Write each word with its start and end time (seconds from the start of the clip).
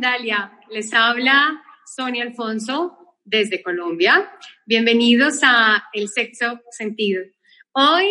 Mindalia, 0.00 0.58
les 0.70 0.94
habla 0.94 1.62
Sonia 1.84 2.22
Alfonso 2.22 3.18
desde 3.22 3.62
Colombia. 3.62 4.32
Bienvenidos 4.64 5.40
a 5.42 5.90
El 5.92 6.08
Sexo 6.08 6.58
Sentido. 6.70 7.22
Hoy 7.72 8.06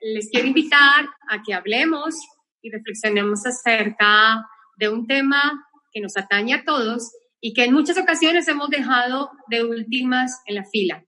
les 0.00 0.30
quiero 0.30 0.48
invitar 0.48 1.06
a 1.28 1.42
que 1.42 1.52
hablemos 1.52 2.14
y 2.62 2.70
reflexionemos 2.70 3.44
acerca 3.44 4.48
de 4.78 4.88
un 4.88 5.06
tema 5.06 5.68
que 5.92 6.00
nos 6.00 6.16
atañe 6.16 6.54
a 6.54 6.64
todos 6.64 7.12
y 7.42 7.52
que 7.52 7.64
en 7.64 7.74
muchas 7.74 7.98
ocasiones 7.98 8.48
hemos 8.48 8.70
dejado 8.70 9.30
de 9.48 9.64
últimas 9.64 10.40
en 10.46 10.54
la 10.54 10.64
fila. 10.64 11.04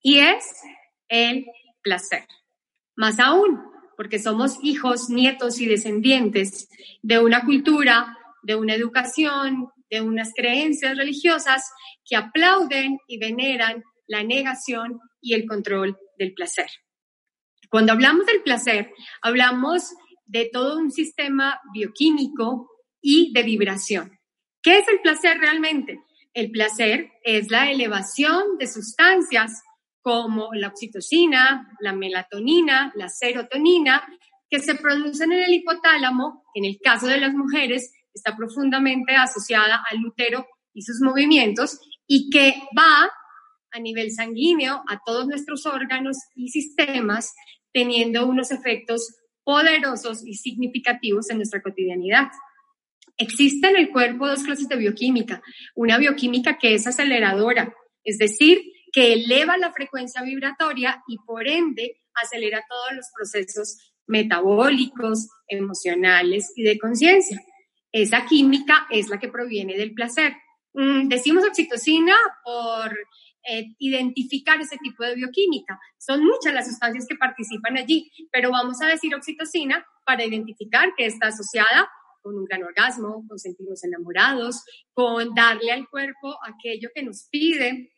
Y 0.00 0.18
es 0.18 0.54
el 1.08 1.46
placer. 1.82 2.28
Más 2.94 3.18
aún, 3.18 3.60
porque 3.96 4.20
somos 4.20 4.56
hijos, 4.62 5.10
nietos 5.10 5.60
y 5.60 5.66
descendientes 5.66 6.68
de 7.02 7.18
una 7.18 7.44
cultura 7.44 8.16
de 8.44 8.56
una 8.56 8.74
educación, 8.74 9.68
de 9.90 10.00
unas 10.00 10.32
creencias 10.34 10.96
religiosas 10.96 11.62
que 12.04 12.16
aplauden 12.16 12.98
y 13.06 13.18
veneran 13.18 13.82
la 14.06 14.22
negación 14.22 15.00
y 15.20 15.34
el 15.34 15.46
control 15.46 15.96
del 16.18 16.34
placer. 16.34 16.66
Cuando 17.70 17.92
hablamos 17.92 18.26
del 18.26 18.42
placer, 18.42 18.92
hablamos 19.22 19.94
de 20.26 20.48
todo 20.52 20.78
un 20.78 20.90
sistema 20.90 21.60
bioquímico 21.72 22.70
y 23.00 23.32
de 23.32 23.42
vibración. 23.42 24.18
¿Qué 24.62 24.78
es 24.78 24.88
el 24.88 25.00
placer 25.00 25.38
realmente? 25.38 26.00
El 26.32 26.50
placer 26.50 27.10
es 27.22 27.50
la 27.50 27.70
elevación 27.70 28.58
de 28.58 28.66
sustancias 28.66 29.62
como 30.00 30.50
la 30.52 30.68
oxitocina, 30.68 31.68
la 31.80 31.92
melatonina, 31.92 32.92
la 32.94 33.08
serotonina, 33.08 34.06
que 34.50 34.60
se 34.60 34.74
producen 34.74 35.32
en 35.32 35.42
el 35.42 35.54
hipotálamo, 35.54 36.44
en 36.54 36.64
el 36.64 36.78
caso 36.82 37.06
de 37.06 37.18
las 37.18 37.32
mujeres, 37.32 37.92
está 38.14 38.36
profundamente 38.36 39.14
asociada 39.16 39.82
al 39.90 40.04
útero 40.04 40.46
y 40.72 40.82
sus 40.82 41.00
movimientos 41.00 41.78
y 42.06 42.30
que 42.30 42.54
va 42.76 43.10
a 43.72 43.80
nivel 43.80 44.10
sanguíneo 44.12 44.82
a 44.88 45.00
todos 45.04 45.26
nuestros 45.26 45.66
órganos 45.66 46.16
y 46.34 46.48
sistemas 46.48 47.34
teniendo 47.72 48.26
unos 48.26 48.50
efectos 48.52 49.16
poderosos 49.42 50.24
y 50.24 50.34
significativos 50.34 51.28
en 51.30 51.38
nuestra 51.38 51.60
cotidianidad. 51.60 52.28
Existe 53.16 53.68
en 53.68 53.76
el 53.76 53.90
cuerpo 53.90 54.26
dos 54.26 54.42
clases 54.42 54.68
de 54.68 54.76
bioquímica. 54.76 55.42
Una 55.74 55.98
bioquímica 55.98 56.58
que 56.58 56.74
es 56.74 56.86
aceleradora, 56.86 57.74
es 58.04 58.18
decir, 58.18 58.60
que 58.92 59.12
eleva 59.12 59.56
la 59.58 59.72
frecuencia 59.72 60.22
vibratoria 60.22 61.02
y 61.08 61.18
por 61.26 61.48
ende 61.48 62.00
acelera 62.14 62.64
todos 62.68 62.94
los 62.94 63.06
procesos 63.14 63.92
metabólicos, 64.06 65.28
emocionales 65.48 66.52
y 66.56 66.62
de 66.62 66.78
conciencia. 66.78 67.40
Esa 67.94 68.26
química 68.26 68.88
es 68.90 69.08
la 69.08 69.20
que 69.20 69.28
proviene 69.28 69.76
del 69.76 69.94
placer. 69.94 70.34
Mm, 70.72 71.06
decimos 71.06 71.44
oxitocina 71.46 72.12
por 72.44 72.92
eh, 73.48 73.66
identificar 73.78 74.60
ese 74.60 74.76
tipo 74.78 75.04
de 75.04 75.14
bioquímica. 75.14 75.78
Son 75.96 76.24
muchas 76.24 76.52
las 76.52 76.66
sustancias 76.66 77.06
que 77.08 77.14
participan 77.14 77.76
allí, 77.76 78.10
pero 78.32 78.50
vamos 78.50 78.82
a 78.82 78.88
decir 78.88 79.14
oxitocina 79.14 79.86
para 80.04 80.24
identificar 80.24 80.92
que 80.96 81.06
está 81.06 81.28
asociada 81.28 81.88
con 82.20 82.34
un 82.36 82.44
gran 82.46 82.64
orgasmo, 82.64 83.24
con 83.28 83.38
sentirnos 83.38 83.84
enamorados, 83.84 84.64
con 84.92 85.32
darle 85.32 85.70
al 85.70 85.88
cuerpo 85.88 86.36
aquello 86.42 86.88
que 86.92 87.04
nos 87.04 87.28
pide 87.30 87.92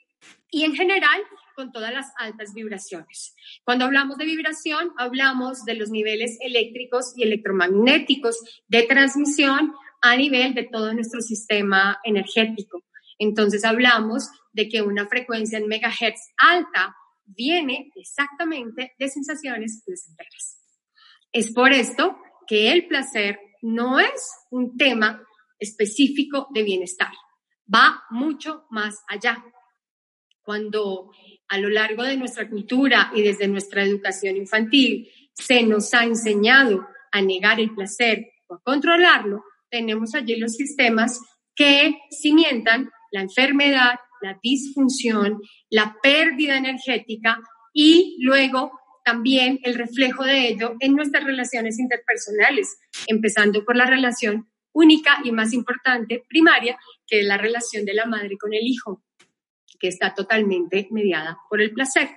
y 0.50 0.64
en 0.64 0.74
general 0.74 1.22
con 1.54 1.72
todas 1.72 1.94
las 1.94 2.12
altas 2.18 2.52
vibraciones. 2.52 3.34
Cuando 3.64 3.86
hablamos 3.86 4.18
de 4.18 4.26
vibración, 4.26 4.92
hablamos 4.98 5.64
de 5.64 5.74
los 5.74 5.88
niveles 5.88 6.36
eléctricos 6.40 7.14
y 7.16 7.22
electromagnéticos 7.22 8.36
de 8.68 8.82
transmisión 8.82 9.72
a 10.10 10.16
nivel 10.16 10.54
de 10.54 10.64
todo 10.64 10.92
nuestro 10.94 11.20
sistema 11.20 11.98
energético. 12.04 12.84
Entonces 13.18 13.64
hablamos 13.64 14.28
de 14.52 14.68
que 14.68 14.82
una 14.82 15.06
frecuencia 15.06 15.58
en 15.58 15.68
megahertz 15.68 16.20
alta 16.38 16.94
viene 17.24 17.90
exactamente 17.96 18.94
de 18.98 19.08
sensaciones 19.08 19.82
placenteras. 19.84 20.58
Es 21.32 21.52
por 21.52 21.72
esto 21.72 22.16
que 22.46 22.72
el 22.72 22.86
placer 22.86 23.38
no 23.62 23.98
es 23.98 24.30
un 24.50 24.76
tema 24.76 25.22
específico 25.58 26.48
de 26.52 26.62
bienestar, 26.62 27.12
va 27.72 28.04
mucho 28.10 28.66
más 28.70 29.02
allá. 29.08 29.44
Cuando 30.42 31.10
a 31.48 31.58
lo 31.58 31.68
largo 31.68 32.04
de 32.04 32.16
nuestra 32.16 32.48
cultura 32.48 33.10
y 33.14 33.22
desde 33.22 33.48
nuestra 33.48 33.82
educación 33.82 34.36
infantil 34.36 35.10
se 35.32 35.62
nos 35.64 35.92
ha 35.94 36.04
enseñado 36.04 36.86
a 37.10 37.20
negar 37.20 37.60
el 37.60 37.74
placer 37.74 38.32
o 38.46 38.54
a 38.54 38.62
controlarlo, 38.62 39.42
tenemos 39.70 40.14
allí 40.14 40.36
los 40.36 40.52
sistemas 40.52 41.20
que 41.54 41.96
cimientan 42.10 42.90
la 43.12 43.22
enfermedad, 43.22 43.96
la 44.22 44.38
disfunción, 44.42 45.40
la 45.70 45.96
pérdida 46.02 46.56
energética 46.56 47.40
y 47.72 48.16
luego 48.20 48.72
también 49.04 49.60
el 49.62 49.74
reflejo 49.74 50.24
de 50.24 50.48
ello 50.48 50.74
en 50.80 50.94
nuestras 50.94 51.24
relaciones 51.24 51.78
interpersonales, 51.78 52.76
empezando 53.06 53.64
por 53.64 53.76
la 53.76 53.86
relación 53.86 54.48
única 54.72 55.18
y 55.24 55.30
más 55.30 55.52
importante, 55.52 56.24
primaria, 56.28 56.76
que 57.06 57.20
es 57.20 57.26
la 57.26 57.38
relación 57.38 57.84
de 57.84 57.94
la 57.94 58.06
madre 58.06 58.36
con 58.36 58.52
el 58.52 58.66
hijo, 58.66 59.02
que 59.78 59.88
está 59.88 60.12
totalmente 60.12 60.88
mediada 60.90 61.38
por 61.48 61.62
el 61.62 61.72
placer. 61.72 62.10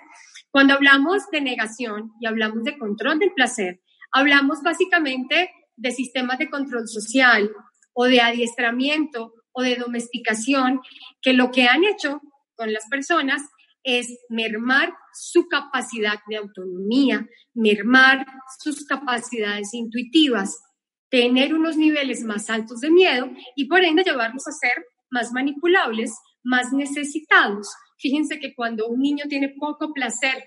Cuando 0.52 0.74
hablamos 0.74 1.30
de 1.32 1.42
negación 1.42 2.12
y 2.20 2.26
hablamos 2.26 2.64
de 2.64 2.78
control 2.78 3.20
del 3.20 3.34
placer, 3.34 3.82
hablamos 4.12 4.62
básicamente 4.64 5.52
de 5.80 5.92
sistemas 5.92 6.38
de 6.40 6.50
control 6.50 6.88
social 6.88 7.50
o 7.94 8.06
de 8.06 8.22
adiestramiento 8.22 9.34
o 9.52 9.62
de 9.62 9.76
domesticación 9.76 10.82
que 11.22 11.34
lo 11.34 11.52
que 11.52 11.66
han 11.68 11.84
hecho 11.84 12.22
con 12.56 12.72
las 12.74 12.88
personas 12.90 13.42
es 13.84 14.20
mermar 14.30 14.94
su 15.14 15.48
capacidad 15.48 16.20
de 16.28 16.38
autonomía, 16.38 17.28
mermar 17.54 18.26
sus 18.62 18.86
capacidades 18.86 19.74
intuitivas, 19.74 20.62
tener 21.10 21.54
unos 21.54 21.78
niveles 21.78 22.24
más 22.24 22.50
altos 22.50 22.82
de 22.82 22.92
miedo 22.92 23.30
y 23.56 23.66
por 23.66 23.84
ende 23.84 24.04
llevarlos 24.04 24.48
a 24.48 24.52
ser 24.52 24.86
más 25.10 25.32
manipulables, 25.32 26.14
más 26.44 26.72
necesitados. 26.72 27.70
Fíjense 27.98 28.40
que 28.40 28.54
cuando 28.54 28.88
un 28.88 29.00
niño 29.00 29.26
tiene 29.28 29.56
poco 29.60 29.94
placer 29.94 30.44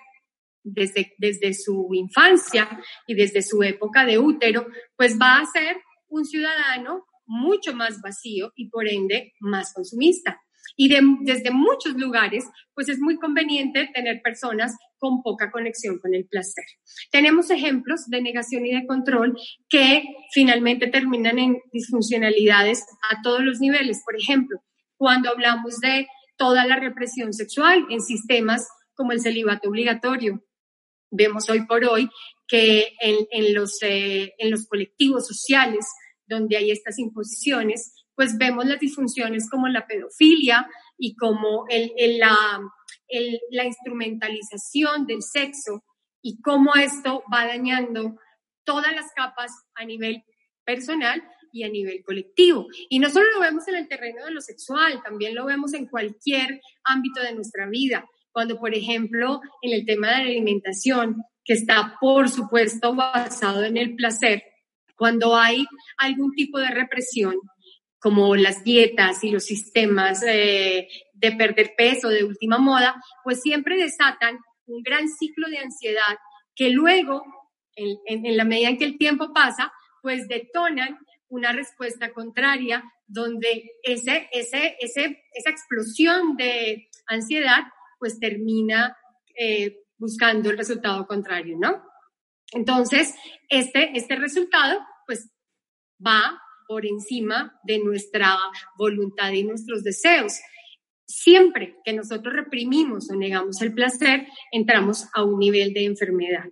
desde, 0.63 1.15
desde 1.19 1.55
su 1.55 1.89
infancia 1.93 2.69
y 3.07 3.15
desde 3.15 3.43
su 3.43 3.63
época 3.63 4.05
de 4.05 4.19
útero, 4.19 4.67
pues 4.97 5.19
va 5.21 5.39
a 5.39 5.47
ser 5.47 5.77
un 6.09 6.25
ciudadano 6.25 7.05
mucho 7.27 7.75
más 7.75 8.01
vacío 8.03 8.53
y 8.57 8.69
por 8.69 8.89
ende 8.89 9.33
más 9.41 9.73
consumista. 9.75 10.41
Y 10.77 10.89
desde 10.89 11.51
muchos 11.51 11.95
lugares, 11.95 12.45
pues 12.75 12.89
es 12.89 12.99
muy 12.99 13.17
conveniente 13.17 13.91
tener 13.93 14.23
personas 14.23 14.77
con 14.99 15.23
poca 15.23 15.51
conexión 15.51 15.99
con 15.99 16.15
el 16.15 16.27
placer. 16.27 16.65
Tenemos 17.11 17.51
ejemplos 17.51 18.07
de 18.07 18.23
negación 18.23 18.65
y 18.65 18.75
de 18.75 18.87
control 18.87 19.37
que 19.69 20.05
finalmente 20.33 20.87
terminan 20.87 21.39
en 21.39 21.59
disfuncionalidades 21.73 22.85
a 23.11 23.21
todos 23.23 23.43
los 23.43 23.61
niveles. 23.61 24.01
Por 24.05 24.17
ejemplo, 24.17 24.61
cuando 24.97 25.31
hablamos 25.31 25.79
de 25.81 26.07
toda 26.37 26.65
la 26.65 26.77
represión 26.77 27.33
sexual 27.33 27.85
en 27.91 28.01
sistemas 28.01 28.69
como 28.95 29.13
el 29.13 29.21
celibato 29.21 29.69
obligatorio, 29.69 30.43
vemos 31.13 31.49
hoy 31.49 31.65
por 31.67 31.85
hoy 31.85 32.09
que 32.49 32.95
en, 33.01 33.55
los, 33.55 33.79
eh, 33.83 34.35
en 34.39 34.51
los 34.51 34.67
colectivos 34.67 35.27
sociales 35.27 35.87
donde 36.27 36.57
hay 36.57 36.71
estas 36.71 36.99
imposiciones, 36.99 37.95
pues 38.15 38.37
vemos 38.37 38.67
las 38.67 38.81
disfunciones 38.81 39.49
como 39.51 39.69
la 39.69 39.87
pedofilia 39.87 40.69
y 40.99 41.15
como 41.17 41.67
el, 41.69 41.93
la, 42.19 42.37
la 43.51 43.65
instrumentalización 43.65 45.07
del 45.07 45.23
sexo 45.23 45.85
y 46.21 46.41
cómo 46.41 46.75
esto 46.75 47.23
va 47.33 47.47
dañando 47.47 48.17
todas 48.65 48.93
las 48.95 49.13
capas 49.15 49.53
a 49.75 49.85
nivel 49.85 50.25
personal 50.65 51.23
y 51.53 51.65
a 51.65 51.69
nivel 51.69 52.03
colectivo. 52.05 52.67
Y 52.89 52.99
no 52.99 53.11
solo 53.11 53.27
lo 53.35 53.41
vemos 53.41 53.69
en 53.69 53.77
el 53.77 53.89
terreno 53.89 54.25
de 54.25 54.31
lo 54.31 54.41
sexual, 54.41 55.03
también 55.03 55.35
lo 55.35 55.45
vemos 55.45 55.75
en 55.75 55.87
cualquier 55.87 56.61
ámbito 56.85 57.21
de 57.21 57.35
nuestra 57.35 57.69
vida. 57.69 58.09
Cuando, 58.33 58.59
por 58.59 58.75
ejemplo, 58.75 59.41
en 59.61 59.73
el 59.73 59.85
tema 59.85 60.09
de 60.09 60.15
la 60.15 60.31
alimentación, 60.31 61.23
que 61.45 61.55
está, 61.55 61.97
por 62.01 62.29
supuesto, 62.29 62.95
basado 62.95 63.65
en 63.65 63.77
el 63.77 63.95
placer, 63.95 64.43
cuando 64.97 65.37
hay 65.37 65.67
algún 65.99 66.33
tipo 66.33 66.59
de 66.59 66.71
represión, 66.71 67.35
como 67.99 68.35
las 68.35 68.65
dietas 68.65 69.23
y 69.23 69.31
los 69.31 69.45
sistemas 69.45 70.23
eh, 70.27 70.89
de 71.13 71.33
perder 71.33 71.75
peso 71.77 72.09
de 72.09 72.25
última 72.25 72.59
moda, 72.59 73.01
pues 73.23 73.41
siempre 73.41 73.77
desatan 73.77 74.39
un 74.67 74.83
gran 74.83 75.09
ciclo 75.09 75.49
de 75.49 75.59
ansiedad 75.59 76.19
que 76.55 76.71
luego, 76.71 77.23
en, 77.77 78.27
en, 78.27 78.37
la 78.37 78.45
medida 78.45 78.71
en 78.71 78.79
que 78.79 78.85
el 78.85 78.99
tiempo 78.99 79.33
pasa, 79.33 79.73
pues 80.03 80.27
detonan 80.29 80.99
una 81.29 81.53
respuesta 81.53 82.13
contraria 82.13 82.83
donde 83.07 83.71
ese, 83.83 84.29
ese, 84.33 84.77
ese, 84.81 85.23
esa 85.33 85.51
explosión 85.51 86.37
de 86.37 86.89
ansiedad 87.07 87.63
pues 88.03 88.19
termina 88.19 88.97
eh, 89.39 89.77
buscando 89.97 90.51
el 90.51 90.59
resultado 90.59 91.07
contrario, 91.07 91.57
¿no? 91.57 91.81
Entonces, 92.53 93.15
este, 93.49 93.97
este 93.97 94.17
resultado 94.17 94.81
pues 95.07 95.31
va 96.05 96.37
por 96.67 96.85
encima 96.85 97.61
de 97.63 97.79
nuestra 97.79 98.37
voluntad 98.77 99.31
y 99.31 99.45
nuestros 99.45 99.85
deseos. 99.85 100.41
Siempre 101.07 101.77
que 101.85 101.93
nosotros 101.93 102.35
reprimimos 102.35 103.09
o 103.09 103.15
negamos 103.15 103.63
el 103.63 103.73
placer, 103.73 104.27
entramos 104.51 105.07
a 105.15 105.23
un 105.23 105.39
nivel 105.39 105.73
de 105.73 105.85
enfermedad. 105.85 106.51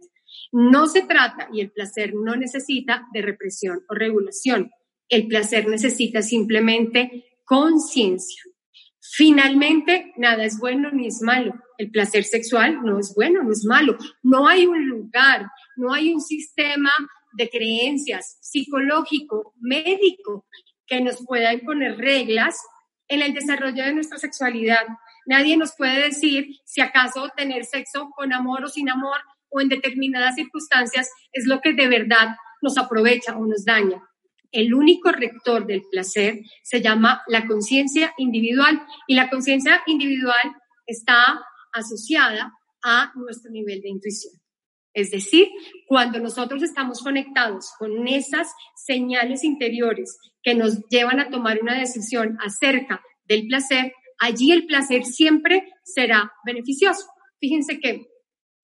No 0.53 0.87
se 0.87 1.03
trata, 1.03 1.49
y 1.53 1.63
el 1.63 1.73
placer 1.73 2.13
no 2.15 2.37
necesita 2.37 3.09
de 3.13 3.23
represión 3.23 3.81
o 3.89 3.95
regulación. 3.97 4.71
El 5.09 5.27
placer 5.27 5.67
necesita 5.67 6.23
simplemente 6.23 7.25
conciencia. 7.45 8.41
Finalmente, 9.13 10.13
nada 10.17 10.45
es 10.45 10.59
bueno 10.59 10.91
ni 10.93 11.09
es 11.09 11.21
malo. 11.21 11.55
El 11.79 11.91
placer 11.91 12.25
sexual 12.25 12.81
no 12.85 12.99
es 12.99 13.13
bueno, 13.15 13.43
no 13.43 13.51
es 13.51 13.65
malo. 13.65 13.97
No 14.23 14.47
hay 14.47 14.67
un 14.67 14.87
lugar, 14.87 15.47
no 15.77 15.93
hay 15.93 16.13
un 16.13 16.21
sistema 16.21 16.93
de 17.33 17.49
creencias 17.49 18.39
psicológico, 18.41 19.55
médico, 19.61 20.47
que 20.87 21.01
nos 21.01 21.25
pueda 21.25 21.53
imponer 21.53 21.97
reglas 21.97 22.61
en 23.09 23.23
el 23.23 23.35
desarrollo 23.35 23.85
de 23.85 23.95
nuestra 23.95 24.19
sexualidad. 24.19 24.87
Nadie 25.27 25.57
nos 25.57 25.75
puede 25.77 26.05
decir 26.05 26.49
si 26.65 26.81
acaso 26.81 27.31
tener 27.37 27.65
sexo 27.65 28.11
con 28.15 28.33
amor 28.33 28.65
o 28.65 28.69
sin 28.69 28.89
amor 28.89 29.19
o 29.49 29.61
en 29.61 29.69
determinadas 29.69 30.37
circunstancias 30.37 31.11
es 31.33 31.47
lo 31.47 31.61
que 31.61 31.73
de 31.73 31.89
verdad 31.89 32.37
nos 32.63 32.79
aprovecha 32.79 33.37
o 33.37 33.47
nos 33.47 33.65
daña. 33.65 34.03
El 34.53 34.75
único 34.75 35.13
rector 35.13 35.67
del 35.67 35.83
placer 35.91 36.41
se 36.63 36.81
llama 36.81 37.23
la 37.29 37.47
conciencia 37.47 38.13
individual 38.19 38.83
y 39.07 39.15
la 39.15 39.31
conciencia 39.31 39.83
individual 39.87 40.57
está 40.87 41.41
asociada 41.73 42.53
a 42.83 43.13
nuestro 43.15 43.51
nivel 43.51 43.81
de 43.81 43.91
intuición. 43.91 44.35
Es 44.93 45.11
decir, 45.11 45.49
cuando 45.87 46.19
nosotros 46.19 46.63
estamos 46.63 47.01
conectados 47.01 47.73
con 47.79 48.09
esas 48.09 48.53
señales 48.75 49.45
interiores 49.45 50.19
que 50.43 50.55
nos 50.55 50.81
llevan 50.89 51.21
a 51.21 51.31
tomar 51.31 51.61
una 51.63 51.79
decisión 51.79 52.37
acerca 52.41 53.01
del 53.25 53.47
placer, 53.47 53.93
allí 54.19 54.51
el 54.51 54.67
placer 54.67 55.05
siempre 55.05 55.73
será 55.85 56.33
beneficioso. 56.45 57.07
Fíjense 57.39 57.79
que 57.79 58.07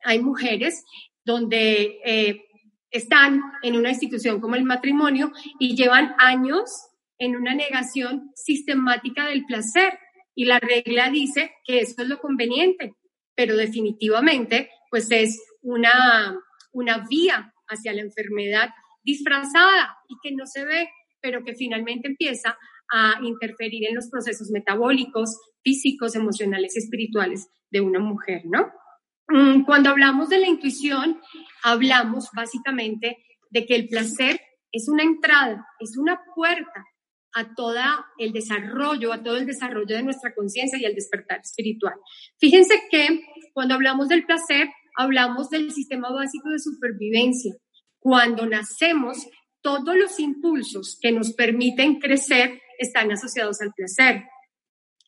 hay 0.02 0.20
mujeres 0.20 0.84
donde 1.24 2.00
eh, 2.04 2.45
están 2.90 3.40
en 3.62 3.76
una 3.76 3.90
institución 3.90 4.40
como 4.40 4.54
el 4.54 4.64
matrimonio 4.64 5.32
y 5.58 5.76
llevan 5.76 6.14
años 6.18 6.70
en 7.18 7.36
una 7.36 7.54
negación 7.54 8.30
sistemática 8.34 9.26
del 9.26 9.44
placer 9.44 9.98
y 10.34 10.44
la 10.44 10.60
regla 10.60 11.10
dice 11.10 11.52
que 11.64 11.80
eso 11.80 12.02
es 12.02 12.08
lo 12.08 12.20
conveniente, 12.20 12.92
pero 13.34 13.56
definitivamente 13.56 14.70
pues 14.90 15.10
es 15.10 15.40
una, 15.62 16.38
una 16.72 17.06
vía 17.08 17.52
hacia 17.68 17.92
la 17.92 18.02
enfermedad 18.02 18.70
disfrazada 19.02 19.96
y 20.08 20.16
que 20.22 20.34
no 20.34 20.46
se 20.46 20.64
ve, 20.64 20.88
pero 21.20 21.42
que 21.42 21.54
finalmente 21.54 22.08
empieza 22.08 22.58
a 22.92 23.14
interferir 23.22 23.88
en 23.88 23.96
los 23.96 24.08
procesos 24.10 24.50
metabólicos, 24.50 25.38
físicos, 25.62 26.14
emocionales 26.14 26.76
y 26.76 26.80
espirituales 26.80 27.48
de 27.70 27.80
una 27.80 27.98
mujer, 27.98 28.42
¿no? 28.44 28.70
Mm, 29.28 29.64
cuando 29.64 29.90
hablamos 29.90 30.28
de 30.28 30.38
la 30.38 30.46
intuición, 30.46 31.20
hablamos 31.62 32.28
básicamente 32.34 33.19
de 33.50 33.67
que 33.67 33.75
el 33.75 33.88
placer 33.88 34.40
es 34.73 34.88
una 34.88 35.02
entrada, 35.02 35.67
es 35.81 35.96
una 35.96 36.20
puerta 36.34 36.84
a 37.34 37.55
todo 37.55 37.81
el 38.19 38.32
desarrollo, 38.32 39.12
a 39.12 39.23
todo 39.23 39.37
el 39.37 39.46
desarrollo 39.46 39.94
de 39.94 40.02
nuestra 40.02 40.34
conciencia 40.34 40.78
y 40.78 40.87
al 40.87 40.94
despertar 40.94 41.40
espiritual. 41.40 41.94
Fíjense 42.38 42.81
que 42.90 43.26
cuando 43.52 43.75
hablamos 43.75 44.08
del 44.08 44.25
placer, 44.25 44.69
hablamos 44.96 45.50
del 45.50 45.70
sistema 45.70 46.11
básico 46.11 46.49
de 46.49 46.58
supervivencia. 46.58 47.55
Cuando 47.99 48.46
nacemos, 48.46 49.26
todos 49.61 49.97
los 49.97 50.18
impulsos 50.18 50.99
que 51.00 51.12
nos 51.12 51.35
permiten 51.35 51.99
crecer 51.99 52.61
están 52.78 53.12
asociados 53.12 53.61
al 53.61 53.73
placer. 53.75 54.25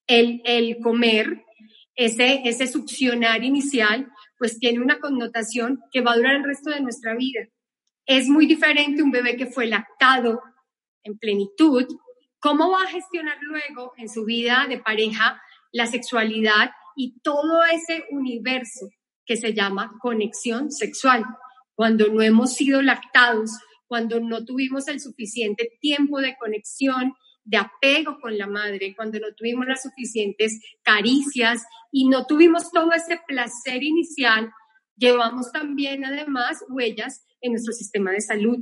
El, 0.07 0.43
el 0.45 0.79
comer, 0.83 1.45
ese, 1.99 2.41
ese 2.45 2.67
succionar 2.67 3.45
inicial, 3.45 4.11
pues 4.39 4.59
tiene 4.59 4.81
una 4.81 5.01
connotación 5.01 5.81
que 5.93 6.01
va 6.01 6.13
a 6.13 6.17
durar 6.17 6.37
el 6.37 6.45
resto 6.45 6.71
de 6.71 6.81
nuestra 6.81 7.15
vida. 7.15 7.47
Es 8.07 8.29
muy 8.29 8.47
diferente 8.47 9.03
un 9.03 9.11
bebé 9.11 9.37
que 9.37 9.47
fue 9.47 9.67
lactado 9.67 10.41
en 11.03 11.19
plenitud. 11.19 11.87
¿Cómo 12.39 12.71
va 12.71 12.85
a 12.85 12.91
gestionar 12.91 13.37
luego 13.43 13.93
en 13.99 14.09
su 14.09 14.25
vida 14.25 14.67
de 14.67 14.79
pareja 14.79 15.43
la 15.73 15.87
sexualidad 15.87 16.71
y 16.97 17.21
todo 17.21 17.63
ese 17.65 18.05
universo 18.11 18.89
que 19.29 19.37
se 19.37 19.53
llama 19.53 19.93
conexión 20.01 20.73
sexual. 20.73 21.25
Cuando 21.75 22.09
no 22.09 22.23
hemos 22.23 22.55
sido 22.55 22.81
lactados, 22.81 23.51
cuando 23.87 24.21
no 24.21 24.45
tuvimos 24.45 24.89
el 24.89 25.01
suficiente 25.01 25.71
tiempo 25.81 26.21
de 26.21 26.37
conexión, 26.39 27.15
de 27.49 27.57
apego 27.57 28.21
con 28.21 28.37
la 28.37 28.47
madre, 28.47 28.95
cuando 28.95 29.19
no 29.19 29.35
tuvimos 29.35 29.67
las 29.67 29.83
suficientes 29.83 30.61
caricias 30.83 31.65
y 31.91 32.07
no 32.07 32.27
tuvimos 32.27 32.71
todo 32.71 32.93
ese 32.93 33.19
placer 33.27 33.83
inicial, 33.83 34.53
llevamos 34.97 35.51
también 35.51 36.05
además 36.05 36.63
huellas 36.69 37.25
en 37.41 37.53
nuestro 37.53 37.73
sistema 37.73 38.11
de 38.13 38.21
salud. 38.21 38.59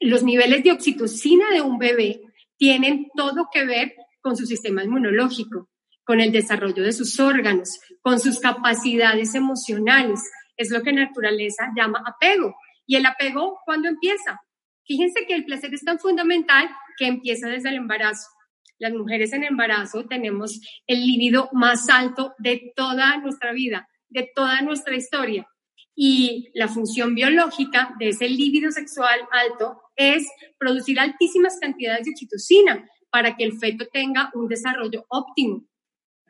Los 0.00 0.24
niveles 0.24 0.64
de 0.64 0.72
oxitocina 0.72 1.50
de 1.52 1.60
un 1.60 1.78
bebé 1.78 2.22
tienen 2.56 3.06
todo 3.14 3.48
que 3.52 3.64
ver 3.64 3.94
con 4.20 4.36
su 4.36 4.46
sistema 4.46 4.82
inmunológico 4.82 5.68
con 6.02 6.20
el 6.20 6.32
desarrollo 6.32 6.82
de 6.82 6.92
sus 6.92 7.18
órganos, 7.18 7.80
con 8.02 8.20
sus 8.20 8.38
capacidades 8.38 9.34
emocionales. 9.34 10.20
Es 10.56 10.70
lo 10.70 10.82
que 10.82 10.92
naturaleza 10.92 11.72
llama 11.74 12.02
apego. 12.04 12.54
¿Y 12.86 12.96
el 12.96 13.06
apego 13.06 13.60
cuándo 13.64 13.88
empieza? 13.88 14.40
Fíjense 14.86 15.24
que 15.26 15.34
el 15.34 15.46
placer 15.46 15.72
es 15.72 15.82
tan 15.82 15.98
fundamental 15.98 16.68
que 16.96 17.06
empieza 17.06 17.48
desde 17.48 17.70
el 17.70 17.76
embarazo. 17.76 18.28
Las 18.78 18.92
mujeres 18.92 19.32
en 19.32 19.44
embarazo 19.44 20.06
tenemos 20.06 20.60
el 20.86 21.06
líbido 21.06 21.48
más 21.52 21.88
alto 21.88 22.34
de 22.38 22.72
toda 22.74 23.18
nuestra 23.18 23.52
vida, 23.52 23.88
de 24.08 24.30
toda 24.34 24.60
nuestra 24.62 24.96
historia. 24.96 25.46
Y 25.94 26.50
la 26.54 26.68
función 26.68 27.14
biológica 27.14 27.94
de 27.98 28.08
ese 28.08 28.28
líbido 28.28 28.72
sexual 28.72 29.20
alto 29.30 29.80
es 29.94 30.28
producir 30.58 30.98
altísimas 30.98 31.58
cantidades 31.60 32.04
de 32.04 32.10
oxitocina 32.10 32.84
para 33.10 33.36
que 33.36 33.44
el 33.44 33.58
feto 33.58 33.86
tenga 33.92 34.30
un 34.34 34.48
desarrollo 34.48 35.06
óptimo 35.08 35.64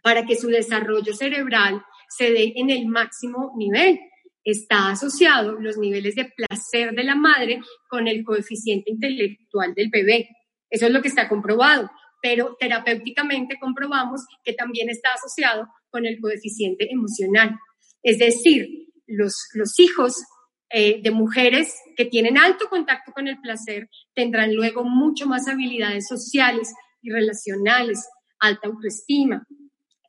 para 0.04 0.26
que 0.26 0.36
su 0.36 0.48
desarrollo 0.48 1.14
cerebral 1.14 1.82
se 2.10 2.30
dé 2.30 2.52
en 2.56 2.68
el 2.68 2.86
máximo 2.86 3.54
nivel. 3.56 3.98
está 4.46 4.90
asociado 4.90 5.52
los 5.52 5.78
niveles 5.78 6.14
de 6.16 6.26
placer 6.26 6.92
de 6.92 7.02
la 7.02 7.14
madre 7.14 7.60
con 7.88 8.06
el 8.06 8.22
coeficiente 8.22 8.90
intelectual 8.90 9.72
del 9.72 9.88
bebé. 9.88 10.28
Eso 10.70 10.86
es 10.86 10.92
lo 10.92 11.02
que 11.02 11.08
está 11.08 11.28
comprobado, 11.28 11.90
pero 12.22 12.56
terapéuticamente 12.58 13.58
comprobamos 13.60 14.22
que 14.42 14.54
también 14.54 14.88
está 14.88 15.10
asociado 15.14 15.68
con 15.90 16.06
el 16.06 16.20
coeficiente 16.20 16.90
emocional. 16.90 17.58
Es 18.02 18.18
decir, 18.18 18.68
los, 19.06 19.48
los 19.54 19.78
hijos 19.78 20.24
eh, 20.70 21.00
de 21.02 21.10
mujeres 21.10 21.72
que 21.96 22.04
tienen 22.06 22.36
alto 22.36 22.68
contacto 22.68 23.12
con 23.12 23.28
el 23.28 23.40
placer 23.40 23.88
tendrán 24.14 24.54
luego 24.54 24.82
mucho 24.82 25.26
más 25.26 25.46
habilidades 25.46 26.08
sociales 26.08 26.74
y 27.00 27.10
relacionales, 27.10 28.08
alta 28.40 28.68
autoestima, 28.68 29.46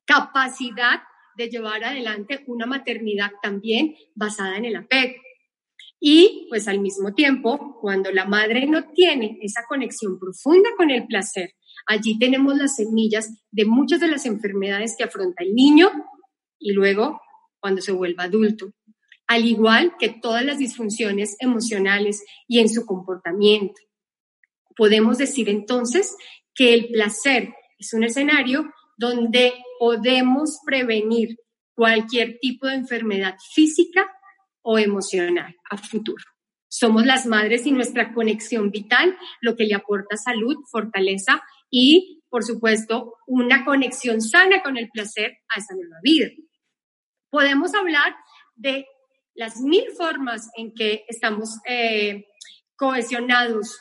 capacidad 0.06 1.02
de 1.38 1.50
llevar 1.50 1.84
adelante 1.84 2.44
una 2.48 2.66
maternidad 2.66 3.32
también 3.44 3.96
basada 4.16 4.58
en 4.58 4.66
el 4.66 4.78
apego. 4.78 5.22
Y 6.08 6.46
pues 6.50 6.68
al 6.68 6.82
mismo 6.82 7.16
tiempo, 7.16 7.80
cuando 7.82 8.12
la 8.12 8.26
madre 8.26 8.68
no 8.68 8.92
tiene 8.92 9.40
esa 9.42 9.64
conexión 9.68 10.20
profunda 10.20 10.70
con 10.78 10.92
el 10.92 11.08
placer, 11.08 11.56
allí 11.88 12.20
tenemos 12.20 12.56
las 12.56 12.76
semillas 12.76 13.34
de 13.50 13.66
muchas 13.66 14.02
de 14.02 14.10
las 14.10 14.28
enfermedades 14.28 14.94
que 14.96 15.04
afronta 15.04 15.44
el 15.44 15.56
niño 15.56 15.90
y 16.60 16.74
luego 16.74 17.20
cuando 17.60 17.82
se 17.82 17.92
vuelva 17.92 18.26
adulto, 18.26 18.72
al 19.26 19.48
igual 19.48 19.96
que 19.98 20.10
todas 20.10 20.46
las 20.46 20.60
disfunciones 20.60 21.38
emocionales 21.40 22.24
y 22.48 22.60
en 22.60 22.70
su 22.70 22.86
comportamiento. 22.86 23.82
Podemos 24.78 25.18
decir 25.18 25.50
entonces 25.50 26.16
que 26.54 26.76
el 26.76 26.90
placer 26.90 27.52
es 27.80 27.96
un 27.96 28.04
escenario 28.04 28.72
donde 28.96 29.54
podemos 29.80 30.60
prevenir 30.64 31.38
cualquier 31.74 32.38
tipo 32.40 32.68
de 32.68 32.76
enfermedad 32.76 33.38
física 33.56 34.08
o 34.66 34.80
emocional 34.80 35.56
a 35.70 35.78
futuro. 35.78 36.24
Somos 36.68 37.06
las 37.06 37.28
madres 37.28 37.66
y 37.68 37.72
nuestra 37.72 38.14
conexión 38.14 38.72
vital 38.72 39.16
lo 39.40 39.56
que 39.56 39.66
le 39.66 39.76
aporta 39.76 40.18
salud, 40.18 40.58
fortaleza 40.72 41.42
y, 41.70 42.24
por 42.30 42.44
supuesto, 42.44 43.14
una 43.28 43.64
conexión 43.64 44.22
sana 44.22 44.64
con 44.64 44.76
el 44.76 44.90
placer 44.90 45.38
a 45.56 45.60
esa 45.60 45.76
nueva 45.76 45.98
vida. 46.02 46.30
Podemos 47.30 47.76
hablar 47.76 48.16
de 48.56 48.88
las 49.36 49.62
mil 49.62 49.86
formas 49.96 50.50
en 50.58 50.74
que 50.74 51.06
estamos 51.08 51.60
eh, 51.68 52.26
cohesionados 52.76 53.80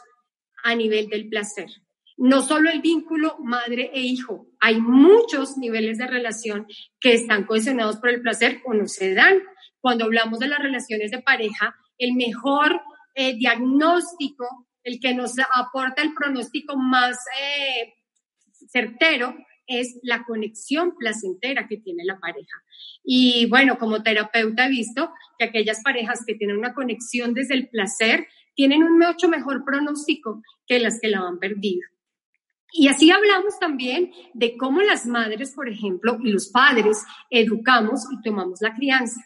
a 0.62 0.74
nivel 0.74 1.08
del 1.08 1.28
placer 1.28 1.68
no 2.16 2.42
solo 2.42 2.70
el 2.70 2.80
vínculo 2.80 3.36
madre 3.40 3.90
e 3.92 4.00
hijo, 4.00 4.46
hay 4.60 4.80
muchos 4.80 5.56
niveles 5.56 5.98
de 5.98 6.06
relación 6.06 6.66
que 7.00 7.14
están 7.14 7.44
cohesionados 7.44 7.96
por 7.96 8.10
el 8.10 8.22
placer 8.22 8.60
o 8.64 8.74
no 8.74 8.86
se 8.86 9.14
dan. 9.14 9.42
Cuando 9.84 10.06
hablamos 10.06 10.38
de 10.38 10.48
las 10.48 10.60
relaciones 10.60 11.10
de 11.10 11.20
pareja, 11.20 11.76
el 11.98 12.14
mejor 12.14 12.80
eh, 13.14 13.36
diagnóstico, 13.36 14.46
el 14.82 14.98
que 14.98 15.12
nos 15.12 15.34
aporta 15.38 16.00
el 16.00 16.14
pronóstico 16.14 16.74
más 16.78 17.18
eh, 17.38 17.92
certero, 18.66 19.36
es 19.66 19.98
la 20.02 20.24
conexión 20.24 20.94
placentera 20.96 21.68
que 21.68 21.76
tiene 21.76 22.02
la 22.02 22.18
pareja. 22.18 22.62
Y 23.04 23.44
bueno, 23.50 23.76
como 23.76 24.02
terapeuta 24.02 24.64
he 24.64 24.70
visto 24.70 25.12
que 25.38 25.44
aquellas 25.44 25.82
parejas 25.82 26.24
que 26.26 26.34
tienen 26.34 26.56
una 26.56 26.72
conexión 26.72 27.34
desde 27.34 27.52
el 27.52 27.68
placer 27.68 28.26
tienen 28.54 28.82
un 28.84 28.98
mucho 28.98 29.28
mejor 29.28 29.66
pronóstico 29.66 30.40
que 30.66 30.78
las 30.78 30.98
que 30.98 31.08
la 31.08 31.18
han 31.18 31.38
perdido. 31.38 31.86
Y 32.72 32.88
así 32.88 33.10
hablamos 33.10 33.58
también 33.60 34.12
de 34.32 34.56
cómo 34.56 34.80
las 34.80 35.04
madres, 35.04 35.52
por 35.54 35.68
ejemplo, 35.68 36.16
y 36.24 36.30
los 36.30 36.48
padres 36.48 37.04
educamos 37.28 38.06
y 38.10 38.22
tomamos 38.22 38.62
la 38.62 38.74
crianza. 38.74 39.20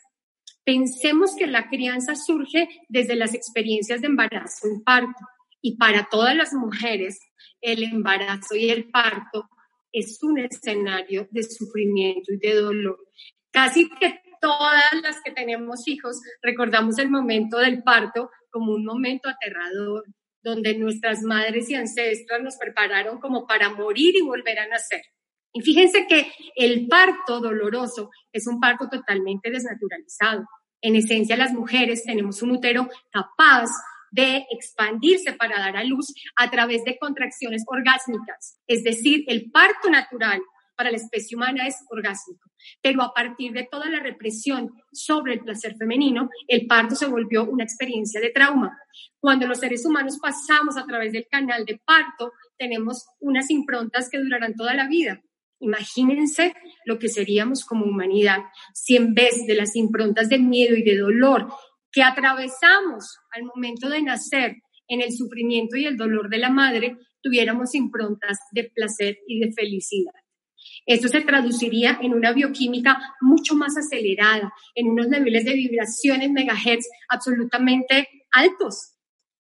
Pensemos 0.69 1.35
que 1.35 1.47
la 1.47 1.67
crianza 1.71 2.15
surge 2.15 2.69
desde 2.91 3.17
las 3.17 3.33
experiencias 3.33 4.03
de 4.03 4.09
embarazo 4.09 4.69
y 4.69 4.83
parto. 4.85 5.25
Y 5.63 5.79
para 5.79 6.11
todas 6.11 6.37
las 6.37 6.53
mujeres, 6.53 7.19
el 7.63 7.85
embarazo 7.85 8.55
y 8.55 8.69
el 8.69 8.91
parto 8.91 9.49
es 9.93 10.23
un 10.23 10.39
escenario 10.39 11.27
de 11.31 11.43
sufrimiento 11.43 12.35
y 12.35 12.37
de 12.37 12.55
dolor. 12.57 12.99
Casi 13.51 13.89
que 13.89 14.21
todas 14.43 14.93
las 15.03 15.23
que 15.25 15.33
tenemos 15.33 15.89
hijos 15.89 16.21
recordamos 16.43 16.99
el 16.99 17.09
momento 17.09 17.57
del 17.57 17.83
parto 17.83 18.29
como 18.51 18.75
un 18.75 18.85
momento 18.85 19.31
aterrador, 19.31 20.05
donde 20.43 20.77
nuestras 20.77 21.23
madres 21.23 21.71
y 21.71 21.77
ancestras 21.77 22.43
nos 22.43 22.59
prepararon 22.59 23.21
como 23.21 23.47
para 23.47 23.71
morir 23.71 24.17
y 24.17 24.21
volver 24.21 24.59
a 24.59 24.69
nacer. 24.69 25.01
Y 25.55 25.63
fíjense 25.63 26.07
que 26.07 26.31
el 26.57 26.87
parto 26.89 27.41
doloroso 27.41 28.11
es 28.31 28.47
un 28.47 28.61
parto 28.61 28.87
totalmente 28.91 29.51
desnaturalizado. 29.51 30.45
En 30.80 30.97
esencia, 30.97 31.37
las 31.37 31.52
mujeres 31.52 32.04
tenemos 32.04 32.42
un 32.42 32.52
útero 32.52 32.88
capaz 33.11 33.70
de 34.11 34.47
expandirse 34.50 35.32
para 35.32 35.58
dar 35.58 35.76
a 35.76 35.85
luz 35.85 36.14
a 36.37 36.50
través 36.50 36.85
de 36.85 36.99
contracciones 36.99 37.64
orgásmicas. 37.66 38.58
Es 38.66 38.82
decir, 38.85 39.25
el 39.26 39.50
parto 39.50 39.90
natural 39.90 40.40
para 40.76 40.92
la 40.92 40.97
especie 40.97 41.37
humana 41.37 41.66
es 41.66 41.76
orgásmico. 41.90 42.49
Pero 42.80 43.02
a 43.02 43.12
partir 43.12 43.52
de 43.52 43.66
toda 43.70 43.90
la 43.90 44.00
represión 44.00 44.73
sobre 44.92 45.35
el 45.35 45.40
placer 45.40 45.75
femenino, 45.76 46.30
el 46.47 46.66
parto 46.66 46.94
se 46.94 47.06
volvió 47.06 47.44
una 47.44 47.64
experiencia 47.64 48.20
de 48.20 48.30
trauma. 48.30 48.78
Cuando 49.18 49.47
los 49.49 49.58
seres 49.58 49.85
humanos 49.85 50.18
pasamos 50.23 50.76
a 50.76 50.87
través 50.87 51.12
del 51.12 51.26
canal 51.28 51.64
de 51.64 51.80
parto, 51.85 52.32
tenemos 52.56 53.06
unas 53.18 53.50
improntas 53.50 54.08
que 54.08 54.18
durarán 54.18 54.54
toda 54.54 54.75
la 54.75 54.87
vida. 54.87 55.20
Imagínense 55.61 56.55
lo 56.85 56.99
que 56.99 57.09
seríamos 57.09 57.65
como 57.65 57.85
humanidad 57.85 58.38
si 58.75 58.97
en 58.97 59.15
vez 59.15 59.47
de 59.47 59.55
las 59.55 59.75
improntas 59.75 60.29
de 60.29 60.38
miedo 60.38 60.77
y 60.77 60.83
de 60.83 60.97
dolor 60.97 61.49
que 61.91 62.03
atravesamos 62.03 63.19
al 63.33 63.45
momento 63.45 63.88
de 63.88 64.03
nacer 64.03 64.57
en 64.88 65.03
el 65.03 65.12
sufrimiento 65.12 65.77
y 65.77 65.87
el 65.87 65.97
dolor 65.97 66.29
de 66.29 66.38
la 66.38 66.50
madre, 66.50 66.97
tuviéramos 67.23 67.75
improntas 67.75 68.38
de 68.53 68.71
placer 68.75 69.19
y 69.27 69.41
de 69.41 69.53
felicidad. 69.53 70.12
Esto 70.87 71.09
se 71.09 71.21
traduciría 71.21 71.99
en 72.00 72.15
una 72.15 72.33
bioquímica 72.33 72.99
mucho 73.21 73.55
más 73.55 73.77
acelerada, 73.77 74.53
en 74.75 74.88
unos 74.88 75.09
niveles 75.09 75.45
de 75.45 75.55
vibraciones 75.55 76.31
megahertz 76.31 76.87
absolutamente 77.09 78.09
altos. 78.33 78.95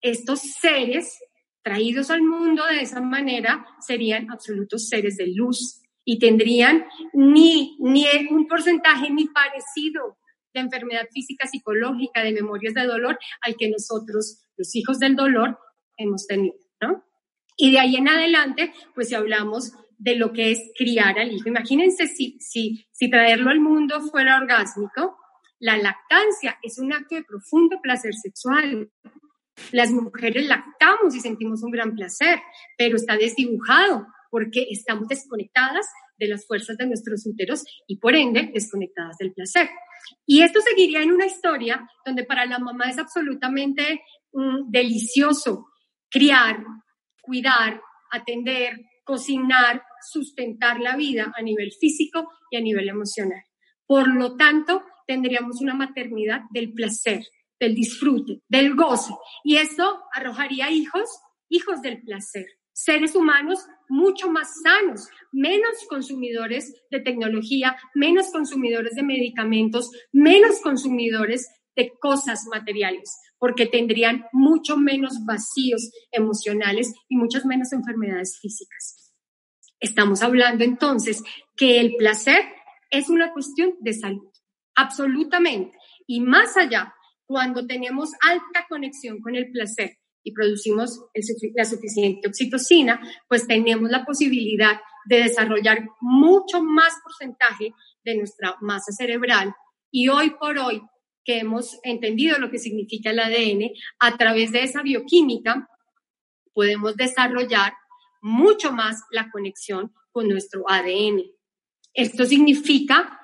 Estos 0.01 0.41
seres 0.41 1.17
traídos 1.61 2.09
al 2.09 2.21
mundo 2.21 2.65
de 2.65 2.81
esa 2.81 3.01
manera 3.01 3.65
serían 3.85 4.31
absolutos 4.31 4.87
seres 4.87 5.17
de 5.17 5.27
luz 5.27 5.82
y 6.05 6.19
tendrían 6.19 6.85
ni, 7.13 7.77
ni 7.79 8.05
un 8.29 8.47
porcentaje 8.47 9.09
ni 9.09 9.25
parecido 9.25 10.17
de 10.53 10.61
enfermedad 10.61 11.07
física, 11.11 11.47
psicológica, 11.47 12.23
de 12.23 12.33
memorias 12.33 12.73
de 12.73 12.85
dolor 12.85 13.17
al 13.41 13.55
que 13.55 13.69
nosotros, 13.69 14.43
los 14.57 14.75
hijos 14.75 14.99
del 14.99 15.15
dolor, 15.15 15.57
hemos 15.97 16.27
tenido, 16.27 16.55
¿no? 16.81 17.03
Y 17.55 17.71
de 17.71 17.79
ahí 17.79 17.95
en 17.95 18.07
adelante, 18.07 18.73
pues 18.95 19.09
si 19.09 19.15
hablamos 19.15 19.73
de 19.97 20.15
lo 20.15 20.33
que 20.33 20.51
es 20.51 20.71
criar 20.77 21.17
al 21.19 21.31
hijo. 21.31 21.49
Imagínense 21.49 22.07
si, 22.07 22.37
si, 22.39 22.85
si 22.91 23.09
traerlo 23.09 23.51
al 23.51 23.59
mundo 23.59 24.01
fuera 24.01 24.37
orgásmico, 24.37 25.17
la 25.59 25.77
lactancia 25.77 26.59
es 26.61 26.77
un 26.77 26.91
acto 26.91 27.15
de 27.15 27.23
profundo 27.23 27.79
placer 27.81 28.13
sexual. 28.13 28.91
Las 29.71 29.91
mujeres 29.91 30.47
lactamos 30.47 31.15
y 31.15 31.19
sentimos 31.19 31.63
un 31.63 31.71
gran 31.71 31.95
placer, 31.95 32.39
pero 32.77 32.95
está 32.95 33.15
desdibujado 33.15 34.07
porque 34.33 34.65
estamos 34.71 35.07
desconectadas 35.07 35.85
de 36.17 36.27
las 36.27 36.47
fuerzas 36.47 36.75
de 36.77 36.87
nuestros 36.87 37.23
úteros 37.27 37.63
y 37.85 37.99
por 37.99 38.15
ende 38.15 38.49
desconectadas 38.51 39.15
del 39.19 39.31
placer. 39.31 39.69
Y 40.25 40.41
esto 40.41 40.59
seguiría 40.59 41.03
en 41.03 41.11
una 41.11 41.27
historia 41.27 41.87
donde 42.03 42.23
para 42.23 42.47
la 42.47 42.57
mamá 42.57 42.89
es 42.89 42.97
absolutamente 42.97 44.01
mm, 44.31 44.71
delicioso 44.71 45.67
criar, 46.09 46.63
cuidar, 47.21 47.79
atender, 48.11 48.79
cocinar, 49.03 49.83
sustentar 50.11 50.79
la 50.79 50.95
vida 50.95 51.31
a 51.35 51.43
nivel 51.43 51.71
físico 51.79 52.27
y 52.49 52.57
a 52.57 52.61
nivel 52.61 52.89
emocional. 52.89 53.43
Por 53.85 54.07
lo 54.07 54.35
tanto, 54.35 54.81
tendríamos 55.05 55.61
una 55.61 55.75
maternidad 55.75 56.41
del 56.49 56.73
placer, 56.73 57.21
del 57.59 57.75
disfrute, 57.75 58.39
del 58.47 58.73
goce. 58.73 59.13
Y 59.43 59.57
esto 59.57 60.01
arrojaría 60.11 60.71
hijos, 60.71 61.07
hijos 61.49 61.83
del 61.83 62.01
placer, 62.01 62.47
seres 62.73 63.15
humanos 63.15 63.65
mucho 63.87 64.29
más 64.29 64.49
sanos, 64.63 65.07
menos 65.31 65.85
consumidores 65.87 66.73
de 66.89 66.99
tecnología, 66.99 67.77
menos 67.93 68.31
consumidores 68.31 68.95
de 68.95 69.03
medicamentos, 69.03 69.91
menos 70.11 70.59
consumidores 70.61 71.47
de 71.75 71.91
cosas 71.99 72.45
materiales, 72.51 73.15
porque 73.37 73.65
tendrían 73.65 74.25
mucho 74.31 74.77
menos 74.77 75.25
vacíos 75.25 75.91
emocionales 76.11 76.93
y 77.07 77.17
muchas 77.17 77.45
menos 77.45 77.71
enfermedades 77.73 78.39
físicas. 78.41 79.13
Estamos 79.79 80.21
hablando 80.21 80.63
entonces 80.63 81.23
que 81.55 81.79
el 81.79 81.95
placer 81.97 82.41
es 82.89 83.09
una 83.09 83.33
cuestión 83.33 83.75
de 83.81 83.93
salud, 83.93 84.31
absolutamente. 84.75 85.77
Y 86.07 86.21
más 86.21 86.57
allá, 86.57 86.93
cuando 87.25 87.65
tenemos 87.65 88.11
alta 88.21 88.65
conexión 88.69 89.19
con 89.19 89.35
el 89.35 89.51
placer 89.51 89.97
y 90.23 90.31
producimos 90.31 90.99
la 91.55 91.65
suficiente 91.65 92.27
oxitocina, 92.27 93.01
pues 93.27 93.47
tenemos 93.47 93.89
la 93.89 94.05
posibilidad 94.05 94.79
de 95.05 95.23
desarrollar 95.23 95.85
mucho 96.01 96.63
más 96.63 96.93
porcentaje 97.03 97.73
de 98.03 98.17
nuestra 98.17 98.55
masa 98.61 98.91
cerebral. 98.91 99.53
Y 99.91 100.07
hoy 100.07 100.31
por 100.31 100.57
hoy, 100.57 100.81
que 101.25 101.39
hemos 101.39 101.79
entendido 101.83 102.37
lo 102.39 102.49
que 102.49 102.59
significa 102.59 103.11
el 103.11 103.19
ADN, 103.19 103.71
a 103.99 104.17
través 104.17 104.51
de 104.51 104.63
esa 104.63 104.81
bioquímica 104.81 105.67
podemos 106.53 106.95
desarrollar 106.95 107.73
mucho 108.21 108.71
más 108.71 109.01
la 109.11 109.29
conexión 109.31 109.93
con 110.11 110.27
nuestro 110.27 110.63
ADN. 110.67 111.23
Esto 111.93 112.25
significa 112.25 113.19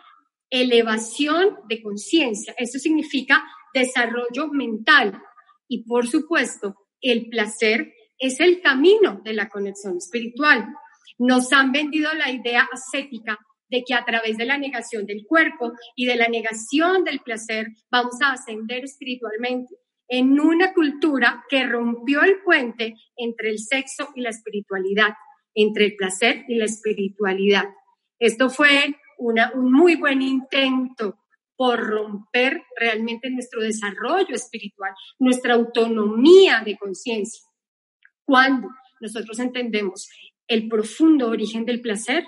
elevación 0.49 1.57
de 1.67 1.81
conciencia, 1.81 2.53
esto 2.57 2.79
significa 2.79 3.43
desarrollo 3.73 4.47
mental 4.51 5.21
y 5.67 5.83
por 5.83 6.07
supuesto 6.07 6.75
el 7.01 7.29
placer 7.29 7.93
es 8.17 8.39
el 8.39 8.61
camino 8.61 9.21
de 9.23 9.33
la 9.33 9.49
conexión 9.49 9.97
espiritual. 9.97 10.67
Nos 11.17 11.51
han 11.53 11.71
vendido 11.71 12.13
la 12.13 12.31
idea 12.31 12.67
ascética 12.71 13.37
de 13.69 13.83
que 13.85 13.93
a 13.93 14.03
través 14.03 14.37
de 14.37 14.45
la 14.45 14.57
negación 14.57 15.05
del 15.05 15.25
cuerpo 15.25 15.73
y 15.95 16.05
de 16.05 16.15
la 16.15 16.27
negación 16.27 17.03
del 17.03 17.19
placer 17.19 17.67
vamos 17.91 18.15
a 18.21 18.33
ascender 18.33 18.83
espiritualmente 18.83 19.75
en 20.07 20.39
una 20.39 20.73
cultura 20.73 21.43
que 21.49 21.65
rompió 21.65 22.23
el 22.23 22.41
puente 22.43 22.95
entre 23.15 23.51
el 23.51 23.59
sexo 23.59 24.09
y 24.15 24.21
la 24.21 24.31
espiritualidad, 24.31 25.13
entre 25.53 25.85
el 25.85 25.95
placer 25.95 26.45
y 26.47 26.55
la 26.55 26.65
espiritualidad. 26.65 27.65
Esto 28.17 28.49
fue 28.49 28.95
una, 29.19 29.51
un 29.53 29.71
muy 29.71 29.95
buen 29.95 30.21
intento 30.21 31.19
por 31.59 31.77
romper 31.85 32.63
realmente 32.77 33.29
nuestro 33.29 33.59
desarrollo 33.59 34.33
espiritual, 34.33 34.93
nuestra 35.19 35.55
autonomía 35.55 36.61
de 36.63 36.77
conciencia. 36.77 37.43
Cuando 38.23 38.69
nosotros 39.01 39.37
entendemos 39.39 40.07
el 40.47 40.69
profundo 40.69 41.27
origen 41.27 41.65
del 41.65 41.81
placer, 41.81 42.25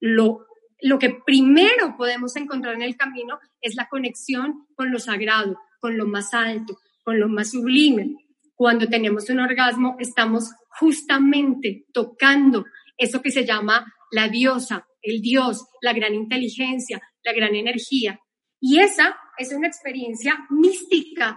lo 0.00 0.44
lo 0.82 0.98
que 0.98 1.16
primero 1.24 1.96
podemos 1.96 2.36
encontrar 2.36 2.74
en 2.74 2.82
el 2.82 2.98
camino 2.98 3.38
es 3.62 3.74
la 3.74 3.88
conexión 3.88 4.66
con 4.74 4.92
lo 4.92 4.98
sagrado, 4.98 5.58
con 5.80 5.96
lo 5.96 6.06
más 6.06 6.34
alto, 6.34 6.76
con 7.02 7.18
lo 7.18 7.26
más 7.26 7.52
sublime. 7.52 8.16
Cuando 8.54 8.86
tenemos 8.86 9.30
un 9.30 9.40
orgasmo, 9.40 9.96
estamos 9.98 10.50
justamente 10.78 11.86
tocando 11.94 12.66
eso 12.98 13.22
que 13.22 13.30
se 13.30 13.46
llama 13.46 13.94
la 14.12 14.28
diosa, 14.28 14.86
el 15.00 15.22
dios, 15.22 15.64
la 15.80 15.94
gran 15.94 16.12
inteligencia, 16.14 17.00
la 17.22 17.32
gran 17.32 17.54
energía. 17.54 18.20
Y 18.66 18.80
esa 18.80 19.14
es 19.36 19.52
una 19.52 19.68
experiencia 19.68 20.46
mística 20.48 21.36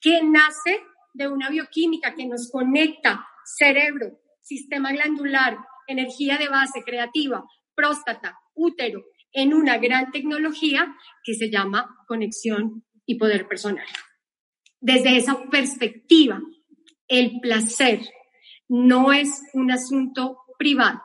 que 0.00 0.22
nace 0.22 0.80
de 1.12 1.26
una 1.26 1.50
bioquímica 1.50 2.14
que 2.14 2.24
nos 2.24 2.52
conecta 2.52 3.26
cerebro, 3.44 4.20
sistema 4.42 4.92
glandular, 4.92 5.58
energía 5.88 6.38
de 6.38 6.48
base 6.48 6.84
creativa, 6.84 7.42
próstata, 7.74 8.38
útero 8.54 9.02
en 9.32 9.54
una 9.54 9.78
gran 9.78 10.12
tecnología 10.12 10.94
que 11.24 11.34
se 11.34 11.50
llama 11.50 11.96
conexión 12.06 12.84
y 13.04 13.16
poder 13.16 13.48
personal. 13.48 13.88
Desde 14.80 15.16
esa 15.16 15.46
perspectiva, 15.50 16.40
el 17.08 17.40
placer 17.40 18.02
no 18.68 19.12
es 19.12 19.42
un 19.52 19.72
asunto 19.72 20.36
privado, 20.56 21.02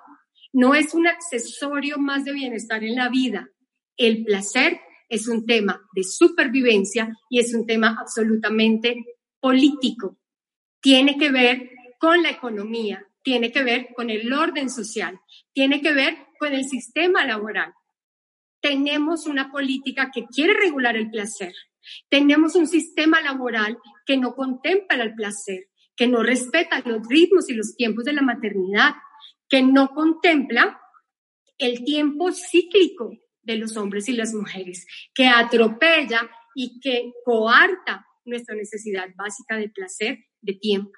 no 0.51 0.75
es 0.75 0.93
un 0.93 1.07
accesorio 1.07 1.97
más 1.97 2.25
de 2.25 2.33
bienestar 2.33 2.83
en 2.83 2.95
la 2.95 3.09
vida. 3.09 3.49
El 3.97 4.23
placer 4.23 4.79
es 5.13 5.27
un 5.27 5.45
tema 5.45 5.79
de 5.93 6.03
supervivencia 6.03 7.15
y 7.29 7.39
es 7.39 7.53
un 7.53 7.67
tema 7.67 7.95
absolutamente 7.99 9.05
político. 9.39 10.17
Tiene 10.81 11.17
que 11.17 11.31
ver 11.31 11.69
con 11.99 12.23
la 12.23 12.31
economía, 12.31 13.05
tiene 13.21 13.51
que 13.51 13.63
ver 13.63 13.89
con 13.95 14.09
el 14.09 14.33
orden 14.33 14.71
social, 14.71 15.19
tiene 15.53 15.81
que 15.81 15.93
ver 15.93 16.17
con 16.39 16.53
el 16.53 16.65
sistema 16.65 17.25
laboral. 17.25 17.73
Tenemos 18.59 19.27
una 19.27 19.51
política 19.51 20.09
que 20.11 20.25
quiere 20.25 20.55
regular 20.55 20.97
el 20.97 21.11
placer. 21.11 21.53
Tenemos 22.09 22.55
un 22.55 22.67
sistema 22.67 23.21
laboral 23.21 23.77
que 24.07 24.17
no 24.17 24.33
contempla 24.33 25.03
el 25.03 25.13
placer, 25.13 25.67
que 25.95 26.07
no 26.07 26.23
respeta 26.23 26.81
los 26.85 27.07
ritmos 27.07 27.49
y 27.49 27.53
los 27.53 27.75
tiempos 27.75 28.05
de 28.05 28.13
la 28.13 28.23
maternidad, 28.23 28.95
que 29.47 29.61
no 29.61 29.89
contempla 29.89 30.79
el 31.59 31.83
tiempo 31.83 32.31
cíclico 32.31 33.11
de 33.43 33.57
los 33.57 33.77
hombres 33.77 34.09
y 34.09 34.13
las 34.13 34.33
mujeres, 34.33 34.85
que 35.13 35.27
atropella 35.27 36.29
y 36.55 36.79
que 36.79 37.11
coarta 37.23 38.05
nuestra 38.25 38.55
necesidad 38.55 39.07
básica 39.15 39.57
de 39.57 39.69
placer, 39.69 40.19
de 40.41 40.53
tiempo. 40.53 40.91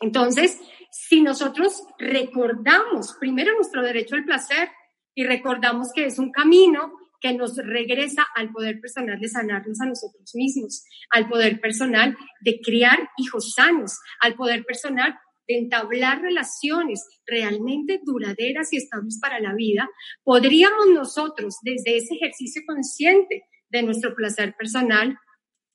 Entonces, 0.00 0.60
si 0.90 1.22
nosotros 1.22 1.82
recordamos 1.98 3.16
primero 3.18 3.54
nuestro 3.54 3.82
derecho 3.82 4.14
al 4.14 4.24
placer 4.24 4.70
y 5.14 5.24
recordamos 5.24 5.92
que 5.94 6.04
es 6.04 6.18
un 6.18 6.30
camino 6.30 6.92
que 7.20 7.32
nos 7.32 7.56
regresa 7.56 8.26
al 8.34 8.52
poder 8.52 8.80
personal 8.80 9.18
de 9.18 9.28
sanarnos 9.28 9.80
a 9.80 9.86
nosotros 9.86 10.34
mismos, 10.34 10.84
al 11.10 11.28
poder 11.28 11.60
personal 11.60 12.16
de 12.40 12.60
criar 12.60 13.08
hijos 13.16 13.54
sanos, 13.54 13.98
al 14.20 14.34
poder 14.34 14.64
personal 14.64 15.18
de 15.48 15.58
entablar 15.58 16.22
relaciones 16.22 17.06
realmente 17.26 18.00
duraderas 18.04 18.72
y 18.72 18.76
estables 18.76 19.18
para 19.20 19.40
la 19.40 19.54
vida, 19.54 19.88
podríamos 20.22 20.88
nosotros, 20.92 21.56
desde 21.62 21.96
ese 21.96 22.14
ejercicio 22.14 22.62
consciente 22.66 23.44
de 23.68 23.82
nuestro 23.82 24.14
placer 24.14 24.54
personal, 24.56 25.18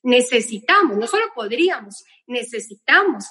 necesitamos, 0.02 0.96
no 0.96 1.06
solo 1.06 1.24
podríamos, 1.34 2.04
necesitamos 2.26 3.26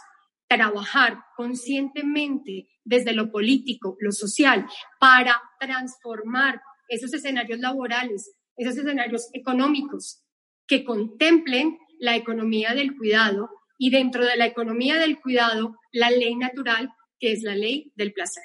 trabajar 0.47 1.17
conscientemente 1.35 2.67
desde 2.83 3.13
lo 3.13 3.31
político, 3.31 3.95
lo 3.99 4.11
social, 4.11 4.67
para 4.99 5.41
transformar 5.59 6.61
esos 6.89 7.13
escenarios 7.13 7.59
laborales, 7.59 8.35
esos 8.57 8.77
escenarios 8.77 9.29
económicos 9.33 10.23
que 10.67 10.83
contemplen 10.83 11.77
la 11.99 12.15
economía 12.15 12.73
del 12.73 12.97
cuidado 12.97 13.49
y 13.83 13.89
dentro 13.89 14.23
de 14.23 14.37
la 14.37 14.45
economía 14.45 14.99
del 14.99 15.19
cuidado, 15.19 15.75
la 15.91 16.11
ley 16.11 16.35
natural, 16.35 16.93
que 17.19 17.31
es 17.31 17.41
la 17.41 17.55
ley 17.55 17.91
del 17.95 18.13
placer. 18.13 18.43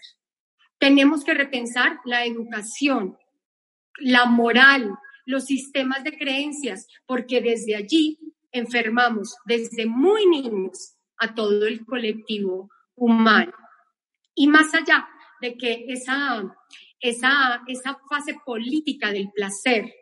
Tenemos 0.78 1.24
que 1.24 1.34
repensar 1.34 2.00
la 2.06 2.24
educación, 2.24 3.18
la 3.98 4.24
moral, 4.24 4.94
los 5.26 5.44
sistemas 5.44 6.02
de 6.04 6.16
creencias, 6.16 6.86
porque 7.04 7.42
desde 7.42 7.76
allí 7.76 8.18
enfermamos 8.50 9.34
desde 9.44 9.84
muy 9.84 10.24
niños 10.24 10.94
a 11.18 11.34
todo 11.34 11.66
el 11.66 11.84
colectivo 11.84 12.70
humano. 12.94 13.52
Y 14.34 14.46
más 14.46 14.72
allá 14.72 15.06
de 15.42 15.58
que 15.58 15.84
esa, 15.88 16.44
esa, 16.98 17.60
esa 17.66 18.00
fase 18.08 18.38
política 18.42 19.12
del 19.12 19.30
placer 19.34 19.92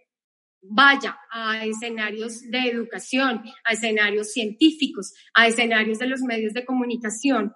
vaya 0.71 1.19
a 1.31 1.65
escenarios 1.65 2.43
de 2.51 2.69
educación, 2.69 3.43
a 3.65 3.73
escenarios 3.73 4.33
científicos, 4.33 5.13
a 5.35 5.47
escenarios 5.47 5.99
de 5.99 6.07
los 6.07 6.21
medios 6.21 6.53
de 6.53 6.65
comunicación, 6.65 7.55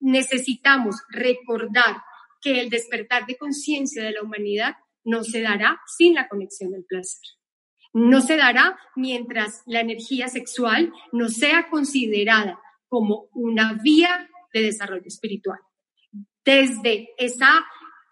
necesitamos 0.00 0.96
recordar 1.10 2.02
que 2.40 2.60
el 2.60 2.70
despertar 2.70 3.26
de 3.26 3.36
conciencia 3.36 4.02
de 4.02 4.12
la 4.12 4.22
humanidad 4.22 4.76
no 5.04 5.24
se 5.24 5.40
dará 5.40 5.80
sin 5.86 6.14
la 6.14 6.28
conexión 6.28 6.70
del 6.70 6.84
placer. 6.84 7.20
No 7.92 8.20
se 8.20 8.36
dará 8.36 8.78
mientras 8.94 9.62
la 9.66 9.80
energía 9.80 10.28
sexual 10.28 10.92
no 11.12 11.28
sea 11.28 11.68
considerada 11.70 12.60
como 12.88 13.28
una 13.32 13.78
vía 13.82 14.28
de 14.52 14.62
desarrollo 14.62 15.06
espiritual. 15.06 15.58
Desde 16.44 17.08
esa, 17.18 17.64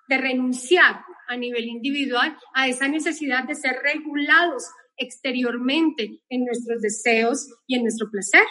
de 0.08 0.18
renunciar 0.18 1.04
a 1.28 1.36
nivel 1.36 1.64
individual 1.64 2.36
a 2.54 2.68
esa 2.68 2.88
necesidad 2.88 3.44
de 3.44 3.54
ser 3.54 3.76
regulados 3.82 4.64
exteriormente 4.96 6.20
en 6.28 6.44
nuestros 6.44 6.80
deseos 6.80 7.48
y 7.66 7.76
en 7.76 7.82
nuestro 7.82 8.10
placer. 8.10 8.44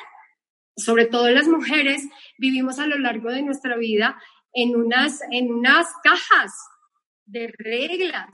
Sobre 0.78 1.06
todo 1.06 1.30
las 1.30 1.48
mujeres 1.48 2.04
vivimos 2.38 2.80
a 2.80 2.88
lo 2.88 2.98
largo 2.98 3.32
de 3.32 3.42
nuestra 3.42 3.78
vida 3.78 4.22
en 4.54 4.76
unas, 4.76 5.22
en 5.32 5.52
unas 5.54 5.88
cajas 6.04 6.54
de 7.26 7.54
reglas, 7.58 8.30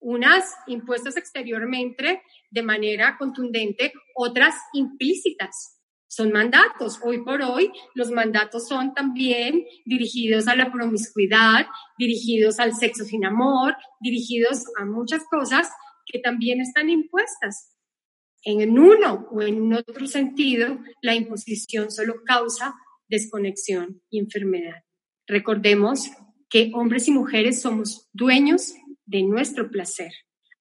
unas 0.00 0.54
impuestas 0.66 1.16
exteriormente 1.16 2.22
de 2.50 2.62
manera 2.62 3.16
contundente, 3.18 3.92
otras 4.14 4.54
implícitas 4.72 5.77
son 6.08 6.32
mandatos. 6.32 6.98
Hoy 7.02 7.22
por 7.22 7.42
hoy 7.42 7.70
los 7.94 8.10
mandatos 8.10 8.66
son 8.66 8.94
también 8.94 9.64
dirigidos 9.84 10.48
a 10.48 10.56
la 10.56 10.72
promiscuidad, 10.72 11.66
dirigidos 11.98 12.58
al 12.58 12.74
sexo 12.74 13.04
sin 13.04 13.24
amor, 13.24 13.76
dirigidos 14.00 14.64
a 14.80 14.84
muchas 14.84 15.22
cosas 15.30 15.68
que 16.06 16.18
también 16.18 16.60
están 16.60 16.88
impuestas. 16.90 17.76
En 18.42 18.78
uno 18.78 19.28
o 19.30 19.42
en 19.42 19.72
otro 19.74 20.06
sentido, 20.06 20.78
la 21.02 21.14
imposición 21.14 21.90
solo 21.90 22.22
causa 22.24 22.74
desconexión 23.08 24.02
y 24.10 24.18
enfermedad. 24.18 24.84
Recordemos 25.26 26.10
que 26.48 26.70
hombres 26.74 27.08
y 27.08 27.10
mujeres 27.10 27.60
somos 27.60 28.08
dueños 28.12 28.72
de 29.04 29.22
nuestro 29.22 29.70
placer, 29.70 30.12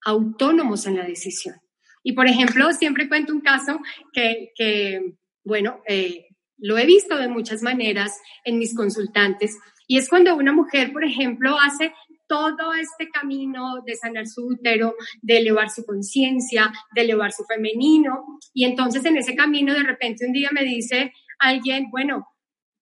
autónomos 0.03 0.85
en 0.85 0.97
la 0.97 1.05
decisión. 1.05 1.55
Y 2.03 2.13
por 2.13 2.27
ejemplo, 2.27 2.71
siempre 2.73 3.07
cuento 3.07 3.33
un 3.33 3.41
caso 3.41 3.79
que, 4.11 4.51
que 4.55 5.17
bueno, 5.47 5.81
eh, 5.87 6.27
lo 6.57 6.77
he 6.77 6.85
visto 6.85 7.15
de 7.17 7.29
muchas 7.29 7.61
maneras 7.61 8.19
en 8.43 8.59
mis 8.59 8.75
consultantes 8.75 9.57
y 9.87 9.97
es 9.97 10.09
cuando 10.09 10.35
una 10.35 10.51
mujer, 10.51 10.91
por 10.91 11.05
ejemplo, 11.05 11.57
hace 11.59 11.93
todo 12.27 12.73
este 12.73 13.09
camino 13.09 13.81
de 13.85 13.95
sanar 13.95 14.27
su 14.27 14.47
útero, 14.47 14.95
de 15.21 15.37
elevar 15.37 15.69
su 15.69 15.85
conciencia, 15.85 16.73
de 16.93 17.01
elevar 17.01 17.31
su 17.31 17.45
femenino. 17.45 18.25
Y 18.53 18.65
entonces 18.65 19.05
en 19.05 19.15
ese 19.15 19.33
camino 19.33 19.73
de 19.73 19.83
repente 19.83 20.25
un 20.25 20.33
día 20.33 20.49
me 20.51 20.63
dice 20.63 21.13
alguien, 21.39 21.89
bueno, 21.89 22.27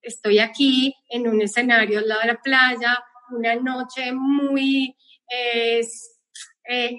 estoy 0.02 0.40
aquí 0.40 0.96
en 1.10 1.28
un 1.28 1.42
escenario 1.42 2.00
al 2.00 2.08
lado 2.08 2.22
de 2.22 2.28
la 2.28 2.42
playa, 2.42 2.98
una 3.30 3.56
noche 3.56 4.12
muy 4.14 4.96
eh, 5.30 5.82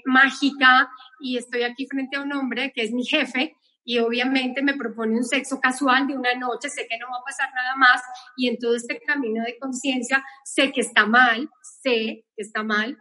mágica 0.05 0.89
y 1.21 1.37
estoy 1.37 1.65
aquí 1.65 1.87
frente 1.89 2.17
a 2.17 2.23
un 2.23 2.33
hombre 2.33 2.73
que 2.73 2.83
es 2.83 2.93
mi 2.93 3.05
jefe 3.05 3.57
y 3.87 4.01
obviamente 4.01 4.63
me 4.63 4.75
propone 4.75 5.17
un 5.17 5.25
sexo 5.25 5.61
casual 5.61 6.09
de 6.09 6.19
una 6.19 6.35
noche, 6.35 6.69
sé 6.69 6.87
que 6.91 6.99
no 6.99 7.07
va 7.07 7.19
a 7.19 7.25
pasar 7.25 7.49
nada 7.55 7.77
más 7.77 8.03
y 8.37 8.49
en 8.49 8.59
todo 8.59 8.75
este 8.75 9.01
camino 9.01 9.45
de 9.45 9.57
conciencia 9.59 10.23
sé 10.45 10.73
que 10.73 10.81
está 10.81 11.07
mal, 11.07 11.49
sé 11.63 12.25
que 12.37 12.43
está 12.43 12.65
mal 12.65 12.99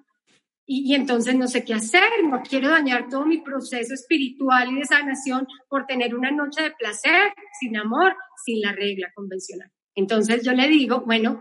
y, 0.67 0.95
entonces 0.95 1.35
no 1.35 1.47
sé 1.47 1.65
qué 1.65 1.73
hacer, 1.73 2.03
no 2.23 2.41
quiero 2.41 2.69
dañar 2.69 3.09
todo 3.09 3.25
mi 3.25 3.39
proceso 3.39 3.93
espiritual 3.93 4.71
y 4.71 4.79
de 4.79 4.85
sanación 4.85 5.47
por 5.67 5.85
tener 5.85 6.15
una 6.15 6.31
noche 6.31 6.61
de 6.61 6.71
placer, 6.71 7.33
sin 7.59 7.77
amor, 7.77 8.15
sin 8.45 8.61
la 8.61 8.71
regla 8.71 9.11
convencional. 9.13 9.71
Entonces 9.95 10.43
yo 10.43 10.53
le 10.53 10.67
digo, 10.67 11.01
bueno, 11.01 11.39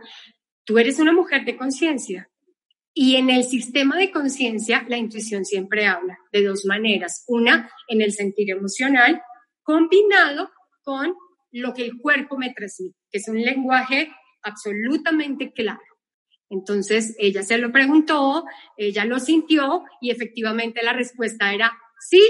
tú 0.64 0.78
eres 0.78 0.98
una 0.98 1.12
mujer 1.12 1.46
de 1.46 1.57
conciencia, 1.57 2.28
y 2.96 3.16
en 3.16 3.28
el 3.28 3.42
sistema 3.42 3.96
de 3.96 4.12
conciencia, 4.12 4.85
la 4.88 4.96
intuición 4.96 5.44
siempre 5.44 5.87
habla 5.87 6.16
de 6.33 6.44
dos 6.44 6.64
maneras. 6.64 7.24
Una, 7.26 7.68
en 7.88 8.00
el 8.00 8.12
sentir 8.12 8.52
emocional, 8.52 9.20
combinado 9.64 10.50
con 10.83 11.14
lo 11.50 11.72
que 11.74 11.85
el 11.85 11.98
cuerpo 11.98 12.37
me 12.37 12.53
transmite, 12.53 12.96
que 13.11 13.18
es 13.18 13.29
un 13.29 13.40
lenguaje 13.40 14.12
absolutamente 14.42 15.53
claro. 15.53 15.81
Entonces, 16.50 17.16
ella 17.18 17.42
se 17.42 17.59
lo 17.59 17.72
preguntó, 17.72 18.44
ella 18.77 19.05
lo 19.05 19.18
sintió 19.18 19.83
y 20.00 20.11
efectivamente 20.11 20.83
la 20.83 20.92
respuesta 20.92 21.53
era 21.53 21.77
sí, 21.98 22.22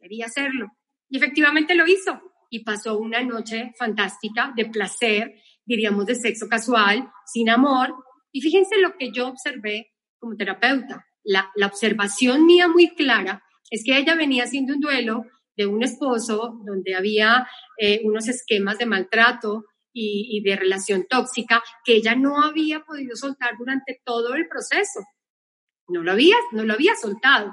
quería 0.00 0.26
hacerlo. 0.26 0.68
Y 1.08 1.18
efectivamente 1.18 1.74
lo 1.74 1.86
hizo. 1.86 2.20
Y 2.50 2.64
pasó 2.64 2.98
una 2.98 3.22
noche 3.22 3.72
fantástica 3.78 4.52
de 4.56 4.66
placer, 4.66 5.34
diríamos 5.64 6.06
de 6.06 6.14
sexo 6.14 6.48
casual, 6.48 7.10
sin 7.26 7.50
amor. 7.50 7.94
Y 8.32 8.40
fíjense 8.40 8.78
lo 8.78 8.96
que 8.96 9.10
yo 9.12 9.28
observé 9.28 9.92
como 10.18 10.36
terapeuta. 10.36 11.04
La, 11.24 11.50
la 11.56 11.66
observación 11.66 12.46
mía 12.46 12.68
muy 12.68 12.94
clara 12.94 13.42
es 13.70 13.82
que 13.84 13.98
ella 13.98 14.14
venía 14.14 14.44
haciendo 14.44 14.72
un 14.74 14.80
duelo 14.80 15.24
de 15.58 15.66
un 15.66 15.82
esposo 15.82 16.58
donde 16.64 16.94
había 16.94 17.46
eh, 17.76 18.00
unos 18.04 18.28
esquemas 18.28 18.78
de 18.78 18.86
maltrato 18.86 19.64
y, 19.92 20.28
y, 20.30 20.48
de 20.48 20.54
relación 20.54 21.04
tóxica 21.10 21.62
que 21.84 21.96
ella 21.96 22.14
no 22.14 22.40
había 22.40 22.84
podido 22.84 23.16
soltar 23.16 23.54
durante 23.58 24.00
todo 24.04 24.34
el 24.34 24.46
proceso. 24.48 25.00
No 25.88 26.04
lo 26.04 26.12
había, 26.12 26.36
no 26.52 26.62
lo 26.62 26.74
había 26.74 26.94
soltado. 26.94 27.52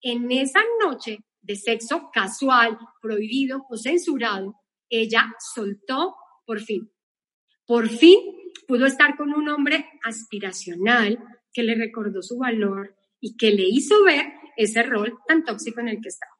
En 0.00 0.30
esa 0.30 0.60
noche 0.80 1.18
de 1.40 1.56
sexo 1.56 2.10
casual, 2.12 2.78
prohibido 3.02 3.66
o 3.68 3.76
censurado, 3.76 4.54
ella 4.88 5.26
soltó 5.54 6.14
por 6.44 6.60
fin. 6.60 6.92
Por 7.66 7.88
fin 7.88 8.20
pudo 8.68 8.86
estar 8.86 9.16
con 9.16 9.34
un 9.34 9.48
hombre 9.48 9.86
aspiracional, 10.04 11.18
que 11.52 11.62
le 11.62 11.74
recordó 11.74 12.22
su 12.22 12.38
valor 12.38 12.94
y 13.18 13.36
que 13.36 13.50
le 13.50 13.64
hizo 13.64 14.04
ver 14.04 14.26
ese 14.56 14.82
rol 14.82 15.18
tan 15.26 15.42
tóxico 15.42 15.80
en 15.80 15.88
el 15.88 16.00
que 16.02 16.08
estaba. 16.08 16.35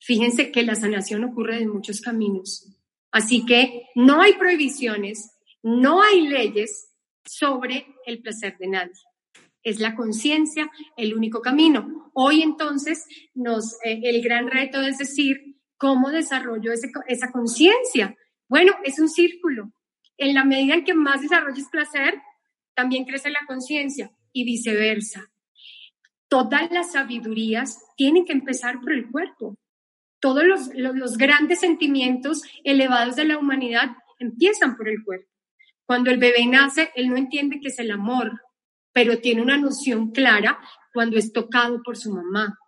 Fíjense 0.00 0.50
que 0.50 0.62
la 0.62 0.74
sanación 0.74 1.24
ocurre 1.24 1.62
en 1.62 1.68
muchos 1.68 2.00
caminos. 2.00 2.66
Así 3.12 3.44
que 3.44 3.86
no 3.94 4.20
hay 4.22 4.34
prohibiciones, 4.34 5.36
no 5.62 6.02
hay 6.02 6.26
leyes 6.26 6.90
sobre 7.24 7.86
el 8.06 8.22
placer 8.22 8.56
de 8.58 8.68
nadie. 8.68 8.94
Es 9.62 9.78
la 9.78 9.94
conciencia 9.94 10.70
el 10.96 11.14
único 11.14 11.42
camino. 11.42 12.10
Hoy 12.14 12.42
entonces 12.42 13.06
nos, 13.34 13.74
eh, 13.84 14.00
el 14.04 14.22
gran 14.22 14.50
reto 14.50 14.80
es 14.80 14.98
decir, 14.98 15.56
¿cómo 15.76 16.10
desarrollo 16.10 16.72
esa 16.72 17.30
conciencia? 17.30 18.16
Bueno, 18.48 18.72
es 18.84 18.98
un 18.98 19.08
círculo. 19.08 19.72
En 20.16 20.34
la 20.34 20.44
medida 20.44 20.74
en 20.74 20.84
que 20.84 20.94
más 20.94 21.20
desarrolles 21.20 21.68
placer, 21.68 22.14
también 22.74 23.04
crece 23.04 23.30
la 23.30 23.46
conciencia 23.46 24.10
y 24.32 24.44
viceversa. 24.44 25.30
Todas 26.28 26.70
las 26.70 26.92
sabidurías 26.92 27.78
tienen 27.96 28.24
que 28.24 28.32
empezar 28.32 28.80
por 28.80 28.92
el 28.92 29.10
cuerpo. 29.10 29.56
Todos 30.20 30.44
los, 30.44 30.70
los, 30.74 31.16
grandes 31.16 31.60
sentimientos 31.60 32.42
elevados 32.62 33.16
de 33.16 33.24
la 33.24 33.38
humanidad 33.38 33.90
empiezan 34.18 34.76
por 34.76 34.88
el 34.88 35.02
cuerpo. 35.04 35.28
Cuando 35.86 36.10
el 36.10 36.18
bebé 36.18 36.46
nace, 36.46 36.90
él 36.94 37.08
no 37.08 37.16
entiende 37.16 37.58
qué 37.60 37.68
es 37.68 37.78
el 37.78 37.90
amor, 37.90 38.40
pero 38.92 39.18
tiene 39.18 39.42
una 39.42 39.56
noción 39.56 40.10
clara 40.10 40.60
cuando 40.92 41.16
es 41.16 41.32
tocado 41.32 41.82
por 41.82 41.96
su 41.96 42.12
mamá, 42.12 42.58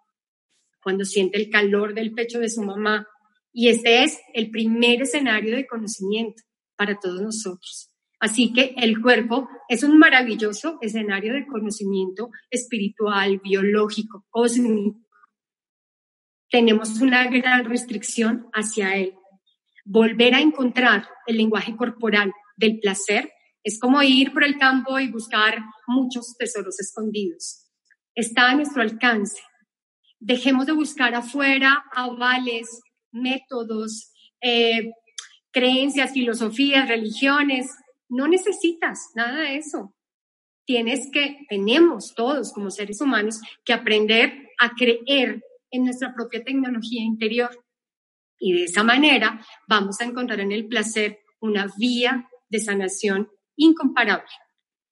cuando 0.82 1.04
siente 1.04 1.38
el 1.38 1.50
calor 1.50 1.94
del 1.94 2.12
pecho 2.12 2.38
de 2.40 2.48
su 2.48 2.62
mamá. 2.62 3.06
Y 3.52 3.68
este 3.68 4.02
es 4.02 4.18
el 4.34 4.50
primer 4.50 5.02
escenario 5.02 5.54
de 5.54 5.66
conocimiento 5.66 6.42
para 6.76 6.98
todos 6.98 7.20
nosotros. 7.20 7.92
Así 8.22 8.52
que 8.52 8.74
el 8.76 9.02
cuerpo 9.02 9.48
es 9.68 9.82
un 9.82 9.98
maravilloso 9.98 10.78
escenario 10.80 11.34
de 11.34 11.44
conocimiento 11.44 12.30
espiritual, 12.50 13.40
biológico, 13.42 14.24
cósmico. 14.30 15.01
Tenemos 16.52 17.00
una 17.00 17.26
gran 17.28 17.64
restricción 17.64 18.46
hacia 18.52 18.94
él. 18.94 19.14
Volver 19.84 20.36
a 20.36 20.40
encontrar 20.40 21.08
el 21.26 21.38
lenguaje 21.38 21.74
corporal 21.76 22.32
del 22.56 22.78
placer 22.78 23.32
es 23.64 23.80
como 23.80 24.00
ir 24.04 24.32
por 24.32 24.44
el 24.44 24.56
campo 24.58 25.00
y 25.00 25.10
buscar 25.10 25.58
muchos 25.88 26.36
tesoros 26.38 26.78
escondidos. 26.78 27.66
Está 28.14 28.50
a 28.50 28.54
nuestro 28.54 28.82
alcance. 28.82 29.42
Dejemos 30.20 30.66
de 30.66 30.72
buscar 30.72 31.14
afuera 31.16 31.82
avales, 31.90 32.68
métodos, 33.10 34.12
eh, 34.40 34.92
creencias, 35.50 36.12
filosofías, 36.12 36.88
religiones 36.88 37.70
no 38.12 38.28
necesitas 38.28 39.10
nada 39.14 39.40
de 39.40 39.56
eso. 39.56 39.94
Tienes 40.66 41.08
que, 41.10 41.38
tenemos 41.48 42.14
todos 42.14 42.52
como 42.52 42.70
seres 42.70 43.00
humanos 43.00 43.40
que 43.64 43.72
aprender 43.72 44.50
a 44.60 44.74
creer 44.74 45.42
en 45.72 45.84
nuestra 45.84 46.14
propia 46.14 46.44
tecnología 46.44 47.02
interior. 47.02 47.50
Y 48.38 48.52
de 48.52 48.64
esa 48.64 48.84
manera 48.84 49.44
vamos 49.66 50.00
a 50.00 50.04
encontrar 50.04 50.38
en 50.40 50.52
el 50.52 50.68
placer 50.68 51.18
una 51.40 51.66
vía 51.76 52.28
de 52.48 52.60
sanación 52.60 53.28
incomparable, 53.56 54.30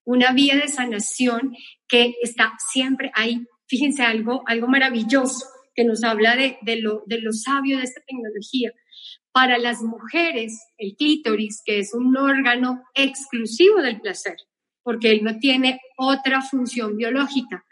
una 0.05 0.33
vía 0.33 0.57
de 0.57 0.69
sanación 0.69 1.55
que 1.87 2.15
está 2.23 2.55
siempre 2.73 3.13
ahí. 3.15 3.47
Fíjense 3.69 4.03
algo, 4.03 4.43
algo 4.47 4.67
maravilloso 4.67 5.47
que 5.75 5.85
nos 5.85 6.03
habla 6.03 6.35
de, 6.35 6.59
de, 6.63 6.81
lo, 6.81 7.05
de 7.07 7.21
lo 7.21 7.33
sabio 7.33 7.79
de 7.79 7.85
esta 7.85 8.01
tecnología. 8.07 8.73
Para 9.33 9.59
las 9.59 9.83
mujeres, 9.83 10.59
el 10.77 10.97
clítoris, 10.97 11.63
que 11.65 11.79
es 11.79 11.95
un 11.95 12.17
órgano 12.17 12.83
exclusivo 12.95 13.81
del 13.81 14.01
placer, 14.01 14.37
porque 14.83 15.13
él 15.13 15.23
no 15.23 15.39
tiene 15.39 15.81
otra 15.97 16.43
función 16.43 16.97
biológica, 16.97 17.65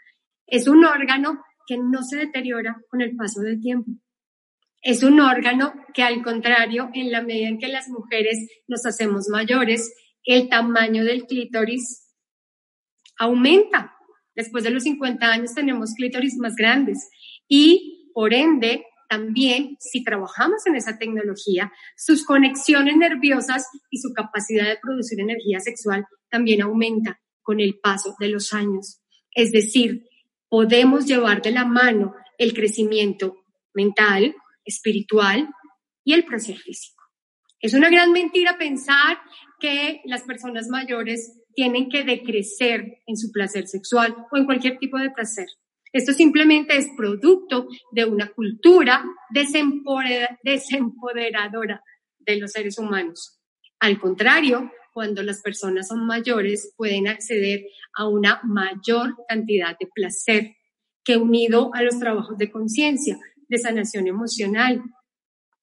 es 0.47 0.67
un 0.67 0.85
órgano 0.85 1.43
que 1.69 1.77
no 1.77 2.01
se 2.01 2.17
deteriora 2.17 2.81
con 2.89 3.01
el 3.01 3.15
paso 3.15 3.41
del 3.41 3.61
tiempo. 3.61 3.91
Es 4.81 5.03
un 5.03 5.19
órgano 5.19 5.73
que 5.93 6.01
al 6.01 6.23
contrario, 6.23 6.89
en 6.95 7.11
la 7.11 7.21
medida 7.21 7.47
en 7.47 7.59
que 7.59 7.67
las 7.67 7.89
mujeres 7.89 8.39
nos 8.67 8.87
hacemos 8.87 9.27
mayores, 9.29 9.93
el 10.23 10.49
tamaño 10.49 11.03
del 11.03 11.27
clítoris 11.27 12.11
aumenta. 13.19 13.93
Después 14.35 14.63
de 14.63 14.71
los 14.71 14.83
50 14.83 15.23
años 15.27 15.53
tenemos 15.53 15.93
clítoris 15.93 16.37
más 16.37 16.55
grandes 16.55 17.07
y 17.47 18.09
por 18.15 18.33
ende 18.33 18.83
también, 19.07 19.75
si 19.79 20.03
trabajamos 20.03 20.65
en 20.65 20.75
esa 20.75 20.97
tecnología, 20.97 21.71
sus 21.97 22.25
conexiones 22.25 22.95
nerviosas 22.97 23.65
y 23.91 23.99
su 23.99 24.13
capacidad 24.13 24.65
de 24.65 24.77
producir 24.81 25.19
energía 25.19 25.59
sexual 25.59 26.05
también 26.29 26.61
aumenta 26.61 27.19
con 27.43 27.59
el 27.59 27.79
paso 27.79 28.15
de 28.19 28.29
los 28.29 28.53
años. 28.53 29.01
Es 29.33 29.51
decir, 29.51 30.03
podemos 30.49 31.05
llevar 31.05 31.41
de 31.41 31.51
la 31.51 31.65
mano 31.65 32.13
el 32.37 32.53
crecimiento 32.53 33.35
mental, 33.73 34.35
espiritual 34.65 35.49
y 36.03 36.13
el 36.13 36.25
placer 36.25 36.57
físico. 36.57 37.03
Es 37.61 37.73
una 37.73 37.89
gran 37.89 38.11
mentira 38.11 38.57
pensar 38.57 39.19
que 39.59 40.01
las 40.05 40.23
personas 40.23 40.67
mayores 40.69 41.39
tienen 41.53 41.89
que 41.89 42.03
decrecer 42.03 43.01
en 43.05 43.17
su 43.17 43.31
placer 43.31 43.67
sexual 43.67 44.15
o 44.31 44.37
en 44.37 44.45
cualquier 44.45 44.77
tipo 44.77 44.97
de 44.97 45.11
placer. 45.11 45.47
Esto 45.91 46.13
simplemente 46.13 46.77
es 46.77 46.87
producto 46.95 47.67
de 47.91 48.05
una 48.05 48.31
cultura 48.31 49.03
desempoderadora 49.33 51.83
de 52.19 52.37
los 52.37 52.51
seres 52.51 52.77
humanos. 52.77 53.39
Al 53.79 53.99
contrario, 53.99 54.71
cuando 54.99 55.23
las 55.23 55.41
personas 55.41 55.87
son 55.87 56.05
mayores 56.05 56.73
pueden 56.75 57.07
acceder 57.07 57.67
a 57.95 58.05
una 58.05 58.41
mayor 58.43 59.15
cantidad 59.29 59.77
de 59.79 59.87
placer 59.87 60.57
que 61.05 61.15
unido 61.15 61.71
a 61.73 61.83
los 61.83 61.99
trabajos 61.99 62.37
de 62.37 62.51
conciencia, 62.51 63.17
de 63.47 63.57
sanación 63.59 64.07
emocional 64.07 64.83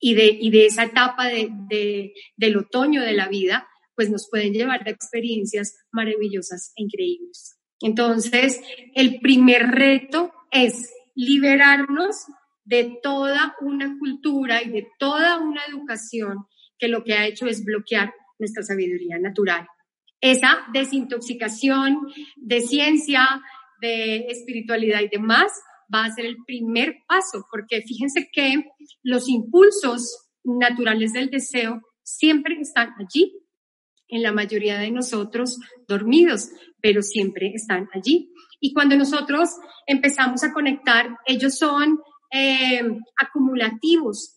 y 0.01 0.15
de, 0.15 0.29
y 0.41 0.49
de 0.49 0.65
esa 0.65 0.85
etapa 0.85 1.27
de, 1.27 1.51
de, 1.69 2.15
del 2.39 2.57
otoño 2.57 3.03
de 3.03 3.13
la 3.13 3.29
vida, 3.29 3.69
pues 3.95 4.09
nos 4.09 4.27
pueden 4.31 4.55
llevar 4.55 4.89
a 4.89 4.91
experiencias 4.91 5.77
maravillosas 5.93 6.73
e 6.75 6.85
increíbles. 6.85 7.59
Entonces, 7.83 8.63
el 8.95 9.21
primer 9.21 9.67
reto 9.67 10.33
es 10.51 10.95
liberarnos 11.15 12.25
de 12.65 12.99
toda 13.03 13.55
una 13.61 13.99
cultura 13.99 14.63
y 14.63 14.71
de 14.71 14.89
toda 14.99 15.37
una 15.41 15.61
educación 15.69 16.47
que 16.79 16.89
lo 16.89 17.05
que 17.05 17.13
ha 17.13 17.27
hecho 17.27 17.47
es 17.47 17.67
bloquear 17.67 18.15
nuestra 18.39 18.63
sabiduría 18.63 19.19
natural. 19.19 19.67
Esa 20.21 20.59
desintoxicación 20.73 21.99
de 22.37 22.61
ciencia, 22.61 23.43
de 23.81 24.27
espiritualidad 24.29 25.01
y 25.03 25.09
demás 25.09 25.53
va 25.95 26.05
a 26.05 26.13
ser 26.13 26.27
el 26.27 26.37
primer 26.47 26.97
paso, 27.07 27.47
porque 27.51 27.83
fíjense 27.83 28.29
que 28.33 28.65
los 29.03 29.29
impulsos 29.29 30.29
naturales 30.43 31.13
del 31.13 31.31
deseo 31.31 31.81
siempre 32.03 32.57
están 32.61 32.95
allí, 32.99 33.33
en 34.09 34.23
la 34.23 34.33
mayoría 34.33 34.79
de 34.79 34.91
nosotros 34.91 35.59
dormidos, 35.89 36.51
pero 36.81 37.03
siempre 37.03 37.51
están 37.55 37.89
allí. 37.93 38.33
Y 38.61 38.73
cuando 38.73 38.97
nosotros 38.97 39.51
empezamos 39.87 40.45
a 40.45 40.53
conectar, 40.53 41.19
ellos 41.27 41.59
son 41.59 41.99
eh, 42.33 42.83
acumulativos. 43.21 44.36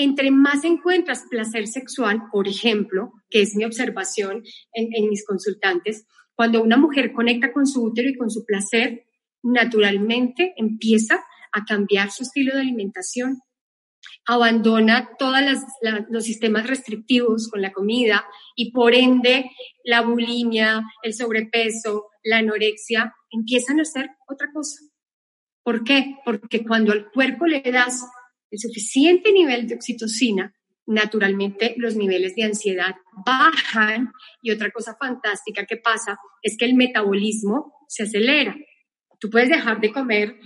Entre 0.00 0.30
más 0.30 0.62
encuentras 0.62 1.24
placer 1.28 1.66
sexual, 1.66 2.22
por 2.30 2.46
ejemplo, 2.46 3.14
que 3.28 3.42
es 3.42 3.56
mi 3.56 3.64
observación 3.64 4.44
en, 4.72 5.08
mis 5.08 5.26
consultantes, 5.26 6.06
cuando 6.36 6.62
una 6.62 6.76
mujer 6.76 7.12
conecta 7.12 7.52
con 7.52 7.66
su 7.66 7.82
útero 7.82 8.08
y 8.08 8.16
con 8.16 8.30
su 8.30 8.44
placer, 8.44 9.06
naturalmente 9.42 10.54
empieza 10.56 11.24
a 11.50 11.64
cambiar 11.64 12.12
su 12.12 12.22
estilo 12.22 12.54
de 12.54 12.60
alimentación, 12.60 13.40
abandona 14.24 15.16
todos 15.18 15.40
los 16.10 16.22
sistemas 16.22 16.68
restrictivos 16.68 17.48
con 17.48 17.60
la 17.60 17.72
comida 17.72 18.24
y 18.54 18.70
por 18.70 18.94
ende 18.94 19.50
la 19.82 20.02
bulimia, 20.02 20.80
el 21.02 21.12
sobrepeso, 21.12 22.06
la 22.22 22.38
anorexia 22.38 23.16
empiezan 23.32 23.80
a 23.80 23.84
ser 23.84 24.10
otra 24.28 24.46
cosa. 24.54 24.78
¿Por 25.64 25.82
qué? 25.82 26.18
Porque 26.24 26.64
cuando 26.64 26.92
al 26.92 27.10
cuerpo 27.10 27.46
le 27.46 27.62
das 27.62 28.04
el 28.50 28.58
suficiente 28.58 29.32
nivel 29.32 29.66
de 29.66 29.74
oxitocina, 29.74 30.54
naturalmente 30.86 31.74
los 31.76 31.96
niveles 31.96 32.34
de 32.34 32.44
ansiedad 32.44 32.94
bajan 33.26 34.10
y 34.42 34.50
otra 34.50 34.70
cosa 34.70 34.96
fantástica 34.98 35.66
que 35.66 35.76
pasa 35.76 36.18
es 36.42 36.56
que 36.56 36.64
el 36.64 36.74
metabolismo 36.74 37.74
se 37.88 38.04
acelera. 38.04 38.56
Tú 39.20 39.28
puedes 39.28 39.50
dejar 39.50 39.80
de 39.80 39.92
comer 39.92 40.36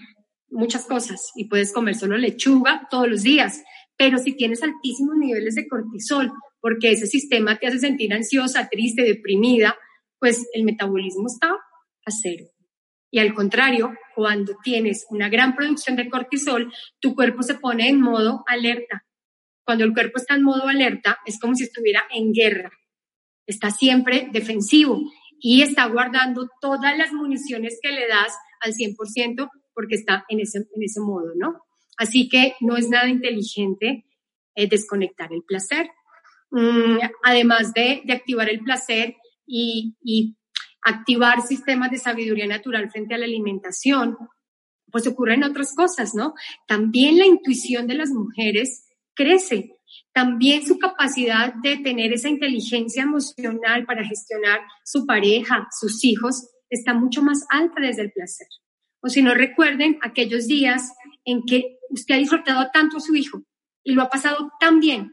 muchas 0.50 0.84
cosas 0.86 1.30
y 1.36 1.48
puedes 1.48 1.72
comer 1.72 1.94
solo 1.94 2.18
lechuga 2.18 2.88
todos 2.90 3.08
los 3.08 3.22
días, 3.22 3.62
pero 3.96 4.18
si 4.18 4.32
tienes 4.32 4.62
altísimos 4.62 5.16
niveles 5.16 5.54
de 5.54 5.68
cortisol, 5.68 6.32
porque 6.60 6.92
ese 6.92 7.06
sistema 7.06 7.58
te 7.58 7.66
hace 7.66 7.78
sentir 7.78 8.12
ansiosa, 8.12 8.68
triste, 8.68 9.02
deprimida, 9.02 9.76
pues 10.18 10.46
el 10.54 10.64
metabolismo 10.64 11.26
está 11.26 11.48
a 11.50 12.10
cero. 12.10 12.44
Y 13.14 13.18
al 13.18 13.34
contrario, 13.34 13.94
cuando 14.14 14.54
tienes 14.64 15.06
una 15.10 15.28
gran 15.28 15.54
producción 15.54 15.96
de 15.96 16.08
cortisol, 16.08 16.72
tu 16.98 17.14
cuerpo 17.14 17.42
se 17.42 17.56
pone 17.56 17.90
en 17.90 18.00
modo 18.00 18.42
alerta. 18.46 19.04
Cuando 19.64 19.84
el 19.84 19.92
cuerpo 19.92 20.18
está 20.18 20.34
en 20.34 20.42
modo 20.42 20.66
alerta, 20.66 21.18
es 21.26 21.38
como 21.38 21.54
si 21.54 21.64
estuviera 21.64 22.04
en 22.10 22.32
guerra. 22.32 22.70
Está 23.46 23.70
siempre 23.70 24.30
defensivo 24.32 24.98
y 25.38 25.60
está 25.60 25.84
guardando 25.88 26.48
todas 26.62 26.96
las 26.96 27.12
municiones 27.12 27.78
que 27.82 27.90
le 27.90 28.08
das 28.08 28.34
al 28.60 28.72
100% 28.72 29.50
porque 29.74 29.96
está 29.96 30.24
en 30.30 30.40
ese, 30.40 30.60
en 30.74 30.82
ese 30.82 31.00
modo, 31.00 31.32
¿no? 31.36 31.60
Así 31.98 32.30
que 32.30 32.54
no 32.60 32.78
es 32.78 32.88
nada 32.88 33.08
inteligente 33.08 34.06
eh, 34.54 34.68
desconectar 34.68 35.34
el 35.34 35.42
placer. 35.42 35.90
Mm, 36.50 36.98
además 37.24 37.74
de, 37.74 38.02
activar 38.08 38.48
el 38.48 38.60
placer 38.60 39.16
y 39.46 39.96
activar 40.82 41.42
sistemas 41.42 41.90
de 41.90 41.98
sabiduría 41.98 42.46
natural 42.46 42.90
frente 42.90 43.14
a 43.14 43.18
la 43.18 43.24
alimentación, 43.24 44.16
pues 44.90 45.06
ocurren 45.06 45.44
otras 45.44 45.74
cosas, 45.74 46.14
¿no? 46.14 46.34
También 46.66 47.18
la 47.18 47.26
intuición 47.26 47.86
de 47.86 47.94
las 47.94 48.10
mujeres 48.10 48.86
crece. 49.14 49.76
También 50.12 50.66
su 50.66 50.78
capacidad 50.78 51.54
de 51.54 51.78
tener 51.78 52.12
esa 52.12 52.28
inteligencia 52.28 53.02
emocional 53.02 53.84
para 53.86 54.04
gestionar 54.04 54.60
su 54.84 55.06
pareja, 55.06 55.68
sus 55.78 56.04
hijos, 56.04 56.48
está 56.68 56.94
mucho 56.94 57.22
más 57.22 57.46
alta 57.50 57.80
desde 57.80 58.02
el 58.02 58.12
placer. 58.12 58.46
O 59.00 59.08
si 59.08 59.22
no 59.22 59.34
recuerden 59.34 59.98
aquellos 60.02 60.46
días 60.46 60.92
en 61.24 61.42
que 61.46 61.78
usted 61.90 62.14
ha 62.14 62.18
disfrutado 62.18 62.70
tanto 62.72 62.98
a 62.98 63.00
su 63.00 63.14
hijo 63.14 63.42
y 63.82 63.92
lo 63.92 64.02
ha 64.02 64.08
pasado 64.08 64.50
tan 64.60 64.80
bien, 64.80 65.12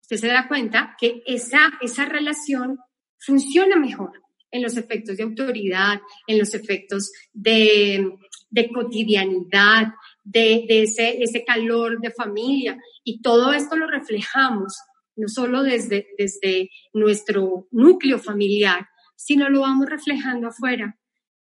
usted 0.00 0.16
se 0.16 0.28
da 0.28 0.48
cuenta 0.48 0.96
que 0.98 1.22
esa, 1.26 1.72
esa 1.80 2.04
relación 2.04 2.78
funciona 3.18 3.76
mejor 3.76 4.22
en 4.52 4.62
los 4.62 4.76
efectos 4.76 5.16
de 5.16 5.24
autoridad, 5.24 6.00
en 6.28 6.38
los 6.38 6.54
efectos 6.54 7.10
de, 7.32 8.08
de 8.50 8.68
cotidianidad, 8.70 9.88
de, 10.22 10.64
de, 10.68 10.82
ese, 10.82 11.20
ese 11.22 11.44
calor 11.44 12.00
de 12.00 12.12
familia. 12.12 12.78
Y 13.02 13.20
todo 13.20 13.52
esto 13.52 13.76
lo 13.76 13.88
reflejamos 13.88 14.76
no 15.16 15.28
solo 15.28 15.62
desde, 15.62 16.06
desde 16.16 16.70
nuestro 16.92 17.66
núcleo 17.70 18.18
familiar, 18.18 18.88
sino 19.16 19.48
lo 19.48 19.60
vamos 19.60 19.88
reflejando 19.88 20.48
afuera 20.48 20.96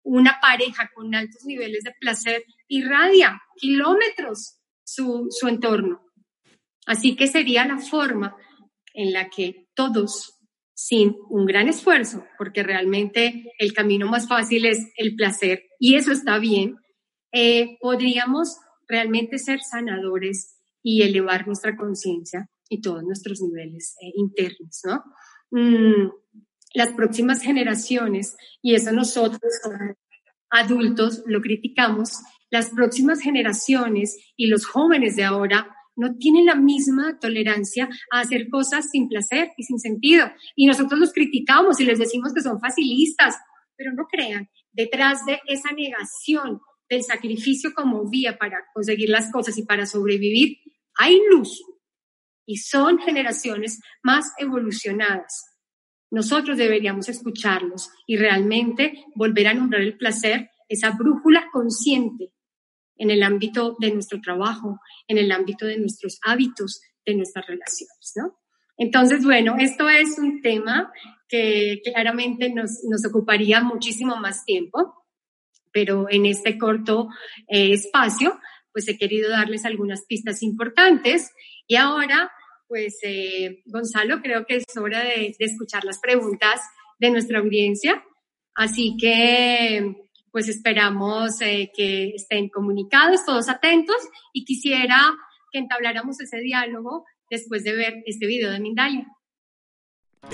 una 0.03 0.39
pareja 0.41 0.91
con 0.93 1.15
altos 1.15 1.45
niveles 1.45 1.83
de 1.83 1.93
placer 1.99 2.43
irradia 2.67 3.41
kilómetros 3.55 4.57
su, 4.83 5.27
su 5.29 5.47
entorno. 5.47 6.05
Así 6.85 7.15
que 7.15 7.27
sería 7.27 7.65
la 7.65 7.77
forma 7.77 8.35
en 8.93 9.13
la 9.13 9.29
que 9.29 9.67
todos, 9.73 10.32
sin 10.85 11.15
un 11.29 11.45
gran 11.45 11.69
esfuerzo, 11.69 12.25
porque 12.37 12.61
realmente 12.61 13.53
el 13.57 13.71
camino 13.71 14.05
más 14.09 14.27
fácil 14.27 14.65
es 14.65 14.79
el 14.97 15.15
placer, 15.15 15.63
y 15.79 15.95
eso 15.95 16.11
está 16.11 16.39
bien, 16.39 16.75
eh, 17.31 17.77
podríamos 17.79 18.57
realmente 18.85 19.37
ser 19.37 19.61
sanadores 19.61 20.59
y 20.83 21.03
elevar 21.03 21.47
nuestra 21.47 21.77
conciencia 21.77 22.49
y 22.67 22.81
todos 22.81 23.01
nuestros 23.03 23.39
niveles 23.41 23.95
eh, 24.01 24.11
internos, 24.15 24.81
¿no? 24.83 25.03
Mm, 25.51 26.11
las 26.73 26.91
próximas 26.91 27.41
generaciones, 27.41 28.35
y 28.61 28.75
eso 28.75 28.91
nosotros 28.91 29.39
adultos 30.49 31.23
lo 31.25 31.39
criticamos, 31.39 32.17
las 32.51 32.71
próximas 32.71 33.21
generaciones 33.21 34.17
y 34.35 34.47
los 34.47 34.65
jóvenes 34.65 35.15
de 35.15 35.23
ahora 35.23 35.72
no 35.95 36.15
tienen 36.17 36.45
la 36.45 36.55
misma 36.55 37.19
tolerancia 37.19 37.89
a 38.11 38.21
hacer 38.21 38.49
cosas 38.49 38.89
sin 38.91 39.07
placer 39.07 39.51
y 39.57 39.63
sin 39.63 39.79
sentido. 39.79 40.31
Y 40.55 40.65
nosotros 40.65 40.99
los 40.99 41.13
criticamos 41.13 41.79
y 41.79 41.85
les 41.85 41.99
decimos 41.99 42.33
que 42.33 42.41
son 42.41 42.59
facilistas, 42.59 43.35
pero 43.75 43.93
no 43.93 44.05
crean, 44.11 44.49
detrás 44.71 45.25
de 45.25 45.39
esa 45.47 45.71
negación 45.71 46.59
del 46.89 47.03
sacrificio 47.03 47.73
como 47.73 48.09
vía 48.09 48.37
para 48.37 48.63
conseguir 48.73 49.09
las 49.09 49.31
cosas 49.31 49.57
y 49.57 49.63
para 49.63 49.85
sobrevivir, 49.85 50.57
hay 50.97 51.19
luz. 51.29 51.63
Y 52.45 52.57
son 52.57 52.99
generaciones 52.99 53.79
más 54.03 54.31
evolucionadas 54.37 55.53
nosotros 56.13 56.59
deberíamos 56.59 57.09
escucharlos 57.09 57.89
y 58.05 58.17
realmente 58.17 59.03
volver 59.15 59.47
a 59.47 59.55
nombrar 59.55 59.81
el 59.81 59.97
placer, 59.97 60.51
esa 60.69 60.91
brújula 60.91 61.47
consciente 61.51 62.31
en 63.03 63.11
el 63.11 63.23
ámbito 63.23 63.75
de 63.79 63.91
nuestro 63.91 64.21
trabajo, 64.21 64.79
en 65.07 65.17
el 65.17 65.31
ámbito 65.31 65.65
de 65.65 65.77
nuestros 65.77 66.19
hábitos, 66.23 66.81
de 67.05 67.15
nuestras 67.15 67.45
relaciones, 67.45 68.13
¿no? 68.15 68.39
Entonces, 68.77 69.23
bueno, 69.23 69.55
esto 69.59 69.87
es 69.89 70.17
un 70.17 70.41
tema 70.41 70.91
que 71.27 71.81
claramente 71.83 72.49
nos, 72.49 72.83
nos 72.89 73.05
ocuparía 73.05 73.61
muchísimo 73.61 74.15
más 74.15 74.45
tiempo, 74.45 75.05
pero 75.71 76.07
en 76.09 76.25
este 76.25 76.57
corto 76.57 77.09
eh, 77.47 77.73
espacio, 77.73 78.39
pues 78.71 78.87
he 78.87 78.97
querido 78.97 79.29
darles 79.29 79.65
algunas 79.65 80.05
pistas 80.07 80.41
importantes 80.41 81.31
y 81.67 81.75
ahora 81.75 82.31
pues 82.67 82.97
eh, 83.03 83.61
Gonzalo, 83.65 84.19
creo 84.21 84.45
que 84.47 84.55
es 84.55 84.77
hora 84.77 85.03
de, 85.03 85.35
escuchar 85.37 85.83
las 85.85 85.99
preguntas 85.99 86.59
de 86.97 87.11
nuestra 87.11 87.37
audiencia. 87.37 88.03
Así 88.55 88.97
que, 88.99 89.95
pues 90.33 90.49
esperamos 90.49 91.39
eh, 91.41 91.71
que 91.73 92.09
estén 92.15 92.49
comunicados, 92.49 93.23
todos 93.23 93.49
atentos, 93.49 93.95
y 94.33 94.43
quisiera 94.43 94.97
que 95.51 95.59
entabláramos 95.59 96.19
ese 96.19 96.39
diálogo 96.39 97.05
después 97.29 97.63
de 97.63 97.73
ver 97.73 97.93
este 98.07 98.25
video 98.25 98.51
de 98.51 98.59
Mindalia. 98.59 99.07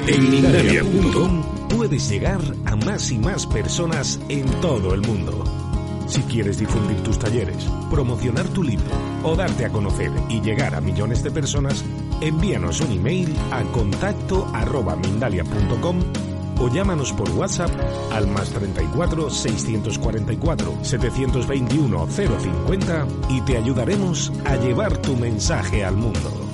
En 0.08 0.32
Mindalia.com 0.32 1.68
puedes 1.68 2.10
llegar 2.10 2.40
a 2.66 2.78
más 2.78 3.12
y 3.12 3.20
más 3.20 3.46
personas 3.46 4.22
en 4.30 4.46
todo 4.62 4.94
el 4.94 5.02
mundo. 5.02 5.44
Si 6.08 6.22
quieres 6.22 6.60
difundir 6.60 7.04
tus 7.04 7.20
talleres, 7.20 7.68
promocionar 7.92 8.48
tu 8.54 8.64
libro 8.64 8.88
o 9.24 9.36
darte 9.36 9.66
a 9.66 9.70
conocer 9.70 10.12
y 10.30 10.40
llegar 10.40 10.76
a 10.76 10.82
millones 10.82 11.24
de 11.24 11.32
personas, 11.32 11.84
envíanos 12.22 12.80
un 12.80 12.94
email 12.94 13.36
a 13.52 13.64
contacto 13.64 14.48
arroba 14.54 14.96
mindalia.com 14.96 16.29
o 16.60 16.70
llámanos 16.70 17.14
por 17.14 17.30
WhatsApp 17.32 17.72
al 18.12 18.28
más 18.28 18.50
34 18.52 19.30
644 19.30 20.84
721 20.84 22.08
050 22.08 23.08
y 23.30 23.42
te 23.42 23.58
ayudaremos 23.58 24.32
a 24.46 24.56
llevar 24.58 24.98
tu 24.98 25.16
mensaje 25.16 25.84
al 25.84 25.96
mundo. 25.96 26.50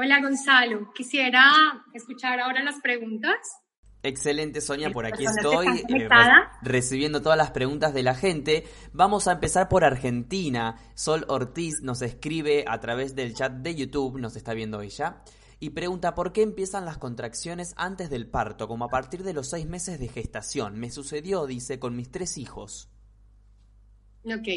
Hola 0.00 0.20
Gonzalo, 0.20 0.92
quisiera 0.94 1.42
escuchar 1.92 2.38
ahora 2.38 2.62
las 2.62 2.80
preguntas. 2.80 3.36
Excelente, 4.02 4.60
Sonia, 4.60 4.90
por 4.90 5.06
aquí 5.06 5.24
estoy 5.24 5.66
eh, 5.88 6.08
recibiendo 6.62 7.20
todas 7.20 7.36
las 7.36 7.50
preguntas 7.50 7.92
de 7.92 8.04
la 8.04 8.14
gente. 8.14 8.64
Vamos 8.92 9.26
a 9.26 9.32
empezar 9.32 9.68
por 9.68 9.84
Argentina. 9.84 10.76
Sol 10.94 11.24
Ortiz 11.28 11.82
nos 11.82 12.00
escribe 12.02 12.64
a 12.68 12.78
través 12.78 13.16
del 13.16 13.34
chat 13.34 13.52
de 13.52 13.74
YouTube, 13.74 14.20
nos 14.20 14.36
está 14.36 14.54
viendo 14.54 14.80
ella, 14.82 15.22
y 15.58 15.70
pregunta 15.70 16.14
por 16.14 16.32
qué 16.32 16.42
empiezan 16.42 16.84
las 16.84 16.98
contracciones 16.98 17.74
antes 17.76 18.08
del 18.08 18.28
parto, 18.28 18.68
como 18.68 18.84
a 18.84 18.88
partir 18.88 19.24
de 19.24 19.32
los 19.32 19.50
seis 19.50 19.66
meses 19.66 19.98
de 19.98 20.08
gestación. 20.08 20.78
Me 20.78 20.90
sucedió, 20.90 21.46
dice, 21.46 21.80
con 21.80 21.96
mis 21.96 22.10
tres 22.10 22.38
hijos. 22.38 22.88
Ok, 24.24 24.48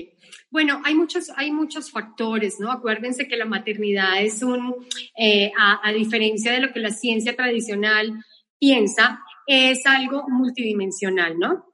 bueno, 0.50 0.82
hay 0.84 0.96
muchos, 0.96 1.32
hay 1.36 1.52
muchos 1.52 1.92
factores, 1.92 2.60
¿no? 2.60 2.72
Acuérdense 2.72 3.28
que 3.28 3.38
la 3.38 3.46
maternidad 3.46 4.22
es 4.22 4.44
un, 4.44 4.76
eh, 5.18 5.52
a, 5.58 5.92
diferencia 5.94 6.52
de 6.52 6.60
lo 6.60 6.74
que 6.74 6.80
la 6.80 6.92
ciencia 6.92 7.36
tradicional 7.36 8.24
piensa, 8.60 9.22
es 9.52 9.86
algo 9.86 10.24
multidimensional, 10.30 11.38
¿no? 11.38 11.66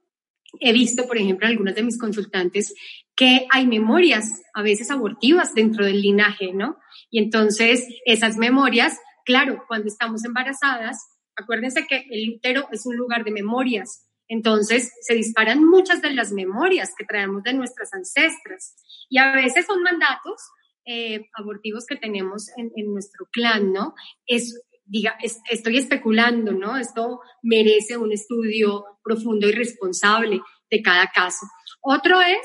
He 0.60 0.72
visto, 0.72 1.06
por 1.06 1.18
ejemplo, 1.18 1.46
en 1.46 1.52
algunos 1.52 1.74
de 1.74 1.82
mis 1.82 1.98
consultantes 1.98 2.74
que 3.14 3.46
hay 3.50 3.66
memorias 3.66 4.42
a 4.54 4.62
veces 4.62 4.90
abortivas 4.90 5.54
dentro 5.54 5.84
del 5.84 6.00
linaje, 6.02 6.52
¿no? 6.52 6.78
Y 7.10 7.22
entonces 7.22 7.86
esas 8.04 8.36
memorias, 8.36 8.98
claro, 9.24 9.64
cuando 9.68 9.86
estamos 9.88 10.24
embarazadas, 10.24 10.98
acuérdense 11.36 11.86
que 11.86 12.06
el 12.10 12.34
útero 12.36 12.68
es 12.72 12.84
un 12.86 12.96
lugar 12.96 13.24
de 13.24 13.30
memorias, 13.30 14.08
entonces 14.28 14.92
se 15.00 15.14
disparan 15.14 15.64
muchas 15.64 16.02
de 16.02 16.10
las 16.10 16.32
memorias 16.32 16.92
que 16.96 17.04
traemos 17.04 17.42
de 17.42 17.54
nuestras 17.54 17.94
ancestras 17.94 18.76
y 19.08 19.18
a 19.18 19.32
veces 19.32 19.66
son 19.66 19.82
mandatos 19.82 20.42
eh, 20.84 21.28
abortivos 21.34 21.86
que 21.86 21.96
tenemos 21.96 22.48
en, 22.56 22.70
nuestro 22.92 23.26
clan, 23.32 23.72
¿no? 23.72 23.94
Es, 24.26 24.58
diga, 24.88 25.16
estoy 25.50 25.76
especulando, 25.76 26.52
¿no? 26.52 26.76
Esto 26.76 27.20
merece 27.42 27.96
un 27.96 28.12
estudio 28.12 28.84
profundo 29.04 29.48
y 29.48 29.52
responsable 29.52 30.40
de 30.70 30.82
cada 30.82 31.06
caso. 31.08 31.46
Otro 31.80 32.20
es, 32.20 32.38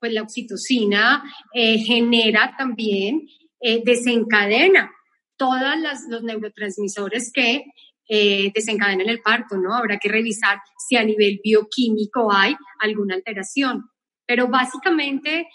pues 0.00 0.12
la 0.12 0.22
oxitocina 0.22 1.22
eh, 1.52 1.78
genera 1.78 2.54
también, 2.56 3.26
eh, 3.60 3.82
desencadena 3.84 4.92
todos 5.36 5.60
los 6.08 6.22
neurotransmisores 6.22 7.30
que 7.32 7.64
eh, 8.08 8.50
desencadenan 8.54 9.08
el 9.08 9.20
parto, 9.20 9.56
¿no? 9.56 9.74
Habrá 9.74 9.98
que 9.98 10.08
revisar 10.08 10.58
si 10.88 10.96
a 10.96 11.04
nivel 11.04 11.40
bioquímico 11.42 12.32
hay 12.32 12.56
alguna 12.80 13.14
alteración. 13.14 13.84
Pero 14.26 14.48
básicamente 14.48 15.48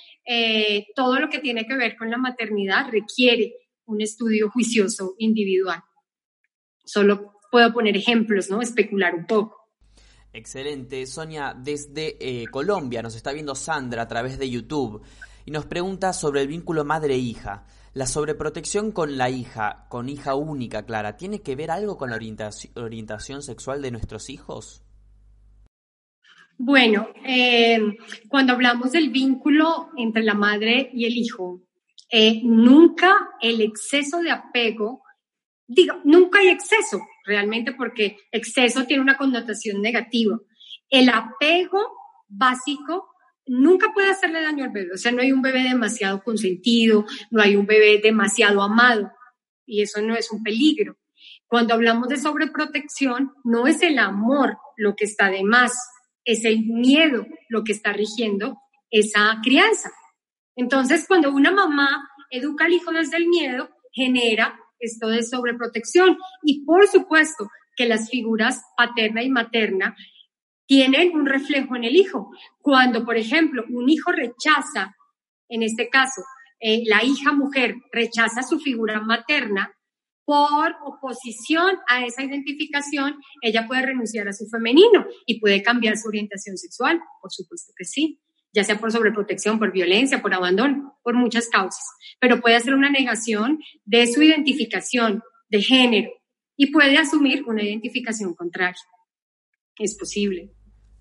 todo 0.95 1.19
lo 1.19 1.29
que 1.29 1.38
tiene 1.38 1.67
que 1.67 1.75
ver 1.75 1.95
con 1.95 2.10
la 2.10 2.17
maternidad 2.17 2.89
requiere 2.89 3.53
un 3.86 4.01
estudio 4.01 4.49
juicioso 4.49 5.13
individual. 5.19 5.84
Solo 6.86 7.34
puedo 7.52 7.72
poner 7.74 7.96
ejemplos, 7.96 8.50
¿no? 8.50 8.62
Especular 8.62 9.15
un 9.15 9.26
poco. 9.26 9.69
Excelente. 10.34 11.06
Sonia, 11.06 11.56
desde 11.56 12.17
eh, 12.19 12.48
Colombia 12.48 13.04
nos 13.04 13.15
está 13.15 13.32
viendo 13.32 13.54
Sandra 13.54 14.02
a 14.02 14.08
través 14.08 14.39
de 14.39 14.50
YouTube 14.50 15.04
y 15.46 15.52
nos 15.52 15.65
pregunta 15.65 16.13
sobre 16.13 16.41
el 16.41 16.48
vínculo 16.48 16.84
madre-hija. 16.84 17.65
La 17.93 18.08
sobreprotección 18.08 18.91
con 18.91 19.17
la 19.17 19.30
hija, 19.30 19.86
con 19.89 20.10
hija 20.10 20.34
única, 20.34 20.84
Clara, 20.84 21.15
¿tiene 21.15 21.43
que 21.43 21.56
ver 21.56 21.69
algo 21.69 21.96
con 21.96 22.10
la 22.10 22.15
orientación, 22.15 23.43
sexual 23.43 23.84
de 23.84 23.91
nuestros 23.91 24.32
hijos? 24.32 24.84
Bueno, 26.58 27.10
eh, 27.24 27.80
cuando 28.30 28.54
hablamos 28.54 28.91
del 28.91 29.12
vínculo 29.12 29.89
entre 29.96 30.24
la 30.24 30.34
madre 30.34 30.89
y 30.91 31.06
el 31.06 31.15
hijo, 31.17 31.62
eh, 32.10 32.41
nunca 32.43 33.13
el 33.41 33.62
exceso 33.62 34.22
de 34.22 34.32
apego, 34.32 35.04
digo, 35.74 35.96
nunca 36.04 36.40
hay 36.40 36.50
exceso 36.50 37.02
realmente 37.26 37.74
porque 37.74 38.18
exceso 38.32 38.86
tiene 38.86 39.02
una 39.02 39.18
connotación 39.18 39.82
negativa. 39.82 40.38
El 40.90 41.10
apego 41.10 41.80
básico 42.28 43.10
nunca 43.46 43.92
puede 43.94 44.10
hacerle 44.10 44.42
daño 44.42 44.66
al 44.66 44.72
bebé. 44.72 44.94
O 44.94 44.98
sea, 44.98 45.12
no 45.12 45.22
hay 45.22 45.32
un 45.32 45.42
bebé 45.42 45.64
demasiado 45.64 46.24
consentido, 46.24 47.06
no 47.32 47.42
hay 47.42 47.56
un 47.56 47.66
bebé 47.66 48.00
demasiado 48.02 48.62
amado. 48.62 49.12
Y 49.66 49.82
eso 49.82 50.02
no 50.02 50.16
es 50.16 50.32
un 50.32 50.44
peligro. 50.44 50.98
Cuando 51.48 51.74
hablamos 51.74 52.10
de 52.10 52.18
sobreprotección, 52.18 53.32
no 53.44 53.68
es 53.68 53.82
el 53.82 54.00
amor 54.00 54.58
lo 54.76 54.96
que 54.96 55.06
está 55.06 55.30
de 55.30 55.44
más, 55.44 55.74
es 56.26 56.46
el 56.46 56.66
miedo 56.66 57.26
lo 57.50 57.64
que 57.64 57.74
está 57.74 57.94
rigiendo 57.94 58.58
esa 58.90 59.40
crianza. 59.44 59.92
Entonces, 60.56 61.06
cuando 61.08 61.32
una 61.32 61.52
mamá 61.52 62.10
educa 62.30 62.66
al 62.66 62.74
hijo 62.74 62.92
desde 62.92 63.18
el 63.18 63.28
miedo, 63.28 63.70
genera 63.92 64.60
esto 64.84 65.08
de 65.08 65.24
sobreprotección. 65.24 66.17
Y 66.43 66.63
por 66.65 66.88
supuesto 66.88 67.50
que 67.76 67.88
las 67.88 68.10
figuras 68.10 68.62
paterna 68.78 69.24
y 69.24 69.30
materna 69.30 69.96
tienen 70.65 71.15
un 71.15 71.26
reflejo 71.26 71.76
en 71.76 71.84
el 71.84 71.96
hijo. 71.96 72.32
Cuando, 72.60 73.06
por 73.06 73.17
ejemplo, 73.17 73.63
un 73.69 73.89
hijo 73.89 74.12
rechaza, 74.12 74.96
en 75.50 75.63
este 75.63 75.89
caso, 75.89 76.22
eh, 76.60 76.84
la 76.86 77.04
hija 77.04 77.34
mujer 77.34 77.76
rechaza 77.91 78.41
su 78.43 78.60
figura 78.60 79.02
materna, 79.02 79.74
por 80.26 80.76
oposición 80.86 81.76
a 81.88 82.06
esa 82.06 82.24
identificación, 82.24 83.19
ella 83.41 83.67
puede 83.67 83.88
renunciar 83.88 84.28
a 84.28 84.34
su 84.34 84.48
femenino 84.48 85.06
y 85.26 85.39
puede 85.39 85.62
cambiar 85.62 85.98
su 85.98 86.08
orientación 86.08 86.58
sexual, 86.58 87.02
por 87.22 87.32
supuesto 87.32 87.74
que 87.76 87.84
sí, 87.84 88.22
ya 88.54 88.63
sea 88.63 88.80
por 88.80 88.92
sobreprotección, 88.92 89.60
por 89.60 89.72
violencia, 89.72 90.22
por 90.22 90.34
abandono, 90.34 91.00
por 91.04 91.16
muchas 91.16 91.50
causas, 91.50 91.84
pero 92.20 92.39
puede 92.39 92.56
hacer 92.56 92.74
una 92.74 92.89
negación 92.89 93.60
de 93.86 94.08
su 94.08 94.22
identificación 94.22 95.22
de 95.50 95.62
género 95.62 96.12
y 96.56 96.72
puede 96.72 96.98
asumir 96.98 97.44
una 97.46 97.63
identificación 97.63 98.34
contraria 98.36 98.80
es 99.80 99.96
posible. 99.96 100.54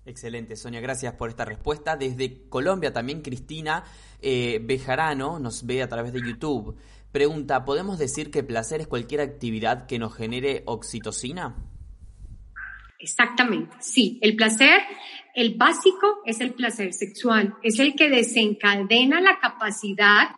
Excelente, 0.05 0.55
Sonia, 0.55 0.81
gracias 0.81 1.13
por 1.13 1.29
esta 1.29 1.45
respuesta. 1.45 1.95
Desde 1.95 2.47
Colombia 2.49 2.91
también 2.91 3.21
Cristina 3.21 3.85
eh, 4.19 4.59
Bejarano 4.61 5.39
nos 5.39 5.65
ve 5.65 5.81
a 5.81 5.87
través 5.87 6.11
de 6.11 6.21
YouTube. 6.21 6.75
Pregunta, 7.11 7.63
¿podemos 7.63 7.99
decir 7.99 8.31
que 8.31 8.43
placer 8.43 8.81
es 8.81 8.87
cualquier 8.87 9.21
actividad 9.21 9.85
que 9.85 9.99
nos 9.99 10.13
genere 10.15 10.63
oxitocina? 10.65 11.55
Exactamente, 13.03 13.75
sí. 13.81 14.17
El 14.21 14.37
placer, 14.37 14.81
el 15.35 15.55
básico 15.55 16.21
es 16.25 16.39
el 16.39 16.53
placer 16.53 16.93
sexual, 16.93 17.53
es 17.61 17.77
el 17.79 17.95
que 17.95 18.09
desencadena 18.09 19.19
la 19.19 19.39
capacidad 19.39 20.29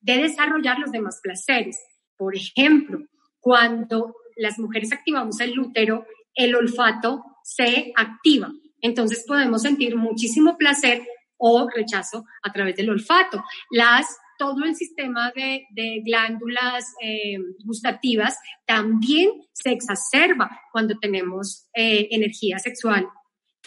de 0.00 0.22
desarrollar 0.22 0.78
los 0.78 0.90
demás 0.90 1.20
placeres. 1.22 1.78
Por 2.16 2.34
ejemplo, 2.34 3.00
cuando 3.40 4.14
las 4.36 4.58
mujeres 4.58 4.90
activamos 4.92 5.38
el 5.40 5.58
útero, 5.58 6.06
el 6.34 6.56
olfato 6.56 7.22
se 7.42 7.92
activa. 7.94 8.50
Entonces 8.80 9.24
podemos 9.28 9.60
sentir 9.60 9.94
muchísimo 9.96 10.56
placer 10.56 11.06
o 11.36 11.68
rechazo 11.68 12.24
a 12.42 12.52
través 12.52 12.74
del 12.76 12.88
olfato. 12.88 13.44
Las, 13.70 14.06
todo 14.38 14.64
el 14.64 14.74
sistema 14.74 15.32
de, 15.34 15.66
glándulas 16.04 16.84
eh, 17.02 17.38
gustativas 17.64 18.36
también 18.66 19.30
se 19.52 19.72
exacerba 19.72 20.60
cuando 20.72 20.96
tenemos 20.98 21.68
eh, 21.74 22.08
energía 22.10 22.58
sexual. 22.58 23.08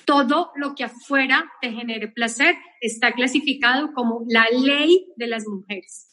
Todo 0.06 0.51
lo 0.56 0.75
que 0.75 0.84
afuera 0.84 1.51
te 1.62 1.71
genere 1.71 2.08
placer 2.08 2.56
está 2.82 3.12
clasificado 3.13 3.93
como 3.93 4.23
la 4.27 4.45
ley 4.51 5.08
de 5.15 5.27
las 5.27 5.45
mujeres, 5.47 6.08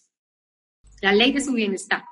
la 1.00 1.12
ley 1.12 1.32
de 1.32 1.40
su 1.40 1.52
bienestar. 1.52 2.04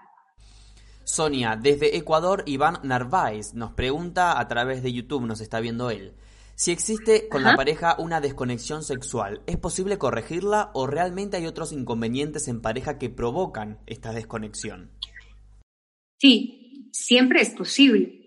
Sonia, 1.04 1.56
desde 1.56 1.96
Ecuador, 1.96 2.44
Iván 2.46 2.78
Narváez 2.84 3.54
nos 3.54 3.72
pregunta 3.72 4.38
a 4.38 4.48
través 4.48 4.82
de 4.82 4.92
YouTube, 4.92 5.26
nos 5.26 5.40
está 5.40 5.60
viendo 5.60 5.90
él. 5.90 6.14
Si 6.54 6.70
existe 6.70 7.28
con 7.28 7.42
la 7.42 7.56
pareja 7.56 7.96
una 7.98 8.20
desconexión 8.20 8.82
sexual, 8.82 9.42
¿es 9.46 9.56
posible 9.56 9.98
corregirla 9.98 10.70
o 10.74 10.86
realmente 10.86 11.36
hay 11.36 11.46
otros 11.46 11.72
inconvenientes 11.72 12.46
en 12.48 12.60
pareja 12.60 12.98
que 12.98 13.10
provocan 13.10 13.80
esta 13.86 14.12
desconexión? 14.12 14.90
Sí, 16.18 16.88
siempre 16.92 17.40
es 17.40 17.50
posible. 17.50 18.26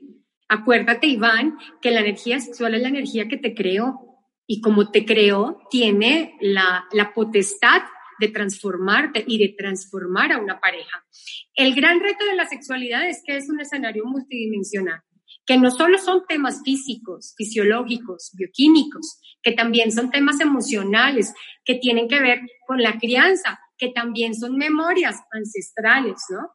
Acuérdate, 0.50 1.08
Iván, 1.08 1.58
que 1.82 1.92
la 1.92 2.02
energía 2.02 2.40
sexual 2.40 2.76
es 2.76 2.82
la 2.82 2.90
energía 2.90 3.28
que 3.28 3.38
te 3.38 3.56
creó 3.56 4.20
y 4.48 4.62
como 4.62 4.92
te 4.92 5.06
creó, 5.06 5.62
tiene 5.70 6.36
la, 6.42 6.86
la 6.92 7.14
potestad 7.14 7.84
de 8.20 8.30
transformarte 8.30 9.24
y 9.26 9.38
de 9.38 9.56
transformar 9.58 10.32
a 10.32 10.38
una 10.40 10.60
pareja. 10.60 11.06
El 11.54 11.74
gran 11.74 12.00
reto 12.00 12.26
de 12.26 12.36
la 12.36 12.48
sexualidad 12.48 13.08
es 13.08 13.22
que 13.26 13.38
es 13.38 13.50
un 13.50 13.60
escenario 13.60 14.06
multidimensional, 14.06 15.02
que 15.46 15.58
no 15.58 15.72
solo 15.72 15.98
son 15.98 16.26
temas 16.28 16.62
físicos, 16.64 17.34
fisiológicos, 17.38 18.32
bioquímicos, 18.34 19.20
que 19.42 19.52
también 19.52 19.92
son 19.92 20.10
temas 20.10 20.40
emocionales, 20.40 21.34
que 21.64 21.76
tienen 21.76 22.08
que 22.08 22.20
ver 22.20 22.40
con 22.68 22.82
la 22.82 22.98
crianza, 22.98 23.60
que 23.78 23.90
también 23.90 24.34
son 24.34 24.56
memorias 24.56 25.22
ancestrales, 25.32 26.18
¿no? 26.30 26.50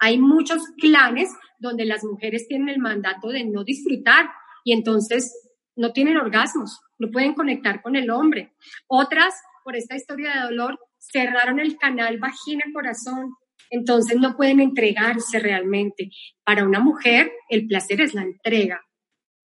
Hay 0.00 0.18
muchos 0.18 0.62
clanes 0.78 1.30
donde 1.58 1.86
las 1.86 2.04
mujeres 2.04 2.46
tienen 2.48 2.68
el 2.68 2.80
mandato 2.80 3.28
de 3.28 3.44
no 3.44 3.64
disfrutar 3.64 4.28
y 4.64 4.72
entonces 4.72 5.32
no 5.76 5.92
tienen 5.92 6.16
orgasmos, 6.16 6.80
no 6.98 7.10
pueden 7.10 7.34
conectar 7.34 7.82
con 7.82 7.96
el 7.96 8.10
hombre. 8.10 8.54
Otras, 8.86 9.34
por 9.64 9.76
esta 9.76 9.96
historia 9.96 10.34
de 10.34 10.40
dolor, 10.42 10.78
cerraron 10.98 11.60
el 11.60 11.76
canal 11.76 12.18
vagina-corazón. 12.18 13.34
Entonces 13.74 14.20
no 14.20 14.36
pueden 14.36 14.60
entregarse 14.60 15.40
realmente. 15.40 16.10
Para 16.44 16.64
una 16.64 16.78
mujer, 16.78 17.32
el 17.48 17.66
placer 17.66 18.00
es 18.00 18.14
la 18.14 18.22
entrega. 18.22 18.80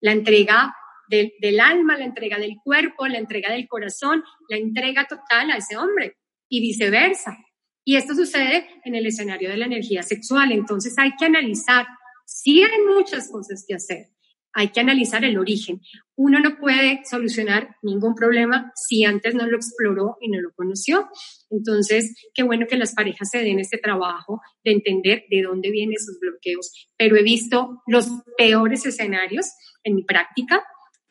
La 0.02 0.12
entrega 0.12 0.72
del, 1.08 1.60
alma, 1.60 1.98
la 1.98 2.06
entrega 2.06 2.38
del 2.38 2.58
cuerpo, 2.64 3.08
la 3.08 3.18
entrega 3.18 3.52
del 3.52 3.68
corazón, 3.68 4.24
la 4.48 4.58
entrega 4.58 5.08
total 5.08 5.50
a 5.50 5.58
ese 5.58 5.78
hombre 5.78 6.18
y 6.48 6.62
viceversa. 6.62 7.40
Y 7.84 7.96
esto 7.96 8.14
sucede 8.14 8.68
en 8.86 8.94
el 8.94 9.08
escenario 9.08 9.50
de 9.50 9.58
la 9.58 9.66
energía 9.66 10.04
sexual. 10.04 10.52
Entonces 10.52 10.94
hay 11.00 11.16
que 11.18 11.26
analizar. 11.26 11.88
Sí 12.28 12.62
hay 12.62 12.84
muchas 12.86 13.32
cosas 13.32 13.66
que 13.68 13.74
hacer. 13.74 14.10
Hay 14.54 14.70
que 14.70 14.80
analizar 14.80 15.24
el 15.24 15.38
origen. 15.38 15.82
Uno 16.16 16.40
no 16.40 16.58
puede 16.58 17.02
solucionar 17.10 17.76
ningún 17.82 18.16
problema 18.16 18.72
si 18.76 19.06
antes 19.06 19.36
no 19.36 19.46
lo 19.48 19.58
exploró 19.58 20.18
y 20.22 20.30
no 20.30 20.42
lo 20.42 20.52
conoció. 20.54 21.08
Entonces, 21.50 22.16
qué 22.34 22.44
bueno 22.44 22.66
que 22.68 22.78
las 22.78 22.94
parejas 22.94 23.30
se 23.30 23.44
den 23.44 23.60
este 23.60 23.78
trabajo 23.78 24.42
de 24.64 24.72
entender 24.72 25.26
de 25.30 25.44
dónde 25.44 25.70
vienen 25.72 25.96
esos 25.96 26.20
bloqueos. 26.20 26.90
Pero 26.98 27.16
he 27.16 27.24
visto 27.24 27.82
los 27.88 28.08
peores 28.38 28.86
escenarios 28.86 29.46
en 29.84 29.96
mi 29.96 30.04
práctica 30.04 30.64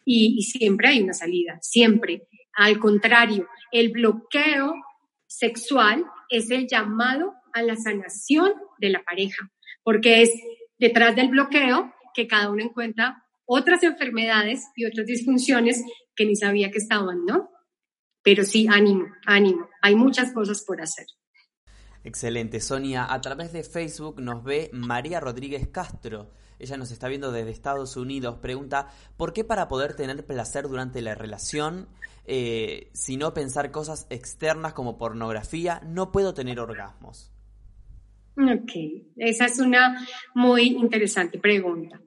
y, 0.04 0.36
y 0.38 0.42
siempre 0.42 0.88
hay 0.88 1.00
una 1.00 1.14
salida, 1.14 1.58
siempre. 1.62 2.28
Al 2.54 2.78
contrario, 2.78 3.48
el 3.70 3.90
bloqueo 3.90 4.74
sexual 5.28 6.04
es 6.28 6.50
el 6.50 6.66
llamado 6.66 7.34
a 7.52 7.62
la 7.62 7.76
sanación 7.76 8.52
de 8.78 8.90
la 8.90 9.02
pareja, 9.02 9.50
porque 9.82 10.22
es 10.22 10.32
detrás 10.78 11.14
del 11.16 11.28
bloqueo 11.28 11.92
que 12.14 12.26
cada 12.26 12.50
uno 12.50 12.64
encuentra 12.64 13.24
otras 13.48 13.82
enfermedades 13.82 14.62
y 14.76 14.84
otras 14.84 15.06
disfunciones 15.06 15.82
que 16.14 16.26
ni 16.26 16.36
sabía 16.36 16.70
que 16.70 16.78
estaban, 16.78 17.24
¿no? 17.24 17.48
Pero 18.22 18.44
sí, 18.44 18.68
ánimo, 18.70 19.06
ánimo. 19.24 19.68
Hay 19.80 19.96
muchas 19.96 20.32
cosas 20.32 20.62
por 20.64 20.82
hacer. 20.82 21.06
Excelente, 22.04 22.60
Sonia. 22.60 23.10
A 23.10 23.20
través 23.22 23.52
de 23.52 23.64
Facebook 23.64 24.20
nos 24.20 24.44
ve 24.44 24.68
María 24.72 25.18
Rodríguez 25.18 25.66
Castro. 25.68 26.30
Ella 26.58 26.76
nos 26.76 26.90
está 26.90 27.08
viendo 27.08 27.32
desde 27.32 27.50
Estados 27.50 27.96
Unidos. 27.96 28.38
Pregunta, 28.42 28.88
¿por 29.16 29.32
qué 29.32 29.44
para 29.44 29.66
poder 29.68 29.94
tener 29.96 30.26
placer 30.26 30.68
durante 30.68 31.00
la 31.00 31.14
relación 31.14 31.88
eh, 32.26 32.90
si 32.92 33.16
no 33.16 33.32
pensar 33.32 33.70
cosas 33.70 34.06
externas 34.10 34.74
como 34.74 34.98
pornografía, 34.98 35.80
no 35.86 36.12
puedo 36.12 36.34
tener 36.34 36.60
orgasmos? 36.60 37.32
Ok, 38.36 38.72
esa 39.16 39.46
es 39.46 39.58
una 39.58 40.06
muy 40.34 40.68
interesante 40.68 41.38
pregunta. 41.38 41.98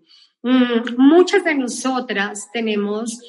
Mm, 0.43 0.95
muchas 0.97 1.43
de 1.43 1.55
nosotras 1.55 2.49
tenemos 2.51 3.19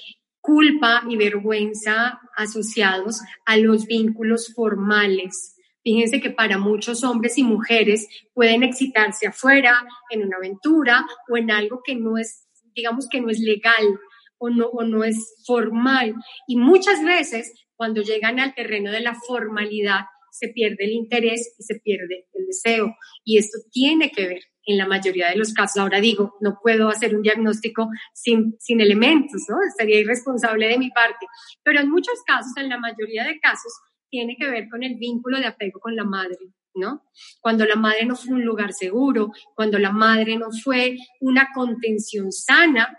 culpa 0.41 1.03
y 1.09 1.17
vergüenza 1.17 2.21
asociados 2.37 3.21
a 3.47 3.57
los 3.57 3.87
vínculos 3.87 4.53
formales. 4.55 5.57
Fíjense 5.85 6.21
que 6.21 6.31
para 6.31 6.59
muchos 6.59 7.05
hombres 7.05 7.39
y 7.39 7.43
mujeres 7.43 8.09
pueden 8.35 8.63
excitarse 8.63 9.27
afuera, 9.27 9.85
en 10.11 10.23
una 10.23 10.37
aventura 10.37 11.05
o 11.29 11.37
en 11.37 11.51
algo 11.51 11.83
que 11.85 11.95
no 11.95 12.19
es, 12.19 12.49
digamos 12.75 13.09
que 13.11 13.21
no 13.21 13.31
es 13.31 13.41
legal, 13.41 13.99
o 14.39 14.51
no, 14.51 14.67
o 14.67 14.83
no 14.83 15.05
es 15.05 15.43
formal. 15.47 16.15
Y 16.47 16.57
muchas 16.57 17.05
veces 17.05 17.53
cuando 17.77 18.03
llegan 18.03 18.41
al 18.41 18.55
terreno 18.55 18.91
de 18.91 19.01
la 19.01 19.15
formalidad 19.15 20.07
se 20.33 20.49
pierde 20.49 20.85
el 20.85 20.93
interés 20.93 21.55
y 21.59 21.63
se 21.63 21.77
pierde 21.81 22.27
el 22.33 22.47
deseo. 22.47 22.97
Y 23.25 23.39
esto 23.39 23.59
tiene 23.71 24.11
que 24.11 24.27
ver 24.27 24.43
en 24.65 24.79
la 24.79 24.87
mayoría 24.87 25.29
de 25.29 25.37
los 25.37 25.53
casos. 25.53 25.79
Ahora 25.79 26.01
digo, 26.01 26.37
no 26.41 26.59
puedo 26.63 26.89
hacer 26.89 27.15
un 27.15 27.23
diagnóstico 27.23 27.89
sin, 28.15 28.57
sin 28.59 28.81
elementos, 28.81 29.43
¿no? 29.49 29.57
Sería 29.77 30.01
irresponsable 30.01 30.69
de 30.69 30.79
mi 30.79 30.91
parte. 30.91 31.27
Pero 31.63 31.81
en 31.81 31.91
muchos 31.91 32.23
casos, 32.27 32.53
en 32.57 32.69
la 32.69 32.79
mayoría 32.79 33.25
de 33.25 33.41
casos, 33.41 33.73
tiene 34.11 34.37
que 34.39 34.49
ver 34.49 34.69
con 34.71 34.83
el 34.83 34.97
vínculo 34.97 35.39
de 35.39 35.47
apego 35.47 35.81
con 35.81 35.97
la 35.97 36.05
madre. 36.05 36.39
¿No? 36.75 37.03
Cuando 37.43 37.67
la 37.67 37.77
madre 37.77 38.07
no 38.07 38.17
fue 38.17 38.33
un 38.33 38.47
lugar 38.47 38.73
seguro, 38.73 39.31
cuando 39.55 39.79
la 39.79 39.93
madre 39.93 40.39
no 40.39 40.47
fue 40.51 40.97
una 41.21 41.49
contención 41.55 42.33
sana, 42.33 42.97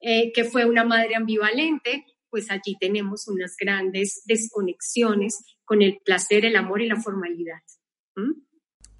eh, 0.00 0.30
que 0.32 0.44
fue 0.44 0.66
una 0.66 0.84
madre 0.84 1.16
ambivalente, 1.16 2.06
pues 2.30 2.48
allí 2.50 2.76
tenemos 2.80 3.26
unas 3.26 3.56
grandes 3.58 4.22
desconexiones 4.24 5.44
con 5.64 5.82
el 5.82 5.98
placer, 6.04 6.44
el 6.44 6.54
amor 6.54 6.80
y 6.80 6.86
la 6.86 6.94
formalidad. 6.94 7.58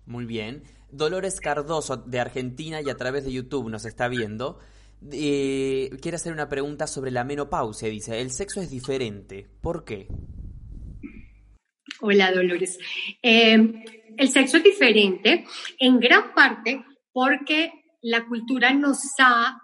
Muy 0.05 0.26
bien. 0.26 0.62
Dolores 0.93 1.40
Cardoso 1.40 1.97
de 1.97 2.20
Argentina 2.20 2.82
y 2.82 2.90
a 2.90 2.97
través 2.97 3.24
de 3.24 3.32
YouTube 3.32 3.70
nos 3.70 3.86
está 3.86 4.09
viendo. 4.09 4.59
Eh, 5.11 5.90
quiere 6.01 6.16
hacer 6.16 6.32
una 6.32 6.49
pregunta 6.49 6.86
sobre 6.86 7.11
la 7.11 7.24
menopausia. 7.24 7.88
Dice, 7.88 8.20
el 8.20 8.30
sexo 8.30 8.61
es 8.61 8.70
diferente. 8.70 9.49
¿Por 9.62 9.84
qué? 9.84 10.07
Hola 12.03 12.30
Dolores. 12.30 12.78
Eh, 13.22 13.57
el 14.16 14.28
sexo 14.28 14.59
es 14.59 14.64
diferente 14.64 15.47
en 15.78 15.99
gran 15.99 16.34
parte 16.34 16.84
porque 17.11 17.72
la 18.03 18.26
cultura 18.26 18.74
nos 18.74 18.99
ha 19.18 19.59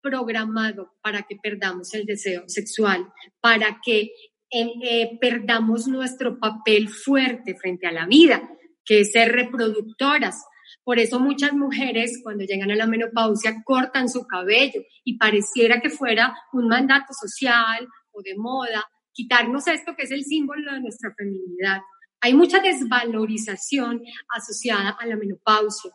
programado 0.00 0.94
para 1.02 1.22
que 1.22 1.36
perdamos 1.36 1.92
el 1.92 2.06
deseo 2.06 2.44
sexual, 2.46 3.12
para 3.40 3.80
que 3.84 4.12
eh, 4.50 5.18
perdamos 5.20 5.86
nuestro 5.88 6.38
papel 6.38 6.88
fuerte 6.88 7.54
frente 7.54 7.86
a 7.86 7.92
la 7.92 8.06
vida, 8.06 8.48
que 8.84 9.00
es 9.00 9.12
ser 9.12 9.32
reproductoras. 9.32 10.42
Por 10.84 10.98
eso 10.98 11.20
muchas 11.20 11.52
mujeres 11.52 12.20
cuando 12.22 12.44
llegan 12.44 12.70
a 12.70 12.76
la 12.76 12.86
menopausia 12.86 13.62
cortan 13.64 14.08
su 14.08 14.26
cabello 14.26 14.80
y 15.04 15.18
pareciera 15.18 15.80
que 15.80 15.90
fuera 15.90 16.34
un 16.52 16.68
mandato 16.68 17.12
social 17.12 17.86
o 18.12 18.22
de 18.22 18.34
moda, 18.36 18.84
quitarnos 19.12 19.66
esto 19.66 19.94
que 19.96 20.04
es 20.04 20.10
el 20.10 20.24
símbolo 20.24 20.72
de 20.72 20.80
nuestra 20.80 21.14
feminidad. 21.16 21.80
Hay 22.20 22.34
mucha 22.34 22.60
desvalorización 22.60 24.02
asociada 24.28 24.90
a 24.90 25.06
la 25.06 25.16
menopausia. 25.16 25.90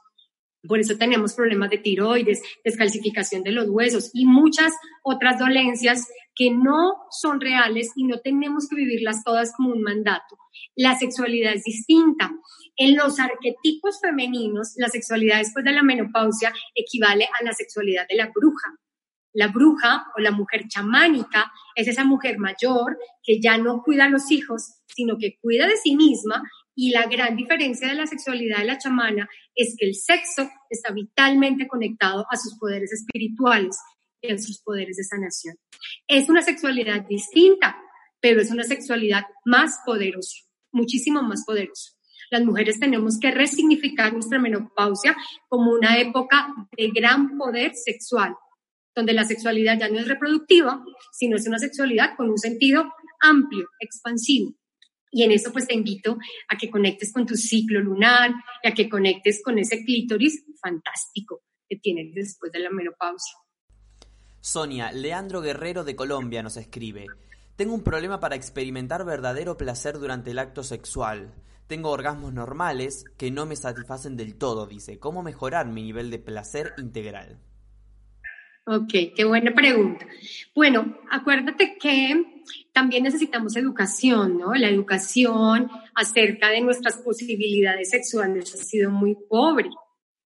Por 0.67 0.79
eso 0.79 0.97
tenemos 0.97 1.33
problemas 1.33 1.69
de 1.69 1.77
tiroides, 1.77 2.41
descalcificación 2.63 3.43
de 3.43 3.51
los 3.51 3.67
huesos 3.69 4.09
y 4.13 4.25
muchas 4.25 4.73
otras 5.03 5.37
dolencias 5.37 6.07
que 6.35 6.51
no 6.51 7.05
son 7.09 7.39
reales 7.39 7.91
y 7.95 8.03
no 8.03 8.19
tenemos 8.19 8.67
que 8.67 8.75
vivirlas 8.75 9.23
todas 9.23 9.53
como 9.55 9.71
un 9.71 9.81
mandato. 9.81 10.37
La 10.75 10.97
sexualidad 10.97 11.53
es 11.53 11.63
distinta. 11.63 12.31
En 12.75 12.95
los 12.95 13.19
arquetipos 13.19 13.99
femeninos, 14.01 14.73
la 14.75 14.89
sexualidad 14.89 15.37
después 15.37 15.63
de 15.63 15.71
la 15.71 15.83
menopausia 15.83 16.53
equivale 16.75 17.25
a 17.25 17.43
la 17.43 17.53
sexualidad 17.53 18.05
de 18.09 18.17
la 18.17 18.31
bruja. 18.33 18.77
La 19.33 19.47
bruja 19.47 20.05
o 20.17 20.21
la 20.21 20.31
mujer 20.31 20.67
chamánica 20.67 21.51
es 21.75 21.87
esa 21.87 22.05
mujer 22.05 22.37
mayor 22.37 22.97
que 23.23 23.41
ya 23.41 23.57
no 23.57 23.81
cuida 23.83 24.05
a 24.05 24.09
los 24.09 24.31
hijos, 24.31 24.75
sino 24.87 25.17
que 25.17 25.37
cuida 25.41 25.67
de 25.67 25.75
sí 25.77 25.95
misma 25.95 26.43
y 26.75 26.91
la 26.91 27.05
gran 27.07 27.35
diferencia 27.35 27.87
de 27.87 27.95
la 27.95 28.07
sexualidad 28.07 28.59
de 28.59 28.65
la 28.65 28.77
chamana 28.77 29.29
es 29.55 29.75
que 29.77 29.87
el 29.87 29.95
sexo 29.95 30.49
está 30.69 30.93
vitalmente 30.93 31.67
conectado 31.67 32.25
a 32.29 32.35
sus 32.37 32.57
poderes 32.57 32.91
espirituales 32.91 33.77
a 34.31 34.37
sus 34.37 34.61
poderes 34.61 34.97
de 34.97 35.03
sanación. 35.03 35.55
Es 36.07 36.29
una 36.29 36.41
sexualidad 36.41 37.05
distinta, 37.07 37.77
pero 38.19 38.41
es 38.41 38.51
una 38.51 38.63
sexualidad 38.63 39.23
más 39.45 39.79
poderosa, 39.85 40.43
muchísimo 40.71 41.21
más 41.21 41.43
poderosa. 41.45 41.93
Las 42.31 42.43
mujeres 42.43 42.79
tenemos 42.79 43.19
que 43.19 43.31
resignificar 43.31 44.13
nuestra 44.13 44.39
menopausia 44.39 45.15
como 45.47 45.71
una 45.71 45.99
época 45.99 46.53
de 46.75 46.89
gran 46.89 47.37
poder 47.37 47.73
sexual, 47.75 48.35
donde 48.95 49.13
la 49.13 49.25
sexualidad 49.25 49.77
ya 49.79 49.89
no 49.89 49.99
es 49.99 50.07
reproductiva, 50.07 50.83
sino 51.11 51.35
es 51.35 51.47
una 51.47 51.59
sexualidad 51.59 52.15
con 52.15 52.29
un 52.29 52.37
sentido 52.37 52.91
amplio, 53.21 53.67
expansivo. 53.79 54.55
Y 55.11 55.23
en 55.23 55.31
eso 55.31 55.51
pues 55.51 55.67
te 55.67 55.73
invito 55.73 56.17
a 56.49 56.57
que 56.57 56.69
conectes 56.69 57.13
con 57.13 57.25
tu 57.25 57.35
ciclo 57.35 57.79
lunar 57.79 58.31
y 58.63 58.67
a 58.67 58.73
que 58.73 58.89
conectes 58.89 59.41
con 59.43 59.57
ese 59.57 59.83
clítoris 59.85 60.43
fantástico 60.61 61.43
que 61.69 61.77
tienes 61.77 62.13
después 62.13 62.51
de 62.51 62.59
la 62.59 62.69
menopausia. 62.69 63.37
Sonia, 64.45 64.91
Leandro 64.91 65.41
Guerrero 65.41 65.83
de 65.83 65.95
Colombia 65.95 66.43
nos 66.43 66.55
escribe, 66.55 67.07
tengo 67.55 67.73
un 67.73 67.81
problema 67.81 68.19
para 68.19 68.35
experimentar 68.35 69.03
verdadero 69.03 69.57
placer 69.57 69.97
durante 69.97 70.29
el 70.29 70.37
acto 70.37 70.61
sexual. 70.61 71.33
Tengo 71.65 71.89
orgasmos 71.89 72.31
normales 72.31 73.05
que 73.17 73.31
no 73.31 73.47
me 73.47 73.55
satisfacen 73.55 74.15
del 74.15 74.35
todo, 74.35 74.67
dice. 74.67 74.99
¿Cómo 74.99 75.23
mejorar 75.23 75.65
mi 75.65 75.81
nivel 75.81 76.11
de 76.11 76.19
placer 76.19 76.73
integral? 76.77 77.39
Ok, 78.67 78.93
qué 79.15 79.25
buena 79.25 79.51
pregunta. 79.51 80.05
Bueno, 80.53 80.95
acuérdate 81.09 81.79
que 81.79 82.43
también 82.71 83.01
necesitamos 83.01 83.55
educación, 83.55 84.37
¿no? 84.37 84.53
La 84.53 84.69
educación 84.69 85.71
acerca 85.95 86.51
de 86.51 86.61
nuestras 86.61 86.97
posibilidades 86.97 87.89
sexuales 87.89 88.53
ha 88.53 88.63
sido 88.63 88.91
muy 88.91 89.17
pobre, 89.27 89.71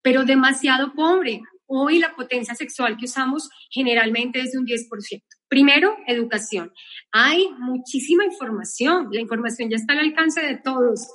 pero 0.02 0.24
demasiado 0.24 0.92
pobre. 0.94 1.42
Hoy 1.66 1.98
la 1.98 2.14
potencia 2.14 2.54
sexual 2.54 2.96
que 2.96 3.06
usamos 3.06 3.48
generalmente 3.70 4.40
es 4.40 4.52
de 4.52 4.58
un 4.58 4.66
10%. 4.66 5.22
Primero, 5.48 5.96
educación. 6.06 6.72
Hay 7.12 7.48
muchísima 7.58 8.24
información. 8.24 9.08
La 9.12 9.20
información 9.20 9.70
ya 9.70 9.76
está 9.76 9.94
al 9.94 10.00
alcance 10.00 10.42
de 10.42 10.58
todos 10.58 11.08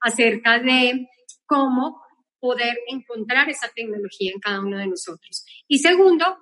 acerca 0.00 0.58
de 0.58 1.08
cómo 1.46 2.00
poder 2.38 2.78
encontrar 2.88 3.48
esa 3.48 3.68
tecnología 3.74 4.30
en 4.32 4.40
cada 4.40 4.60
uno 4.60 4.78
de 4.78 4.86
nosotros. 4.86 5.44
Y 5.66 5.78
segundo, 5.78 6.38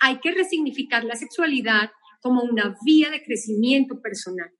hay 0.00 0.18
que 0.18 0.32
resignificar 0.32 1.04
la 1.04 1.14
sexualidad 1.14 1.90
como 2.20 2.42
una 2.42 2.74
vía 2.84 3.10
de 3.10 3.22
crecimiento 3.22 4.00
personal. 4.00 4.50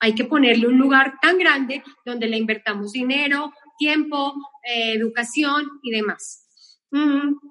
Hay 0.00 0.14
que 0.14 0.24
ponerle 0.24 0.66
un 0.66 0.76
lugar 0.76 1.14
tan 1.22 1.38
grande 1.38 1.82
donde 2.04 2.26
le 2.26 2.36
invertamos 2.36 2.92
dinero, 2.92 3.52
tiempo, 3.78 4.34
eh, 4.62 4.92
educación 4.94 5.64
y 5.82 5.92
demás. 5.92 6.43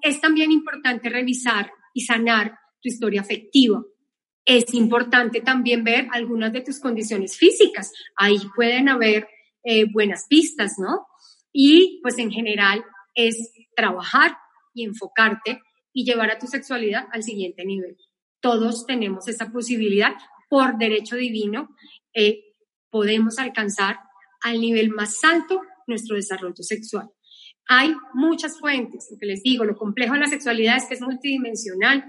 Es 0.02 0.20
también 0.20 0.52
importante 0.52 1.08
revisar 1.08 1.70
y 1.92 2.02
sanar 2.02 2.58
tu 2.82 2.88
historia 2.88 3.20
afectiva. 3.20 3.82
Es 4.44 4.74
importante 4.74 5.40
también 5.40 5.84
ver 5.84 6.08
algunas 6.12 6.52
de 6.52 6.60
tus 6.60 6.80
condiciones 6.80 7.36
físicas. 7.36 7.92
Ahí 8.16 8.38
pueden 8.54 8.88
haber 8.88 9.28
eh, 9.62 9.86
buenas 9.90 10.26
pistas, 10.28 10.74
¿no? 10.78 11.06
Y 11.52 12.00
pues 12.02 12.18
en 12.18 12.30
general 12.30 12.84
es 13.14 13.52
trabajar 13.76 14.36
y 14.74 14.84
enfocarte 14.84 15.60
y 15.92 16.04
llevar 16.04 16.30
a 16.30 16.38
tu 16.38 16.46
sexualidad 16.46 17.06
al 17.12 17.22
siguiente 17.22 17.64
nivel. 17.64 17.96
Todos 18.40 18.84
tenemos 18.86 19.28
esa 19.28 19.50
posibilidad 19.50 20.14
por 20.50 20.76
derecho 20.76 21.16
divino. 21.16 21.74
Eh, 22.12 22.42
podemos 22.90 23.38
alcanzar 23.38 23.98
al 24.42 24.60
nivel 24.60 24.90
más 24.90 25.22
alto 25.24 25.62
nuestro 25.86 26.16
desarrollo 26.16 26.62
sexual. 26.62 27.13
Hay 27.68 27.94
muchas 28.12 28.58
fuentes, 28.58 29.08
lo 29.10 29.18
que 29.18 29.26
les 29.26 29.42
digo, 29.42 29.64
lo 29.64 29.76
complejo 29.76 30.14
de 30.14 30.20
la 30.20 30.26
sexualidad 30.26 30.76
es 30.76 30.84
que 30.84 30.94
es 30.94 31.00
multidimensional, 31.00 32.04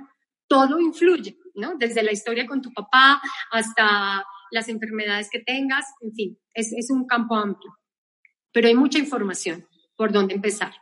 todo 0.47 0.79
influye, 0.79 1.37
¿no? 1.55 1.75
Desde 1.75 2.03
la 2.03 2.11
historia 2.11 2.45
con 2.45 2.61
tu 2.61 2.73
papá 2.73 3.21
hasta 3.51 4.25
las 4.51 4.69
enfermedades 4.69 5.29
que 5.29 5.39
tengas, 5.39 5.85
en 6.01 6.13
fin, 6.13 6.39
es, 6.53 6.71
es 6.73 6.89
un 6.91 7.07
campo 7.07 7.35
amplio. 7.35 7.77
Pero 8.51 8.67
hay 8.67 8.75
mucha 8.75 8.99
información 8.99 9.67
por 9.95 10.11
dónde 10.11 10.35
empezar. 10.35 10.73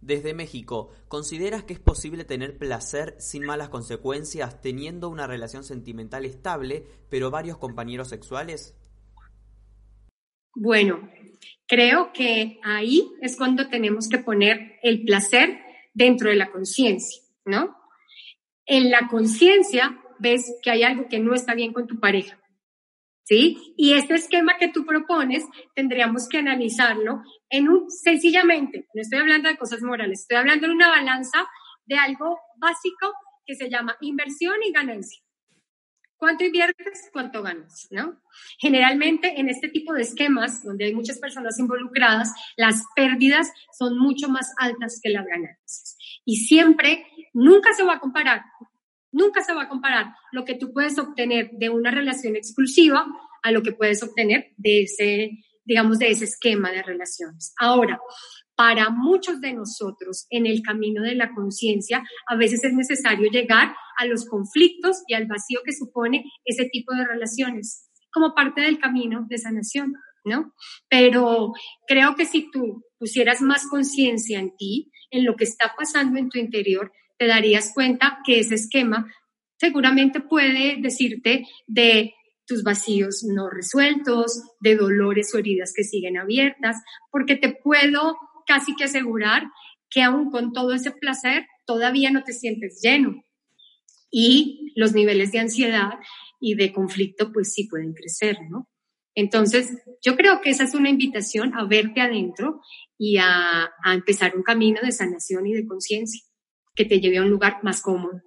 Desde 0.00 0.34
México, 0.34 0.90
¿consideras 1.06 1.62
que 1.62 1.74
es 1.74 1.78
posible 1.78 2.24
tener 2.24 2.58
placer 2.58 3.14
sin 3.20 3.44
malas 3.44 3.68
consecuencias 3.68 4.60
teniendo 4.60 5.08
una 5.08 5.28
relación 5.28 5.62
sentimental 5.62 6.24
estable, 6.24 6.84
pero 7.08 7.30
varios 7.30 7.56
compañeros 7.56 8.08
sexuales? 8.08 8.76
Bueno, 10.56 11.08
creo 11.72 12.12
que 12.12 12.60
ahí 12.64 13.10
es 13.22 13.34
cuando 13.34 13.70
tenemos 13.70 14.10
que 14.10 14.18
poner 14.18 14.78
el 14.82 15.04
placer 15.04 15.58
dentro 15.94 16.28
de 16.28 16.36
la 16.36 16.50
conciencia, 16.50 17.22
¿no? 17.46 17.74
En 18.66 18.90
la 18.90 19.08
conciencia 19.08 19.98
ves 20.18 20.54
que 20.62 20.70
hay 20.70 20.82
algo 20.82 21.08
que 21.08 21.18
no 21.18 21.32
está 21.32 21.54
bien 21.54 21.72
con 21.72 21.86
tu 21.86 21.98
pareja, 21.98 22.38
¿sí? 23.24 23.72
Y 23.78 23.94
este 23.94 24.16
esquema 24.16 24.58
que 24.58 24.68
tú 24.68 24.84
propones 24.84 25.44
tendríamos 25.74 26.28
que 26.28 26.36
analizarlo 26.36 27.22
en 27.48 27.70
un, 27.70 27.90
sencillamente, 27.90 28.86
no 28.92 29.00
estoy 29.00 29.20
hablando 29.20 29.48
de 29.48 29.56
cosas 29.56 29.80
morales, 29.80 30.20
estoy 30.20 30.36
hablando 30.36 30.66
de 30.66 30.74
una 30.74 30.90
balanza 30.90 31.48
de 31.86 31.96
algo 31.96 32.38
básico 32.58 33.14
que 33.46 33.54
se 33.54 33.70
llama 33.70 33.96
inversión 34.02 34.56
y 34.62 34.72
ganancia. 34.72 35.21
¿Cuánto 36.22 36.44
inviertes? 36.44 37.10
¿Cuánto 37.12 37.42
ganas? 37.42 37.88
¿no? 37.90 38.22
Generalmente 38.60 39.40
en 39.40 39.48
este 39.48 39.66
tipo 39.66 39.92
de 39.92 40.02
esquemas, 40.02 40.62
donde 40.62 40.84
hay 40.84 40.94
muchas 40.94 41.18
personas 41.18 41.58
involucradas, 41.58 42.32
las 42.56 42.84
pérdidas 42.94 43.50
son 43.76 43.98
mucho 43.98 44.28
más 44.28 44.54
altas 44.56 45.00
que 45.02 45.10
las 45.10 45.26
ganancias. 45.26 45.96
Y 46.24 46.36
siempre, 46.36 47.04
nunca 47.32 47.74
se 47.74 47.82
va 47.82 47.94
a 47.94 47.98
comparar, 47.98 48.44
nunca 49.10 49.42
se 49.42 49.52
va 49.52 49.62
a 49.64 49.68
comparar 49.68 50.14
lo 50.30 50.44
que 50.44 50.54
tú 50.54 50.72
puedes 50.72 50.96
obtener 50.96 51.50
de 51.54 51.70
una 51.70 51.90
relación 51.90 52.36
exclusiva 52.36 53.04
a 53.42 53.50
lo 53.50 53.64
que 53.64 53.72
puedes 53.72 54.00
obtener 54.04 54.52
de 54.58 54.82
ese, 54.82 55.30
digamos, 55.64 55.98
de 55.98 56.12
ese 56.12 56.26
esquema 56.26 56.70
de 56.70 56.84
relaciones. 56.84 57.52
Ahora, 57.58 57.98
para 58.56 58.90
muchos 58.90 59.40
de 59.40 59.54
nosotros 59.54 60.26
en 60.30 60.46
el 60.46 60.62
camino 60.62 61.02
de 61.02 61.14
la 61.14 61.32
conciencia, 61.34 62.02
a 62.28 62.36
veces 62.36 62.64
es 62.64 62.72
necesario 62.74 63.30
llegar 63.30 63.74
a 63.98 64.06
los 64.06 64.26
conflictos 64.26 65.02
y 65.06 65.14
al 65.14 65.26
vacío 65.26 65.60
que 65.64 65.72
supone 65.72 66.24
ese 66.44 66.66
tipo 66.66 66.94
de 66.94 67.06
relaciones 67.06 67.88
como 68.12 68.34
parte 68.34 68.60
del 68.60 68.78
camino 68.78 69.26
de 69.28 69.38
sanación, 69.38 69.94
¿no? 70.24 70.52
Pero 70.88 71.52
creo 71.86 72.14
que 72.14 72.26
si 72.26 72.50
tú 72.50 72.84
pusieras 72.98 73.40
más 73.40 73.66
conciencia 73.68 74.38
en 74.38 74.54
ti, 74.56 74.90
en 75.10 75.24
lo 75.24 75.34
que 75.34 75.44
está 75.44 75.74
pasando 75.76 76.18
en 76.18 76.28
tu 76.28 76.38
interior, 76.38 76.92
te 77.18 77.26
darías 77.26 77.72
cuenta 77.74 78.18
que 78.24 78.38
ese 78.38 78.54
esquema 78.54 79.06
seguramente 79.58 80.20
puede 80.20 80.76
decirte 80.80 81.44
de 81.66 82.12
tus 82.46 82.62
vacíos 82.62 83.24
no 83.24 83.48
resueltos, 83.48 84.42
de 84.60 84.76
dolores 84.76 85.34
o 85.34 85.38
heridas 85.38 85.72
que 85.74 85.84
siguen 85.84 86.18
abiertas, 86.18 86.76
porque 87.10 87.36
te 87.36 87.54
puedo 87.62 88.16
casi 88.46 88.74
que 88.76 88.84
asegurar 88.84 89.44
que 89.90 90.02
aún 90.02 90.30
con 90.30 90.52
todo 90.52 90.72
ese 90.72 90.90
placer 90.90 91.46
todavía 91.66 92.10
no 92.10 92.24
te 92.24 92.32
sientes 92.32 92.80
lleno. 92.82 93.24
Y 94.10 94.72
los 94.76 94.92
niveles 94.92 95.32
de 95.32 95.40
ansiedad 95.40 95.98
y 96.40 96.54
de 96.54 96.72
conflicto 96.72 97.32
pues 97.32 97.52
sí 97.52 97.68
pueden 97.68 97.94
crecer, 97.94 98.38
¿no? 98.50 98.68
Entonces, 99.14 99.76
yo 100.02 100.16
creo 100.16 100.40
que 100.40 100.50
esa 100.50 100.64
es 100.64 100.74
una 100.74 100.88
invitación 100.88 101.54
a 101.54 101.64
verte 101.64 102.00
adentro 102.00 102.62
y 102.96 103.18
a, 103.18 103.70
empezar 103.84 104.34
un 104.34 104.42
camino 104.42 104.80
de 104.82 104.92
sanación 104.92 105.46
y 105.46 105.52
de 105.52 105.66
conciencia 105.66 106.22
que 106.74 106.86
te 106.86 107.00
lleve 107.00 107.18
a 107.18 107.22
un 107.22 107.30
lugar 107.30 107.58
más 107.62 107.82
cómodo. 107.82 108.22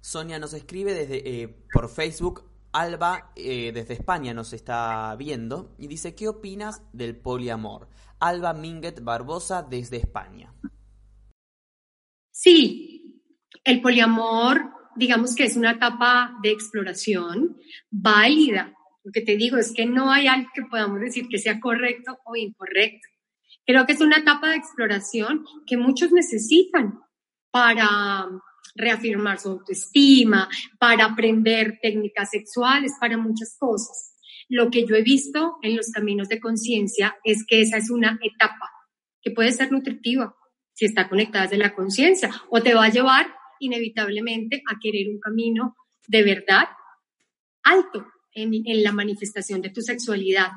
Sonia 0.00 0.38
nos 0.38 0.54
escribe 0.54 0.94
desde 0.94 1.42
eh, 1.42 1.48
por 1.72 1.90
Facebook. 1.90 2.44
Alba 2.72 3.32
eh, 3.36 3.72
desde 3.72 3.94
España 3.94 4.34
nos 4.34 4.52
está 4.52 5.14
viendo 5.16 5.74
y 5.78 5.86
dice, 5.86 6.14
¿qué 6.14 6.28
opinas 6.28 6.82
del 6.92 7.16
poliamor? 7.16 7.88
Alba 8.20 8.52
Minguet 8.52 9.02
Barbosa 9.02 9.62
desde 9.62 9.96
España. 9.96 10.52
Sí, 12.30 13.22
el 13.64 13.80
poliamor, 13.80 14.70
digamos 14.94 15.34
que 15.34 15.44
es 15.44 15.56
una 15.56 15.72
etapa 15.72 16.38
de 16.42 16.50
exploración 16.50 17.56
válida. 17.90 18.74
Lo 19.02 19.12
que 19.12 19.22
te 19.22 19.36
digo 19.36 19.56
es 19.56 19.72
que 19.72 19.86
no 19.86 20.10
hay 20.10 20.26
algo 20.26 20.48
que 20.54 20.62
podamos 20.62 21.00
decir 21.00 21.28
que 21.28 21.38
sea 21.38 21.60
correcto 21.60 22.18
o 22.24 22.36
incorrecto. 22.36 23.08
Creo 23.64 23.86
que 23.86 23.92
es 23.92 24.00
una 24.00 24.18
etapa 24.18 24.50
de 24.50 24.56
exploración 24.56 25.44
que 25.66 25.76
muchos 25.76 26.12
necesitan 26.12 27.00
para 27.50 28.28
reafirmar 28.76 29.38
su 29.38 29.50
autoestima, 29.50 30.48
para 30.78 31.06
aprender 31.06 31.78
técnicas 31.80 32.30
sexuales, 32.30 32.92
para 33.00 33.16
muchas 33.16 33.56
cosas. 33.58 34.14
Lo 34.48 34.70
que 34.70 34.86
yo 34.86 34.94
he 34.94 35.02
visto 35.02 35.56
en 35.62 35.76
los 35.76 35.90
caminos 35.90 36.28
de 36.28 36.40
conciencia 36.40 37.16
es 37.24 37.44
que 37.46 37.60
esa 37.60 37.78
es 37.78 37.90
una 37.90 38.18
etapa 38.22 38.70
que 39.20 39.32
puede 39.32 39.50
ser 39.52 39.72
nutritiva 39.72 40.36
si 40.72 40.84
está 40.84 41.08
conectada 41.08 41.44
desde 41.44 41.58
la 41.58 41.74
conciencia 41.74 42.30
o 42.50 42.62
te 42.62 42.74
va 42.74 42.84
a 42.84 42.90
llevar 42.90 43.26
inevitablemente 43.58 44.62
a 44.70 44.78
querer 44.80 45.08
un 45.08 45.18
camino 45.18 45.74
de 46.06 46.22
verdad 46.22 46.68
alto 47.64 48.06
en, 48.32 48.82
la 48.82 48.92
manifestación 48.92 49.62
de 49.62 49.70
tu 49.70 49.80
sexualidad. 49.80 50.48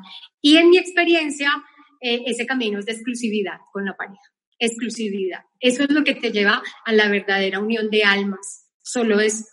Y 0.41 0.57
en 0.57 0.69
mi 0.69 0.77
experiencia, 0.77 1.51
eh, 2.01 2.23
ese 2.25 2.45
camino 2.45 2.79
es 2.79 2.85
de 2.85 2.91
exclusividad 2.91 3.57
con 3.71 3.85
la 3.85 3.95
pareja. 3.95 4.21
Exclusividad. 4.59 5.39
Eso 5.59 5.83
es 5.83 5.91
lo 5.91 6.03
que 6.03 6.15
te 6.15 6.31
lleva 6.31 6.61
a 6.85 6.93
la 6.93 7.09
verdadera 7.09 7.59
unión 7.59 7.89
de 7.89 8.03
almas. 8.03 8.67
Solo 8.83 9.19
es 9.19 9.47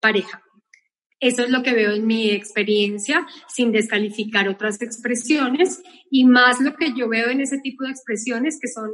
pareja. 0.00 0.42
Eso 1.20 1.42
es 1.42 1.50
lo 1.50 1.62
que 1.62 1.74
veo 1.74 1.92
en 1.92 2.06
mi 2.06 2.30
experiencia, 2.30 3.26
sin 3.46 3.72
descalificar 3.72 4.48
otras 4.48 4.80
expresiones 4.80 5.82
y 6.10 6.24
más 6.24 6.60
lo 6.60 6.74
que 6.76 6.94
yo 6.96 7.08
veo 7.08 7.28
en 7.28 7.42
ese 7.42 7.58
tipo 7.58 7.84
de 7.84 7.90
expresiones 7.90 8.58
que 8.60 8.68
son 8.68 8.90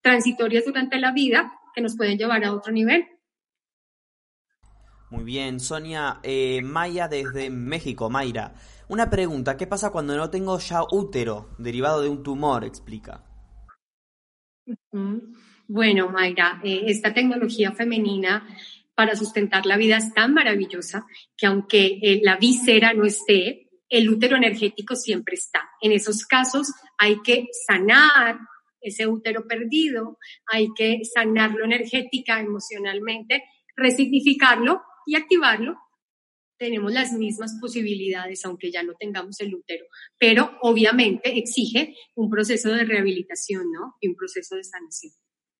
transitorias 0.00 0.64
durante 0.64 0.98
la 0.98 1.12
vida, 1.12 1.52
que 1.74 1.82
nos 1.82 1.96
pueden 1.96 2.16
llevar 2.16 2.44
a 2.44 2.54
otro 2.54 2.72
nivel. 2.72 3.06
Muy 5.10 5.22
bien, 5.22 5.60
Sonia 5.60 6.18
eh, 6.22 6.62
Maya 6.62 7.08
desde 7.08 7.50
México, 7.50 8.08
Mayra. 8.08 8.54
Una 8.88 9.10
pregunta, 9.10 9.56
¿qué 9.56 9.66
pasa 9.66 9.90
cuando 9.90 10.16
no 10.16 10.30
tengo 10.30 10.58
ya 10.58 10.82
útero 10.90 11.50
derivado 11.58 12.00
de 12.00 12.08
un 12.08 12.22
tumor? 12.22 12.64
Explica. 12.64 13.22
Bueno, 15.68 16.10
Mayra, 16.10 16.60
eh, 16.62 16.84
esta 16.86 17.12
tecnología 17.12 17.72
femenina 17.72 18.46
para 18.94 19.14
sustentar 19.14 19.66
la 19.66 19.76
vida 19.76 19.98
es 19.98 20.14
tan 20.14 20.32
maravillosa 20.32 21.06
que 21.36 21.46
aunque 21.46 21.98
eh, 22.02 22.20
la 22.22 22.36
visera 22.36 22.92
no 22.94 23.04
esté, 23.04 23.68
el 23.88 24.08
útero 24.08 24.36
energético 24.36 24.96
siempre 24.96 25.34
está. 25.34 25.68
En 25.80 25.92
esos 25.92 26.24
casos 26.24 26.72
hay 26.98 27.20
que 27.22 27.46
sanar 27.66 28.38
ese 28.80 29.06
útero 29.06 29.46
perdido, 29.46 30.18
hay 30.46 30.68
que 30.74 31.00
sanarlo 31.04 31.64
energética, 31.64 32.40
emocionalmente, 32.40 33.44
resignificarlo 33.76 34.82
y 35.04 35.16
activarlo. 35.16 35.76
Tenemos 36.58 36.92
las 36.92 37.12
mismas 37.12 37.56
posibilidades, 37.60 38.44
aunque 38.44 38.70
ya 38.70 38.82
no 38.82 38.94
tengamos 38.98 39.40
el 39.40 39.54
útero, 39.54 39.84
pero 40.18 40.56
obviamente 40.62 41.38
exige 41.38 41.94
un 42.14 42.30
proceso 42.30 42.70
de 42.70 42.84
rehabilitación, 42.84 43.70
¿no? 43.72 43.94
Y 44.00 44.08
un 44.08 44.16
proceso 44.16 44.56
de 44.56 44.64
sanación. 44.64 45.12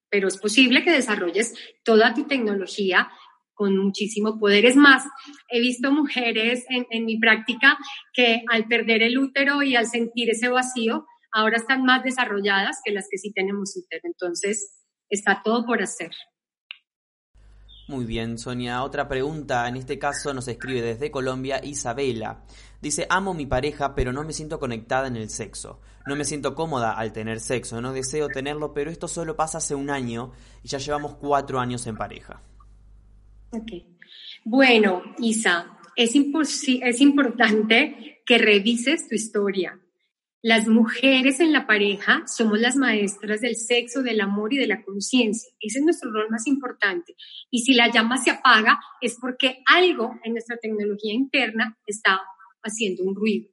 Pero 0.09 0.29
es 0.29 0.39
posible 0.39 0.85
que 0.85 0.93
desarrolles 0.93 1.55
toda 1.85 2.15
tu 2.15 2.27
tecnología 2.27 3.11
con 3.57 3.77
muchísimo 3.77 4.39
poder. 4.39 4.67
Es 4.67 4.77
más, 4.77 5.05
he 5.49 5.61
visto 5.61 5.91
mujeres 5.91 6.65
en, 6.69 7.05
mi 7.05 7.19
práctica 7.19 7.77
que 8.13 8.43
al 8.53 8.69
perder 8.69 9.03
el 9.03 9.19
útero 9.19 9.63
y 9.63 9.75
al 9.75 9.87
sentir 9.87 10.31
ese 10.31 10.49
vacío, 10.49 11.07
ahora 11.33 11.57
están 11.57 11.83
más 11.83 12.05
desarrolladas 12.05 12.81
que 12.85 12.93
las 12.93 13.09
que 13.11 13.19
sí 13.19 13.33
tenemos 13.33 13.77
útero. 13.77 14.03
Entonces, 14.05 14.85
está 15.09 15.41
todo 15.43 15.65
por 15.65 15.83
hacer. 15.83 16.11
Muy 17.89 18.05
bien, 18.05 18.37
Sonia. 18.37 18.83
Otra 18.83 19.07
pregunta, 19.07 19.69
en 19.69 19.77
este 19.77 19.99
caso 19.99 20.35
nos 20.35 20.49
escribe 20.49 20.83
desde 20.83 21.13
Colombia 21.13 21.61
Isabela. 21.63 22.43
Dice, 22.83 23.07
amo 23.09 23.33
mi 23.33 23.47
pareja, 23.47 23.95
pero 23.95 24.13
no 24.13 24.25
me 24.25 24.33
siento 24.33 24.59
conectada 24.59 25.07
en 25.07 25.17
el 25.17 25.31
sexo. 25.31 25.81
No 26.07 26.17
me 26.17 26.25
siento 26.25 26.55
cómoda 26.55 26.93
al 26.93 27.13
tener 27.13 27.39
sexo, 27.39 27.81
no 27.81 27.93
deseo 27.93 28.29
tenerlo, 28.29 28.73
pero 28.73 28.91
esto 28.91 29.07
solo 29.07 29.37
pasa 29.37 29.59
hace 29.59 29.75
un 29.75 29.91
año 29.91 30.33
y 30.65 30.69
ya 30.69 30.79
llevamos 30.79 31.15
cuatro 31.15 31.61
años 31.61 31.87
en 31.87 31.97
pareja. 31.97 32.43
Ok. 33.51 33.73
Bueno, 34.45 35.03
Isa, 35.19 35.79
es, 35.95 36.13
es 36.15 37.01
importante 37.01 38.21
que 38.27 38.39
revises 38.39 39.09
tu 39.09 39.15
historia. 39.15 39.81
Las 40.49 40.69
mujeres 40.69 41.41
en 41.41 41.51
la 41.51 41.67
pareja 41.67 42.23
somos 42.29 42.61
las 42.61 42.77
maestras 42.77 43.41
del 43.41 43.57
sexo, 43.57 44.05
del 44.05 44.21
amor 44.21 44.55
y 44.55 44.59
de 44.59 44.69
la 44.69 44.85
conciencia. 44.85 45.51
Ese 45.59 45.81
es 45.81 45.85
nuestro 45.85 46.13
rol 46.13 46.31
más 46.31 46.47
importante. 46.47 47.17
Y 47.51 47.63
si 47.63 47.75
la 47.75 47.91
llama 47.91 48.17
se 48.17 48.31
apaga 48.31 48.79
es 49.01 49.19
porque 49.21 49.65
algo 49.67 50.15
en 50.23 50.35
nuestra 50.35 50.57
tecnología 50.59 51.13
interna 51.13 51.77
está 51.85 52.21
haciendo 52.63 53.03
un 53.03 53.17
ruido. 53.17 53.51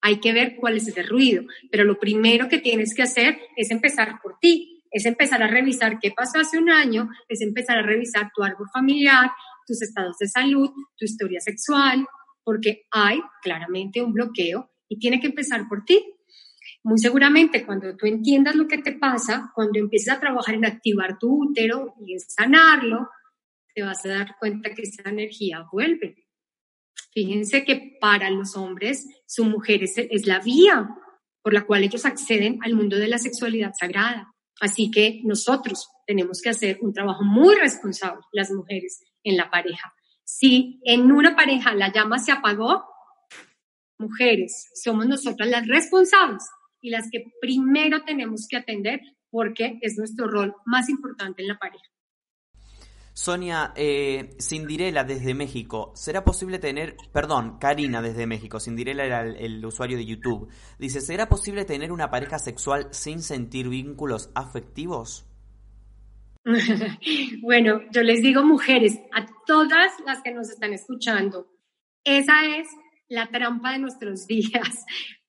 Hay 0.00 0.20
que 0.20 0.32
ver 0.32 0.54
cuál 0.54 0.76
es 0.76 0.86
ese 0.86 1.02
ruido. 1.02 1.42
Pero 1.68 1.82
lo 1.82 1.98
primero 1.98 2.48
que 2.48 2.58
tienes 2.58 2.94
que 2.94 3.02
hacer 3.02 3.40
es 3.56 3.72
empezar 3.72 4.20
por 4.22 4.38
ti. 4.40 4.84
Es 4.92 5.04
empezar 5.04 5.42
a 5.42 5.48
revisar 5.48 5.98
qué 5.98 6.12
pasó 6.12 6.38
hace 6.38 6.58
un 6.58 6.70
año, 6.70 7.08
es 7.28 7.40
empezar 7.40 7.78
a 7.78 7.82
revisar 7.82 8.30
tu 8.32 8.44
árbol 8.44 8.68
familiar, 8.72 9.32
tus 9.66 9.82
estados 9.82 10.16
de 10.18 10.28
salud, 10.28 10.70
tu 10.96 11.06
historia 11.06 11.40
sexual, 11.40 12.06
porque 12.44 12.86
hay 12.92 13.18
claramente 13.42 14.00
un 14.00 14.12
bloqueo 14.12 14.70
y 14.88 15.00
tiene 15.00 15.18
que 15.18 15.26
empezar 15.26 15.66
por 15.68 15.84
ti. 15.84 16.04
Muy 16.86 17.00
seguramente 17.00 17.66
cuando 17.66 17.96
tú 17.96 18.06
entiendas 18.06 18.54
lo 18.54 18.68
que 18.68 18.78
te 18.78 18.92
pasa, 18.92 19.50
cuando 19.56 19.80
empieces 19.80 20.08
a 20.08 20.20
trabajar 20.20 20.54
en 20.54 20.64
activar 20.64 21.18
tu 21.18 21.48
útero 21.48 21.96
y 21.98 22.12
en 22.12 22.20
sanarlo, 22.20 23.08
te 23.74 23.82
vas 23.82 24.06
a 24.06 24.10
dar 24.10 24.36
cuenta 24.38 24.70
que 24.72 24.82
esa 24.82 25.10
energía 25.10 25.66
vuelve. 25.72 26.28
Fíjense 27.12 27.64
que 27.64 27.98
para 28.00 28.30
los 28.30 28.56
hombres 28.56 29.04
su 29.26 29.44
mujer 29.46 29.82
es, 29.82 29.94
es 29.98 30.28
la 30.28 30.38
vía 30.38 30.88
por 31.42 31.54
la 31.54 31.66
cual 31.66 31.82
ellos 31.82 32.06
acceden 32.06 32.60
al 32.62 32.74
mundo 32.74 32.96
de 32.98 33.08
la 33.08 33.18
sexualidad 33.18 33.72
sagrada. 33.76 34.32
Así 34.60 34.88
que 34.92 35.22
nosotros 35.24 35.88
tenemos 36.06 36.40
que 36.40 36.50
hacer 36.50 36.78
un 36.82 36.92
trabajo 36.92 37.24
muy 37.24 37.56
responsable, 37.56 38.22
las 38.30 38.52
mujeres, 38.52 39.02
en 39.24 39.36
la 39.36 39.50
pareja. 39.50 39.92
Si 40.22 40.80
en 40.84 41.10
una 41.10 41.34
pareja 41.34 41.74
la 41.74 41.92
llama 41.92 42.20
se 42.20 42.30
apagó, 42.30 42.84
mujeres, 43.98 44.70
somos 44.80 45.06
nosotras 45.06 45.48
las 45.48 45.66
responsables 45.66 46.44
y 46.80 46.90
las 46.90 47.08
que 47.10 47.24
primero 47.40 48.02
tenemos 48.04 48.46
que 48.48 48.56
atender 48.56 49.00
porque 49.30 49.78
es 49.82 49.96
nuestro 49.98 50.28
rol 50.28 50.54
más 50.64 50.88
importante 50.88 51.42
en 51.42 51.48
la 51.48 51.58
pareja. 51.58 51.84
Sonia, 53.16 53.72
eh, 53.76 54.36
Cindirela 54.38 55.02
desde 55.02 55.32
México, 55.32 55.92
¿será 55.94 56.22
posible 56.22 56.58
tener, 56.58 56.96
perdón, 57.14 57.56
Karina 57.58 58.02
desde 58.02 58.26
México, 58.26 58.60
Cindirela 58.60 59.06
era 59.06 59.22
el, 59.22 59.64
usuario 59.64 59.96
de 59.96 60.04
YouTube, 60.04 60.50
dice, 60.78 61.00
¿será 61.00 61.26
posible 61.26 61.64
tener 61.64 61.92
una 61.92 62.10
pareja 62.10 62.38
sexual 62.38 62.88
sin 62.90 63.22
sentir 63.22 63.70
vínculos 63.70 64.30
afectivos? 64.34 65.24
bueno, 67.42 67.80
yo 67.90 68.02
les 68.02 68.20
digo 68.20 68.44
mujeres, 68.44 69.00
a 69.14 69.26
todas 69.46 69.92
las 70.04 70.22
que 70.22 70.34
nos 70.34 70.50
están 70.50 70.74
escuchando, 70.74 71.48
esa 72.04 72.44
es 72.58 72.68
la 73.08 73.28
trampa 73.30 73.72
de 73.72 73.78
nuestros 73.78 74.26
días 74.26 74.84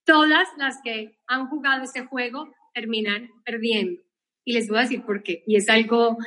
todas 0.07 0.47
las 0.57 0.79
que 0.83 1.19
han 1.27 1.47
jugado 1.47 1.83
ese 1.83 2.05
juego 2.05 2.51
terminan 2.73 3.29
perdiendo. 3.45 4.01
Y 4.45 4.53
les 4.53 4.69
voy 4.69 4.77
a 4.77 4.81
decir 4.81 5.03
por 5.03 5.21
qué. 5.21 5.43
Y 5.45 5.57
es 5.57 5.67
algo 5.67 6.17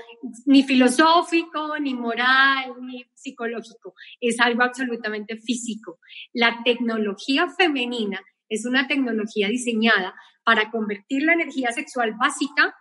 ni 0.44 0.62
filosófico, 0.62 1.78
ni 1.80 1.94
moral, 1.94 2.74
ni 2.82 3.06
psicológico. 3.14 3.94
Es 4.20 4.38
algo 4.38 4.62
absolutamente 4.62 5.38
físico. 5.38 5.98
La 6.34 6.60
tecnología 6.62 7.48
femenina 7.48 8.20
es 8.50 8.66
una 8.66 8.86
tecnología 8.86 9.48
diseñada 9.48 10.14
para 10.44 10.70
convertir 10.70 11.22
la 11.22 11.32
energía 11.32 11.72
sexual 11.72 12.14
básica 12.20 12.74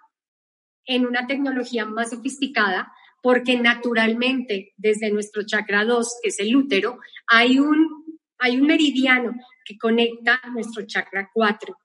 en 0.85 1.05
una 1.05 1.25
tecnología 1.25 1.85
más 1.85 2.09
sofisticada, 2.09 2.91
porque 3.21 3.57
naturalmente 3.57 4.73
desde 4.75 5.11
nuestro 5.11 5.43
chakra 5.45 5.85
2, 5.85 6.19
que 6.21 6.29
es 6.29 6.39
el 6.39 6.55
útero, 6.55 6.99
hay 7.27 7.59
un 7.59 7.99
hay 8.39 8.57
un 8.57 8.67
meridiano 8.67 9.33
que 9.69 9.77
conecta 9.77 10.41
nuestro 10.51 10.83
chakra 10.87 11.29
4, 11.31 11.77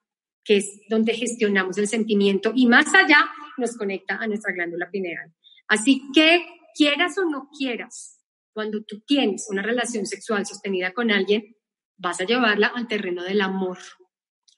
que 0.43 0.57
es 0.57 0.81
donde 0.89 1.13
gestionamos 1.13 1.77
el 1.77 1.87
sentimiento 1.87 2.51
y 2.55 2.67
más 2.67 2.95
allá 2.95 3.29
nos 3.59 3.77
conecta 3.77 4.17
a 4.17 4.27
nuestra 4.27 4.55
glándula 4.55 4.89
pineal. 4.91 5.35
Así 5.69 6.01
que 6.15 6.47
quieras 6.75 7.19
o 7.19 7.29
no 7.29 7.51
quieras, 7.57 8.23
cuando 8.55 8.83
tú 8.85 9.03
tienes 9.07 9.49
una 9.51 9.61
relación 9.61 10.07
sexual 10.07 10.47
sostenida 10.47 10.95
con 10.95 11.11
alguien, 11.11 11.57
vas 11.99 12.23
a 12.23 12.25
llevarla 12.25 12.69
al 12.69 12.89
terreno 12.89 13.23
del 13.23 13.43
amor, 13.43 13.77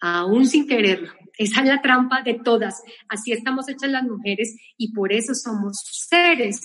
aún 0.00 0.46
sin 0.46 0.68
quererlo. 0.68 1.12
Esa 1.36 1.62
es 1.62 1.66
la 1.66 1.82
trampa 1.82 2.22
de 2.22 2.34
todas. 2.34 2.80
Así 3.08 3.32
estamos 3.32 3.68
hechas 3.68 3.90
las 3.90 4.04
mujeres 4.04 4.56
y 4.76 4.92
por 4.92 5.12
eso 5.12 5.34
somos 5.34 5.82
seres 6.08 6.60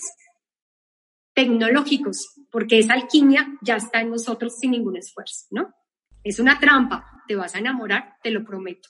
tecnológicos, 1.34 2.28
porque 2.52 2.78
esa 2.78 2.92
alquimia 2.92 3.48
ya 3.62 3.74
está 3.74 4.00
en 4.00 4.10
nosotros 4.10 4.56
sin 4.60 4.70
ningún 4.70 4.96
esfuerzo, 4.96 5.46
¿no? 5.50 5.74
Es 6.24 6.38
una 6.38 6.58
trampa, 6.60 7.22
te 7.26 7.34
vas 7.34 7.54
a 7.54 7.58
enamorar, 7.58 8.16
te 8.22 8.30
lo 8.30 8.44
prometo. 8.44 8.88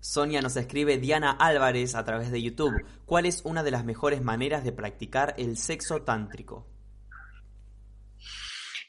Sonia 0.00 0.40
nos 0.40 0.56
escribe 0.56 0.98
Diana 0.98 1.30
Álvarez 1.32 1.94
a 1.94 2.04
través 2.04 2.30
de 2.30 2.42
YouTube. 2.42 2.84
¿Cuál 3.04 3.26
es 3.26 3.42
una 3.44 3.62
de 3.62 3.70
las 3.70 3.84
mejores 3.84 4.22
maneras 4.22 4.64
de 4.64 4.72
practicar 4.72 5.34
el 5.38 5.56
sexo 5.56 6.02
tántrico? 6.02 6.66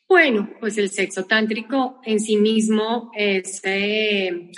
Bueno, 0.07 0.49
pues 0.59 0.77
el 0.77 0.89
sexo 0.89 1.25
tántrico 1.25 1.99
en 2.05 2.19
sí 2.19 2.37
mismo 2.37 3.11
es, 3.15 3.61
eh, 3.63 4.51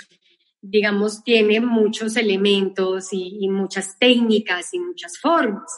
digamos, 0.60 1.24
tiene 1.24 1.60
muchos 1.60 2.16
elementos 2.16 3.08
y 3.12 3.48
muchas 3.48 3.98
técnicas 3.98 4.72
y 4.72 4.78
muchas 4.78 5.18
formas. 5.18 5.70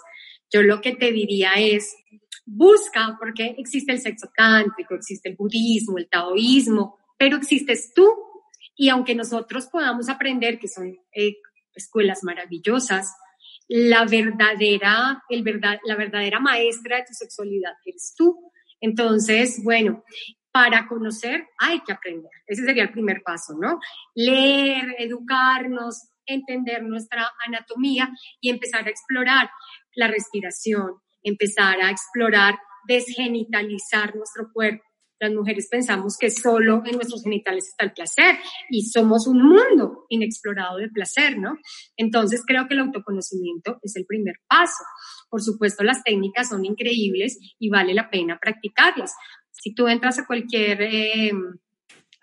Yo 0.52 0.62
lo 0.62 0.80
que 0.80 0.94
te 0.94 1.10
diría 1.12 1.52
es, 1.54 1.96
busca, 2.44 3.16
porque 3.18 3.54
existe 3.58 3.92
el 3.92 4.00
sexo 4.00 4.30
cántrico, 4.34 4.94
existe 4.94 5.28
el 5.28 5.36
budismo, 5.36 5.98
el 5.98 6.08
taoísmo, 6.08 6.98
pero 7.18 7.36
existes 7.36 7.92
tú. 7.94 8.08
Y 8.76 8.88
aunque 8.88 9.14
nosotros 9.14 9.66
podamos 9.66 10.08
aprender, 10.08 10.58
que 10.58 10.68
son 10.68 10.96
eh, 11.14 11.36
escuelas 11.74 12.24
maravillosas, 12.24 13.14
la 13.68 14.04
verdadera, 14.04 15.22
el 15.28 15.42
verdad, 15.42 15.78
la 15.84 15.96
verdadera 15.96 16.40
maestra 16.40 16.96
de 16.96 17.04
tu 17.04 17.14
sexualidad 17.14 17.72
eres 17.84 18.14
tú. 18.16 18.50
Entonces, 18.80 19.62
bueno, 19.62 20.02
para 20.50 20.86
conocer 20.86 21.46
hay 21.58 21.80
que 21.80 21.92
aprender. 21.92 22.30
Ese 22.46 22.64
sería 22.64 22.82
el 22.82 22.92
primer 22.92 23.22
paso, 23.22 23.54
¿no? 23.58 23.78
Leer, 24.14 24.96
educarnos, 24.98 26.08
entender 26.26 26.82
nuestra 26.82 27.30
anatomía 27.46 28.10
y 28.40 28.50
empezar 28.50 28.86
a 28.86 28.90
explorar 28.90 29.50
la 29.94 30.08
respiración, 30.08 31.00
empezar 31.22 31.80
a 31.80 31.90
explorar, 31.90 32.58
desgenitalizar 32.86 34.14
nuestro 34.16 34.50
cuerpo. 34.52 34.84
Las 35.20 35.32
mujeres 35.32 35.68
pensamos 35.70 36.16
que 36.18 36.30
solo 36.30 36.82
en 36.84 36.96
nuestros 36.96 37.22
genitales 37.22 37.68
está 37.68 37.84
el 37.84 37.92
placer 37.92 38.38
y 38.70 38.86
somos 38.86 39.28
un 39.28 39.40
mundo 39.40 40.04
inexplorado 40.08 40.78
de 40.78 40.88
placer, 40.88 41.38
¿no? 41.38 41.58
Entonces 41.96 42.42
creo 42.44 42.66
que 42.66 42.74
el 42.74 42.80
autoconocimiento 42.80 43.78
es 43.82 43.94
el 43.94 44.04
primer 44.04 44.36
paso. 44.48 44.82
Por 45.30 45.40
supuesto, 45.40 45.84
las 45.84 46.02
técnicas 46.02 46.48
son 46.48 46.64
increíbles 46.64 47.38
y 47.60 47.68
vale 47.68 47.94
la 47.94 48.10
pena 48.10 48.38
practicarlas. 48.40 49.14
Si 49.52 49.72
tú 49.72 49.86
entras 49.86 50.18
a 50.18 50.26
cualquier 50.26 50.82
eh, 50.82 51.30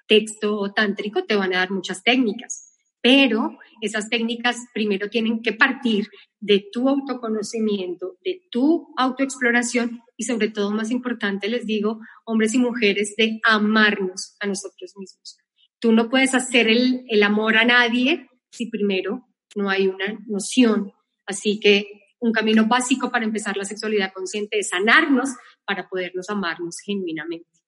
texto 0.05 0.73
tántrico, 0.73 1.23
te 1.23 1.37
van 1.37 1.53
a 1.53 1.59
dar 1.59 1.71
muchas 1.71 2.03
técnicas 2.03 2.68
pero 3.01 3.57
esas 3.81 4.09
técnicas 4.09 4.57
primero 4.73 5.09
tienen 5.09 5.41
que 5.41 5.53
partir 5.53 6.07
de 6.39 6.65
tu 6.71 6.89
autoconocimiento, 6.89 8.17
de 8.23 8.41
tu 8.51 8.93
autoexploración 8.97 10.01
y 10.17 10.25
sobre 10.25 10.49
todo, 10.49 10.71
más 10.71 10.91
importante, 10.91 11.47
les 11.47 11.65
digo, 11.65 11.99
hombres 12.25 12.53
y 12.53 12.57
mujeres, 12.57 13.15
de 13.17 13.39
amarnos 13.45 14.35
a 14.39 14.47
nosotros 14.47 14.93
mismos. 14.97 15.37
Tú 15.79 15.93
no 15.93 16.09
puedes 16.09 16.35
hacer 16.35 16.67
el, 16.67 17.05
el 17.07 17.23
amor 17.23 17.57
a 17.57 17.65
nadie 17.65 18.27
si 18.51 18.69
primero 18.69 19.25
no 19.55 19.69
hay 19.69 19.87
una 19.87 20.19
noción. 20.27 20.91
Así 21.25 21.59
que 21.59 21.87
un 22.19 22.33
camino 22.33 22.67
básico 22.67 23.11
para 23.11 23.25
empezar 23.25 23.55
la 23.55 23.63
sexualidad 23.63 24.11
consciente 24.13 24.59
es 24.59 24.69
sanarnos 24.69 25.29
para 25.65 25.87
podernos 25.87 26.29
amarnos 26.29 26.77
genuinamente. 26.83 27.58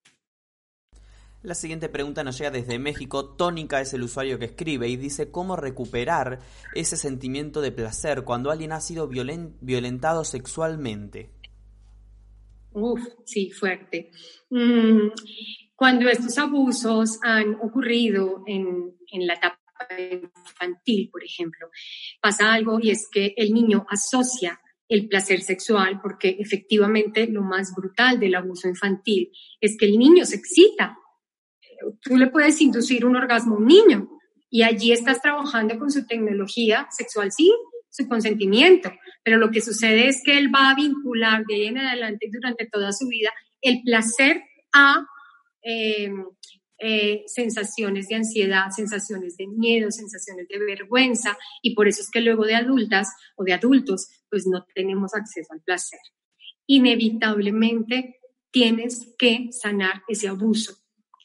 La 1.44 1.56
siguiente 1.56 1.89
pregunta 1.89 2.24
nos 2.24 2.38
llega 2.38 2.52
desde 2.52 2.78
México. 2.78 3.34
Tónica 3.36 3.82
es 3.82 3.94
el 3.94 4.04
usuario 4.04 4.38
que 4.38 4.46
escribe 4.46 4.88
y 4.88 4.96
dice 4.96 5.32
cómo 5.32 5.56
recuperar 5.56 6.39
ese 6.76 6.98
sentimiento 6.98 7.62
de 7.62 7.72
placer 7.72 8.24
cuando 8.24 8.52
alguien 8.52 8.72
ha 8.74 8.80
sido 8.80 9.08
violentado 9.08 10.24
sexualmente. 10.24 11.32
Uf, 12.74 13.02
sí, 13.26 13.50
fuerte. 13.50 14.12
Mm, 14.52 15.10
cuando 15.76 16.10
estos 16.10 16.38
abusos 16.38 17.20
han 17.24 17.56
ocurrido 17.56 18.44
en, 18.46 18.96
en 19.12 19.26
la 19.26 19.34
etapa 19.34 19.58
infantil, 19.98 21.10
por 21.12 21.24
ejemplo, 21.24 21.70
pasa 22.22 22.54
algo 22.54 22.80
y 22.80 22.92
es 22.92 23.10
que 23.12 23.34
el 23.36 23.52
niño 23.52 23.86
asocia 23.89 24.62
el 24.88 25.08
placer 25.08 25.42
sexual, 25.42 26.00
porque 26.02 26.36
efectivamente 26.38 27.26
lo 27.26 27.42
más 27.42 27.74
brutal 27.74 28.20
del 28.20 28.36
abuso 28.36 28.68
infantil 28.68 29.32
es 29.60 29.78
que 29.78 29.86
el 29.86 29.98
niño 29.98 30.26
se 30.26 30.36
excita. 30.36 30.98
Tú 32.01 32.17
le 32.17 32.27
puedes 32.27 32.61
inducir 32.61 33.05
un 33.05 33.15
orgasmo 33.15 33.55
a 33.55 33.59
un 33.59 33.67
niño 33.67 34.09
y 34.49 34.63
allí 34.63 34.91
estás 34.91 35.21
trabajando 35.21 35.77
con 35.79 35.91
su 35.91 36.05
tecnología 36.05 36.88
sexual, 36.91 37.32
sí, 37.32 37.51
su 37.89 38.07
consentimiento, 38.07 38.91
pero 39.23 39.38
lo 39.38 39.51
que 39.51 39.61
sucede 39.61 40.07
es 40.07 40.21
que 40.23 40.38
él 40.38 40.53
va 40.53 40.71
a 40.71 40.75
vincular 40.75 41.43
de 41.45 41.55
ahí 41.55 41.65
en 41.67 41.77
adelante 41.77 42.29
durante 42.32 42.65
toda 42.67 42.91
su 42.91 43.07
vida 43.07 43.32
el 43.61 43.82
placer 43.84 44.43
a 44.73 45.05
eh, 45.61 46.11
eh, 46.84 47.23
sensaciones 47.27 48.07
de 48.07 48.15
ansiedad, 48.15 48.71
sensaciones 48.71 49.38
de 49.38 49.45
miedo, 49.45 49.91
sensaciones 49.91 50.47
de 50.47 50.57
vergüenza, 50.57 51.38
y 51.61 51.75
por 51.75 51.88
eso 51.88 52.01
es 52.01 52.09
que 52.09 52.21
luego 52.21 52.43
de 52.43 52.55
adultas 52.55 53.09
o 53.36 53.43
de 53.43 53.53
adultos, 53.53 54.07
pues 54.32 54.47
no 54.47 54.65
tenemos 54.73 55.13
acceso 55.13 55.53
al 55.53 55.61
placer. 55.61 55.99
Inevitablemente 56.65 58.19
tienes 58.49 59.13
que 59.19 59.49
sanar 59.51 60.01
ese 60.07 60.27
abuso, 60.27 60.80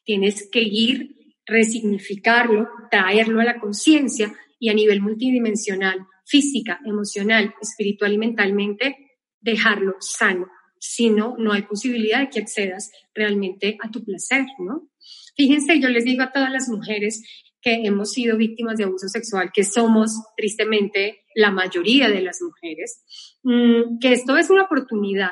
tienes 0.06 0.48
que 0.50 0.62
ir, 0.62 1.16
resignificarlo, 1.44 2.68
traerlo 2.90 3.40
a 3.40 3.44
la 3.44 3.60
conciencia 3.60 4.32
y 4.58 4.70
a 4.70 4.74
nivel 4.74 5.02
multidimensional, 5.02 6.06
física, 6.24 6.80
emocional, 6.86 7.54
espiritual 7.60 8.14
y 8.14 8.18
mentalmente, 8.18 8.96
dejarlo 9.40 9.96
sano. 10.00 10.46
Si 10.78 11.10
no, 11.10 11.36
no 11.38 11.52
hay 11.52 11.62
posibilidad 11.62 12.20
de 12.20 12.30
que 12.30 12.40
accedas 12.40 12.90
realmente 13.14 13.76
a 13.82 13.90
tu 13.90 14.04
placer, 14.04 14.46
¿no? 14.58 14.88
Fíjense, 15.36 15.80
yo 15.80 15.88
les 15.88 16.04
digo 16.04 16.22
a 16.22 16.32
todas 16.32 16.50
las 16.50 16.68
mujeres 16.68 17.22
que 17.60 17.74
hemos 17.84 18.12
sido 18.12 18.36
víctimas 18.36 18.76
de 18.76 18.84
abuso 18.84 19.08
sexual, 19.08 19.50
que 19.52 19.64
somos 19.64 20.12
tristemente 20.36 21.24
la 21.34 21.50
mayoría 21.50 22.08
de 22.08 22.22
las 22.22 22.40
mujeres, 22.40 23.02
mm, 23.42 23.98
que 24.00 24.12
esto 24.12 24.36
es 24.36 24.50
una 24.50 24.62
oportunidad, 24.62 25.30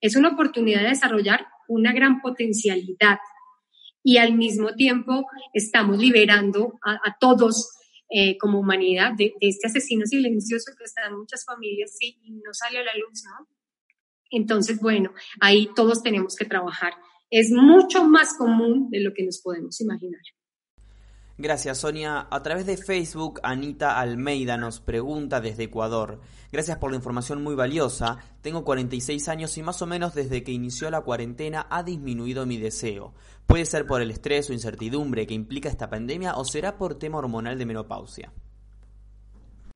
es 0.00 0.16
una 0.16 0.30
oportunidad 0.30 0.82
de 0.82 0.88
desarrollar 0.88 1.46
una 1.68 1.92
gran 1.92 2.20
potencialidad 2.20 3.18
y 4.06 4.18
al 4.18 4.36
mismo 4.36 4.72
tiempo 4.74 5.26
estamos 5.52 5.98
liberando 5.98 6.78
a, 6.80 7.18
todos 7.18 7.72
eh, 8.08 8.38
como 8.38 8.60
humanidad 8.60 9.14
de, 9.18 9.34
este 9.40 9.66
asesino 9.66 10.06
silencioso 10.06 10.70
que 10.78 10.84
está 10.84 11.06
en 11.08 11.18
muchas 11.18 11.44
familias 11.44 11.96
y 12.00 12.30
no 12.30 12.54
sale 12.54 12.78
a 12.78 12.84
la 12.84 12.94
luz, 12.94 13.24
¿no? 13.24 13.48
Entonces, 14.30 14.78
bueno, 14.78 15.12
ahí 15.40 15.68
todos 15.74 16.04
tenemos 16.04 16.36
que 16.36 16.44
trabajar 16.44 16.92
es 17.30 17.50
mucho 17.50 18.04
más 18.04 18.34
común 18.34 18.88
de 18.90 19.00
lo 19.00 19.12
que 19.12 19.24
nos 19.24 19.40
podemos 19.40 19.80
imaginar. 19.80 20.20
Gracias, 21.38 21.78
Sonia. 21.78 22.26
A 22.30 22.42
través 22.42 22.64
de 22.64 22.78
Facebook, 22.78 23.40
Anita 23.42 24.00
Almeida 24.00 24.56
nos 24.56 24.80
pregunta 24.80 25.42
desde 25.42 25.64
Ecuador. 25.64 26.20
Gracias 26.50 26.78
por 26.78 26.90
la 26.90 26.96
información 26.96 27.42
muy 27.42 27.54
valiosa. 27.54 28.16
Tengo 28.40 28.64
46 28.64 29.28
años 29.28 29.58
y 29.58 29.62
más 29.62 29.82
o 29.82 29.86
menos 29.86 30.14
desde 30.14 30.42
que 30.42 30.52
inició 30.52 30.90
la 30.90 31.02
cuarentena 31.02 31.66
ha 31.68 31.82
disminuido 31.82 32.46
mi 32.46 32.56
deseo. 32.56 33.12
¿Puede 33.46 33.66
ser 33.66 33.86
por 33.86 34.00
el 34.00 34.10
estrés 34.10 34.48
o 34.48 34.54
incertidumbre 34.54 35.26
que 35.26 35.34
implica 35.34 35.68
esta 35.68 35.90
pandemia 35.90 36.36
o 36.36 36.44
será 36.46 36.78
por 36.78 36.98
tema 36.98 37.18
hormonal 37.18 37.58
de 37.58 37.66
menopausia? 37.66 38.32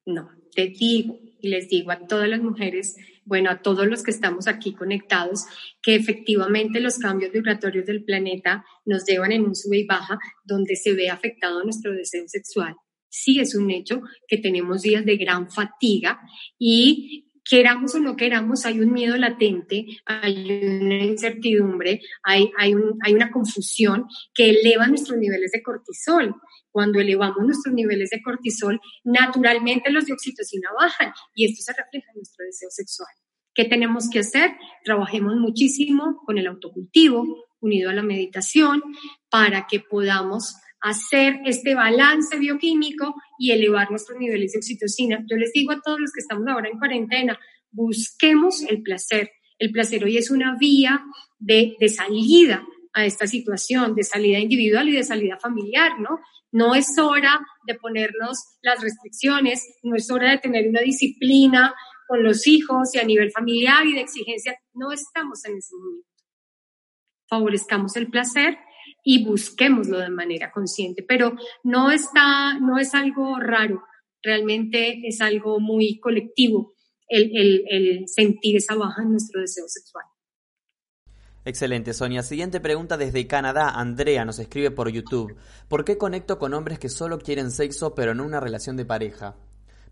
No, 0.07 0.31
te 0.55 0.69
digo 0.69 1.19
y 1.43 1.49
les 1.49 1.69
digo 1.69 1.91
a 1.91 1.99
todas 2.07 2.29
las 2.29 2.41
mujeres 2.41 2.97
bueno, 3.25 3.51
a 3.51 3.63
todos 3.63 3.87
los 3.87 4.03
que 4.03 4.11
estamos 4.11 4.49
aquí 4.49 4.75
conectados, 4.75 5.45
que 5.83 5.95
efectivamente 5.95 6.81
los 6.81 6.99
cambios 6.99 7.33
vibratorios 7.33 7.87
del 7.87 8.05
planeta 8.05 8.65
nos 8.85 9.05
llevan 9.05 9.33
en 9.33 9.45
un 9.45 9.55
sube 9.55 9.79
y 9.79 9.87
baja 9.87 10.19
donde 10.45 10.77
se 10.77 10.95
ve 10.95 11.11
afectado 11.11 11.63
nuestro 11.63 11.93
deseo 11.93 12.27
sexual. 12.27 12.75
Sí 13.09 13.41
es 13.41 13.55
un 13.55 13.71
hecho 13.71 14.03
que 14.29 14.39
tenemos 14.39 14.83
días 14.83 15.05
de 15.05 15.17
gran 15.17 15.51
fatiga 15.51 16.21
y 16.59 17.30
queramos 17.51 17.97
o 17.97 17.99
no 17.99 18.15
queramos, 18.15 18.65
hay 18.65 18.79
un 18.79 18.93
miedo 18.93 19.17
latente, 19.17 19.85
hay 20.07 20.45
una 20.45 21.05
incertidumbre, 21.05 22.01
hay, 22.23 22.53
hay, 22.57 22.75
hay 23.03 23.13
una 23.13 23.33
confusión 23.33 24.07
que 24.33 24.51
eleva 24.51 24.87
nuestros 24.87 25.19
niveles 25.19 25.51
de 25.51 25.61
cortisol. 25.61 26.37
Cuando 26.71 27.01
elevamos 27.01 27.45
nuestros 27.45 27.75
niveles 27.75 28.11
de 28.11 28.23
cortisol, 28.23 28.81
naturalmente 29.03 29.91
los 29.91 30.07
de 30.07 30.13
oxitocina 30.13 30.71
bajan 30.79 31.13
y 31.35 31.47
esto 31.47 31.65
se 31.65 31.73
refleja 31.73 32.07
en 32.13 32.19
nuestro 32.19 32.47
deseo 32.47 32.69
sexual. 32.71 33.11
¿Qué 33.53 33.65
tenemos 33.65 34.09
que 34.09 34.21
hacer? 34.21 34.53
Trabajemos 34.85 35.35
muchísimo 35.35 36.23
con 36.25 36.39
el 36.39 36.47
autocultivo, 36.47 37.49
unido 37.59 37.91
a 37.91 37.95
la 37.95 38.05
meditación, 38.05 38.81
para 39.29 39.67
que 39.67 39.81
podamos 39.81 40.55
hacer 40.81 41.41
este 41.45 41.75
balance 41.75 42.39
bioquímico 42.39 43.15
y 43.39 43.53
elevar 43.53 43.91
nuestros 43.91 44.19
niveles 44.19 44.53
de 44.53 44.59
oxitocina. 44.59 45.25
Yo 45.31 45.37
les 45.37 45.53
digo 45.53 45.73
a 45.73 45.81
todos 45.81 46.01
los 46.01 46.13
que 46.13 46.21
estamos 46.21 46.47
ahora 46.49 46.69
en 46.69 46.79
cuarentena, 46.79 47.39
busquemos 47.71 48.63
el 48.63 48.83
placer. 48.83 49.31
El 49.59 49.73
placer 49.73 50.05
hoy 50.05 50.17
es 50.17 50.31
una 50.31 50.57
vía 50.59 51.05
de, 51.39 51.77
de 51.79 51.89
salida 51.89 52.67
a 52.93 53.05
esta 53.05 53.27
situación, 53.27 53.95
de 53.95 54.03
salida 54.03 54.39
individual 54.39 54.89
y 54.89 54.93
de 54.93 55.05
salida 55.05 55.39
familiar, 55.39 56.01
¿no? 56.01 56.19
No 56.53 56.75
es 56.75 56.99
hora 56.99 57.41
de 57.65 57.75
ponernos 57.75 58.39
las 58.63 58.81
restricciones, 58.81 59.63
no 59.83 59.95
es 59.95 60.11
hora 60.11 60.31
de 60.31 60.39
tener 60.39 60.69
una 60.69 60.81
disciplina 60.81 61.75
con 62.09 62.25
los 62.25 62.47
hijos 62.49 62.93
y 62.95 62.99
a 62.99 63.05
nivel 63.05 63.31
familiar 63.31 63.87
y 63.87 63.95
de 63.95 64.01
exigencia. 64.01 64.59
No 64.75 64.91
estamos 64.91 65.45
en 65.45 65.59
ese 65.59 65.77
momento. 65.77 66.09
Favorezcamos 67.29 67.97
el 67.97 68.09
placer 68.09 68.59
y 69.05 69.25
busquémoslo 69.25 69.99
de 69.99 70.11
manera 70.11 70.51
consciente, 70.51 71.03
pero 71.03 71.37
no 71.63 71.91
está, 71.91 72.59
no 72.59 72.79
es 72.79 72.95
algo 72.95 73.39
raro, 73.39 73.83
realmente 74.23 75.07
es 75.07 75.21
algo 75.21 75.61
muy 75.61 75.99
colectivo 75.99 76.75
el, 77.09 77.31
el, 77.37 77.65
el 77.69 78.09
sentir 78.09 78.57
esa 78.57 78.75
baja 78.75 79.03
en 79.03 79.11
nuestro 79.11 79.41
deseo 79.41 79.65
sexual. 79.69 80.05
Excelente, 81.45 81.95
Sonia. 81.95 82.23
Siguiente 82.23 82.61
pregunta 82.61 82.99
desde 82.99 83.27
Canadá. 83.27 83.71
Andrea 83.71 84.25
nos 84.25 84.39
escribe 84.39 84.71
por 84.71 84.91
YouTube. 84.91 85.37
¿Por 85.69 85.85
qué 85.85 85.97
conecto 85.97 86.39
con 86.39 86.53
hombres 86.53 86.79
que 86.79 86.91
solo 86.91 87.19
quieren 87.19 87.51
sexo 87.51 87.95
pero 87.95 88.15
no 88.15 88.25
una 88.25 88.41
relación 88.41 88.77
de 88.77 88.85
pareja? 88.85 89.37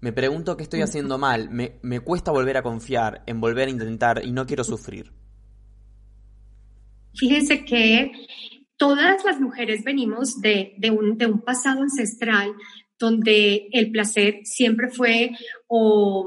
Me 0.01 0.13
pregunto 0.13 0.57
qué 0.57 0.63
estoy 0.63 0.83
haciendo 0.83 1.17
mal. 1.19 1.49
Me, 1.51 1.79
me 1.83 2.01
cuesta 2.01 2.31
volver 2.31 2.59
a 2.59 2.63
confiar, 2.63 3.23
en 3.27 3.41
volver 3.41 3.69
a 3.69 3.71
intentar 3.71 4.25
y 4.25 4.31
no 4.31 4.47
quiero 4.47 4.63
sufrir. 4.63 5.11
Fíjense 7.15 7.65
que 7.65 8.13
todas 8.79 9.25
las 9.25 9.41
mujeres 9.41 9.85
venimos 9.85 10.41
de, 10.41 10.75
un, 10.91 11.43
pasado 11.45 11.83
ancestral 11.83 12.55
donde 12.99 13.69
el 13.73 13.91
placer 13.93 14.41
siempre 14.45 14.89
fue 14.89 15.31
o 15.67 16.27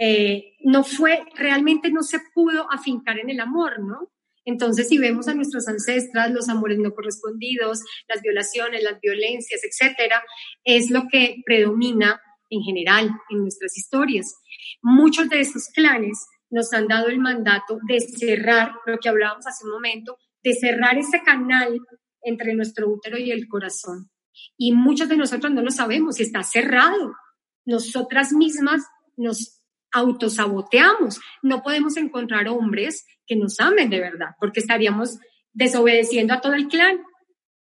eh, 0.00 0.54
no 0.64 0.82
fue, 0.82 1.22
realmente 1.34 1.90
no 1.90 2.02
se 2.02 2.18
pudo 2.34 2.70
afincar 2.70 3.18
en 3.18 3.30
el 3.30 3.40
amor, 3.40 3.80
¿no? 3.80 4.10
Entonces, 4.44 4.88
si 4.88 4.96
vemos 4.96 5.28
a 5.28 5.34
nuestros 5.34 5.68
ancestras, 5.68 6.30
los 6.30 6.48
amores 6.48 6.78
no 6.78 6.94
correspondidos, 6.94 7.80
las 8.08 8.22
violaciones, 8.22 8.82
las 8.82 8.98
violencias, 9.00 9.60
etcétera, 9.62 10.22
es 10.64 10.90
lo 10.90 11.02
que 11.12 11.42
predomina 11.44 12.20
en 12.48 12.62
general 12.62 13.10
en 13.28 13.42
nuestras 13.42 13.76
historias. 13.76 14.34
Muchos 14.80 15.28
de 15.28 15.40
estos 15.40 15.68
clanes 15.68 16.26
nos 16.50 16.72
han 16.72 16.88
dado 16.88 17.08
el 17.08 17.18
mandato 17.18 17.78
de 17.86 18.00
cerrar, 18.00 18.72
lo 18.86 18.98
que 18.98 19.10
hablábamos 19.10 19.46
hace 19.46 19.66
un 19.66 19.72
momento, 19.72 20.16
de 20.42 20.54
cerrar 20.54 20.98
ese 20.98 21.22
canal 21.22 21.80
entre 22.22 22.54
nuestro 22.54 22.88
útero 22.88 23.18
y 23.18 23.30
el 23.30 23.48
corazón. 23.48 24.10
Y 24.56 24.72
muchos 24.72 25.08
de 25.08 25.16
nosotros 25.16 25.52
no 25.52 25.62
lo 25.62 25.70
sabemos 25.70 26.20
está 26.20 26.42
cerrado. 26.42 27.14
Nosotras 27.64 28.32
mismas 28.32 28.84
nos 29.16 29.60
autosaboteamos. 29.92 31.20
No 31.42 31.62
podemos 31.62 31.96
encontrar 31.96 32.48
hombres 32.48 33.06
que 33.26 33.36
nos 33.36 33.58
amen 33.60 33.90
de 33.90 34.00
verdad, 34.00 34.30
porque 34.40 34.60
estaríamos 34.60 35.18
desobedeciendo 35.52 36.34
a 36.34 36.40
todo 36.40 36.54
el 36.54 36.68
clan. 36.68 37.00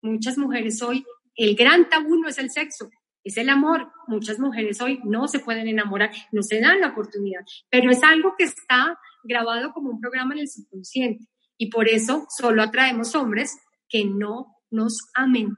Muchas 0.02 0.38
mujeres 0.38 0.82
hoy, 0.82 1.06
el 1.36 1.56
gran 1.56 1.90
tabú 1.90 2.18
no 2.18 2.28
es 2.28 2.38
el 2.38 2.52
sexo, 2.52 2.90
es 3.24 3.38
el 3.38 3.50
amor. 3.50 3.92
Muchas 4.08 4.40
mujeres 4.40 4.80
hoy 4.82 5.00
no 5.04 5.28
se 5.28 5.40
pueden 5.40 5.68
enamorar, 5.68 6.12
no 6.32 6.44
se 6.44 6.60
dan 6.60 6.82
la 6.82 6.90
oportunidad, 6.90 7.42
pero 7.70 7.90
es 7.90 8.04
algo 8.04 8.36
que 8.38 8.46
está 8.46 9.00
grabado 9.24 9.72
como 9.74 9.90
un 9.90 10.00
programa 10.00 10.36
en 10.36 10.42
el 10.42 10.50
subconsciente 10.50 11.26
y 11.58 11.70
por 11.70 11.88
eso 11.88 12.26
solo 12.30 12.62
atraemos 12.64 13.16
hombres 13.16 13.58
que 13.90 14.06
no 14.06 14.56
nos 14.72 15.10
amen, 15.14 15.58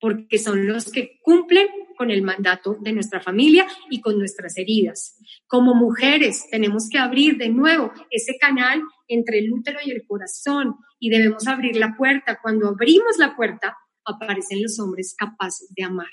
porque 0.00 0.38
son 0.38 0.66
los 0.66 0.90
que 0.90 1.18
cumplen 1.22 1.68
con 1.96 2.10
el 2.10 2.22
mandato 2.22 2.76
de 2.80 2.92
nuestra 2.92 3.20
familia 3.20 3.66
y 3.90 4.00
con 4.00 4.18
nuestras 4.18 4.56
heridas. 4.58 5.18
Como 5.46 5.74
mujeres 5.74 6.46
tenemos 6.50 6.88
que 6.90 6.98
abrir 6.98 7.38
de 7.38 7.48
nuevo 7.48 7.92
ese 8.10 8.36
canal 8.38 8.82
entre 9.08 9.38
el 9.38 9.52
útero 9.52 9.78
y 9.84 9.90
el 9.90 10.06
corazón 10.06 10.76
y 10.98 11.10
debemos 11.10 11.46
abrir 11.46 11.76
la 11.76 11.96
puerta. 11.96 12.38
Cuando 12.42 12.68
abrimos 12.68 13.18
la 13.18 13.34
puerta, 13.34 13.76
aparecen 14.04 14.62
los 14.62 14.78
hombres 14.78 15.14
capaces 15.16 15.72
de 15.74 15.84
amar. 15.84 16.12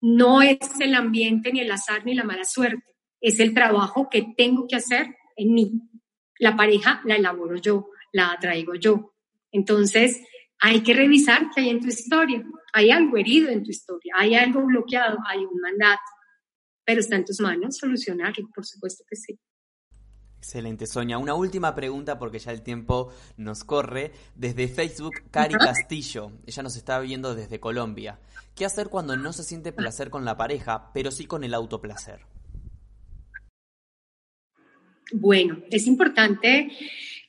No 0.00 0.42
es 0.42 0.58
el 0.80 0.94
ambiente, 0.94 1.50
ni 1.52 1.60
el 1.60 1.72
azar, 1.72 2.04
ni 2.04 2.14
la 2.14 2.24
mala 2.24 2.44
suerte. 2.44 2.84
Es 3.20 3.40
el 3.40 3.54
trabajo 3.54 4.08
que 4.10 4.34
tengo 4.36 4.66
que 4.68 4.76
hacer 4.76 5.16
en 5.36 5.54
mí. 5.54 5.72
La 6.38 6.56
pareja 6.56 7.00
la 7.04 7.16
elaboro 7.16 7.56
yo, 7.56 7.88
la 8.14 8.32
atraigo 8.32 8.74
yo. 8.76 9.12
Entonces, 9.50 10.22
hay 10.60 10.82
que 10.82 10.94
revisar 10.94 11.50
qué 11.54 11.62
hay 11.62 11.70
en 11.70 11.80
tu 11.80 11.88
historia. 11.88 12.42
Hay 12.72 12.90
algo 12.90 13.16
herido 13.16 13.50
en 13.50 13.62
tu 13.62 13.70
historia, 13.70 14.14
hay 14.16 14.34
algo 14.34 14.64
bloqueado, 14.64 15.18
hay 15.26 15.44
un 15.44 15.60
mandato, 15.60 16.02
pero 16.84 17.00
está 17.00 17.16
en 17.16 17.24
tus 17.24 17.40
manos 17.40 17.76
solucionarlo, 17.76 18.48
por 18.54 18.64
supuesto 18.64 19.04
que 19.08 19.16
sí. 19.16 19.38
Excelente, 20.38 20.86
Sonia. 20.86 21.18
Una 21.18 21.34
última 21.34 21.74
pregunta 21.74 22.18
porque 22.18 22.38
ya 22.38 22.52
el 22.52 22.62
tiempo 22.62 23.12
nos 23.36 23.64
corre. 23.64 24.12
Desde 24.34 24.68
Facebook, 24.68 25.14
Cari 25.30 25.54
Castillo. 25.54 26.32
Ella 26.46 26.62
nos 26.62 26.76
está 26.76 27.00
viendo 27.00 27.34
desde 27.34 27.60
Colombia. 27.60 28.20
¿Qué 28.54 28.66
hacer 28.66 28.88
cuando 28.88 29.16
no 29.16 29.32
se 29.32 29.42
siente 29.42 29.72
placer 29.72 30.10
con 30.10 30.24
la 30.24 30.36
pareja, 30.36 30.90
pero 30.92 31.10
sí 31.10 31.24
con 31.24 31.44
el 31.44 31.54
autoplacer? 31.54 32.20
Bueno, 35.12 35.62
es 35.70 35.86
importante 35.86 36.70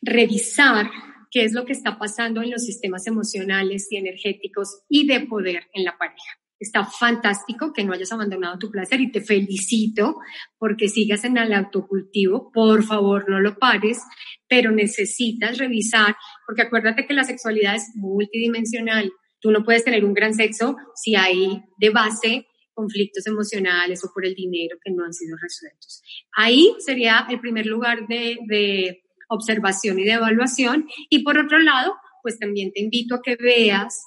revisar 0.05 0.89
qué 1.31 1.43
es 1.43 1.53
lo 1.53 1.65
que 1.65 1.73
está 1.73 1.97
pasando 1.97 2.41
en 2.41 2.51
los 2.51 2.63
sistemas 2.63 3.07
emocionales 3.07 3.87
y 3.91 3.97
energéticos 3.97 4.83
y 4.87 5.07
de 5.07 5.21
poder 5.21 5.63
en 5.73 5.83
la 5.83 5.97
pareja. 5.97 6.39
Está 6.57 6.85
fantástico 6.85 7.73
que 7.73 7.83
no 7.83 7.91
hayas 7.91 8.13
abandonado 8.13 8.57
tu 8.57 8.71
placer 8.71 9.01
y 9.01 9.11
te 9.11 9.19
felicito 9.19 10.15
porque 10.57 10.87
sigas 10.87 11.25
en 11.25 11.37
el 11.37 11.51
autocultivo. 11.53 12.51
Por 12.53 12.83
favor, 12.83 13.29
no 13.29 13.41
lo 13.41 13.57
pares, 13.57 14.01
pero 14.47 14.71
necesitas 14.71 15.57
revisar, 15.57 16.15
porque 16.47 16.61
acuérdate 16.61 17.05
que 17.05 17.13
la 17.13 17.25
sexualidad 17.25 17.75
es 17.75 17.91
multidimensional. 17.95 19.11
Tú 19.41 19.51
no 19.51 19.65
puedes 19.65 19.83
tener 19.83 20.05
un 20.05 20.13
gran 20.13 20.33
sexo 20.33 20.77
si 20.95 21.15
hay 21.15 21.61
de 21.77 21.89
base 21.89 22.47
conflictos 22.73 23.25
emocionales 23.27 24.03
o 24.03 24.11
por 24.13 24.25
el 24.25 24.35
dinero 24.35 24.77
que 24.83 24.91
no 24.91 25.03
han 25.03 25.13
sido 25.13 25.37
resueltos. 25.41 26.01
Ahí 26.33 26.75
sería 26.79 27.25
el 27.29 27.39
primer 27.39 27.65
lugar 27.65 28.07
de, 28.07 28.37
de 28.47 29.04
observación 29.29 29.99
y 29.99 30.03
de 30.03 30.13
evaluación. 30.13 30.87
Y 31.09 31.23
por 31.23 31.37
otro 31.37 31.59
lado, 31.59 31.95
pues 32.21 32.39
también 32.39 32.71
te 32.71 32.81
invito 32.81 33.15
a 33.15 33.21
que 33.21 33.35
veas 33.35 34.03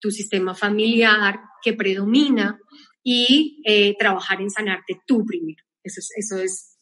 tu 0.00 0.10
sistema 0.10 0.54
familiar 0.54 1.40
que 1.62 1.74
predomina 1.74 2.58
y 3.02 3.62
eh, 3.64 3.96
trabajar 3.98 4.40
en 4.40 4.50
sanarte 4.50 5.00
tú 5.06 5.24
primero. 5.24 5.62
Eso 5.82 6.00
es, 6.00 6.10
eso 6.16 6.42
es 6.42 6.78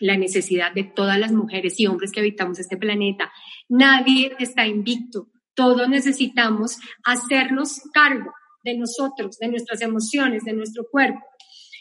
la 0.00 0.16
necesidad 0.16 0.72
de 0.72 0.84
todas 0.84 1.18
las 1.18 1.32
mujeres 1.32 1.78
y 1.78 1.86
hombres 1.86 2.10
que 2.10 2.20
habitamos 2.20 2.58
este 2.58 2.76
planeta. 2.76 3.32
Nadie 3.68 4.34
está 4.38 4.66
invicto. 4.66 5.28
Todos 5.54 5.88
necesitamos 5.88 6.78
hacernos 7.04 7.80
cargo 7.92 8.32
de 8.64 8.76
nosotros, 8.76 9.38
de 9.38 9.48
nuestras 9.48 9.82
emociones, 9.82 10.42
de 10.44 10.54
nuestro 10.54 10.84
cuerpo. 10.90 11.20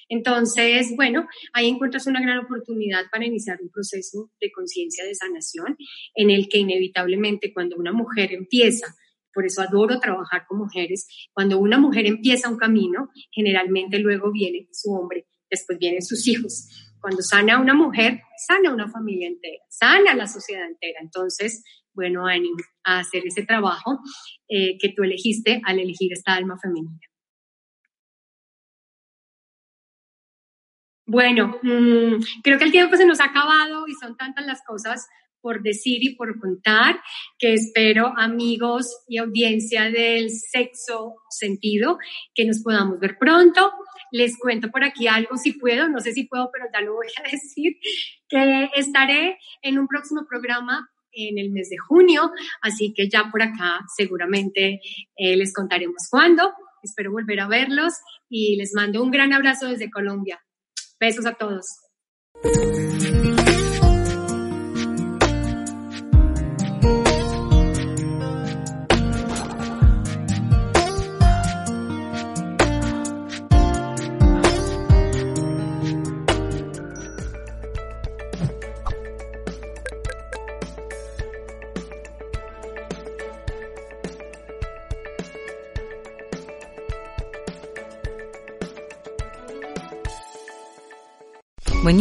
Entonces, 0.10 0.94
bueno, 0.96 1.28
ahí 1.54 1.68
encuentras 1.68 2.08
una 2.08 2.22
gran 2.22 2.40
oportunidad 2.40 3.06
para 3.12 3.26
iniciar 3.26 3.60
un 3.62 3.70
proceso 3.70 4.32
de 4.40 4.52
conciencia 4.52 5.06
de 5.06 5.16
sanación 5.16 5.78
en 6.16 6.30
el 6.30 6.48
que 6.50 6.60
inevitablemente 6.60 7.54
cuando 7.54 7.76
una 7.78 7.92
mujer 7.92 8.34
empieza 8.34 8.96
por 9.34 9.46
eso 9.46 9.62
adoro 9.62 10.00
trabajar 10.00 10.46
con 10.48 10.60
mujeres. 10.60 11.08
Cuando 11.34 11.60
una 11.60 11.80
mujer 11.80 12.06
empieza 12.06 12.50
un 12.50 12.58
camino, 12.58 13.10
generalmente 13.32 14.00
luego 14.00 14.32
viene 14.32 14.68
su 14.72 14.92
hombre, 14.92 15.26
después 15.50 15.80
vienen 15.80 16.04
sus 16.04 16.28
hijos. 16.28 16.70
Cuando 17.02 17.22
sana 17.22 17.60
una 17.60 17.74
mujer, 17.74 18.22
sana 18.48 18.72
una 18.72 18.90
familia 18.90 19.28
entera, 19.28 19.64
sana 19.70 20.14
la 20.16 20.28
sociedad 20.28 20.66
entera. 20.68 21.00
Entonces, 21.02 21.64
bueno, 21.94 22.26
a 22.28 23.00
hacer 23.00 23.24
ese 23.26 23.44
trabajo 23.44 24.00
eh, 24.48 24.78
que 24.80 24.90
tú 24.90 25.04
elegiste 25.04 25.62
al 25.66 25.80
elegir 25.80 26.14
esta 26.14 26.34
alma 26.36 26.58
femenina. 26.62 27.00
Bueno, 31.06 31.60
mm, 31.62 32.24
creo 32.44 32.58
que 32.58 32.64
el 32.64 32.72
tiempo 32.72 32.96
se 32.96 33.06
nos 33.06 33.20
ha 33.20 33.26
acabado 33.26 33.88
y 33.88 33.94
son 33.94 34.16
tantas 34.16 34.46
las 34.46 34.64
cosas 34.66 35.08
por 35.44 35.62
decir 35.62 36.02
y 36.02 36.16
por 36.16 36.40
contar, 36.40 37.02
que 37.38 37.54
espero 37.54 38.14
amigos 38.18 39.04
y 39.10 39.18
audiencia 39.18 39.92
del 39.92 40.30
sexo 40.30 41.16
sentido, 41.30 41.98
que 42.34 42.46
nos 42.46 42.64
podamos 42.64 42.98
ver 43.00 43.18
pronto. 43.20 43.74
Les 44.12 44.40
cuento 44.40 44.72
por 44.72 44.86
aquí 44.86 45.08
algo 45.08 45.36
si 45.36 45.52
puedo, 45.52 45.90
no 45.90 46.00
sé 46.00 46.14
si 46.14 46.24
puedo, 46.28 46.50
pero 46.52 46.68
ya 46.74 46.80
lo 46.80 46.94
voy 46.94 47.08
a 47.20 47.24
decir, 47.30 47.74
que 48.30 48.70
estaré 48.76 49.38
en 49.62 49.78
un 49.78 49.88
próximo 49.88 50.22
programa 50.28 50.90
en 51.12 51.38
el 51.38 51.52
mes 51.52 51.70
de 51.70 51.78
junio, 51.78 52.32
así 52.62 52.94
que 52.96 53.10
ya 53.10 53.30
por 53.30 53.44
acá 53.44 53.82
seguramente 53.96 54.80
eh, 55.18 55.36
les 55.36 55.54
contaremos 55.54 56.08
cuándo. 56.10 56.54
Espero 56.82 57.12
volver 57.12 57.42
a 57.42 57.48
verlos 57.48 57.94
y 58.30 58.56
les 58.56 58.74
mando 58.74 59.04
un 59.04 59.12
gran 59.12 59.34
abrazo 59.34 59.68
desde 59.68 59.92
Colombia. 59.92 60.42
Besos 61.04 61.26
a 61.26 61.34
todos. 61.34 61.66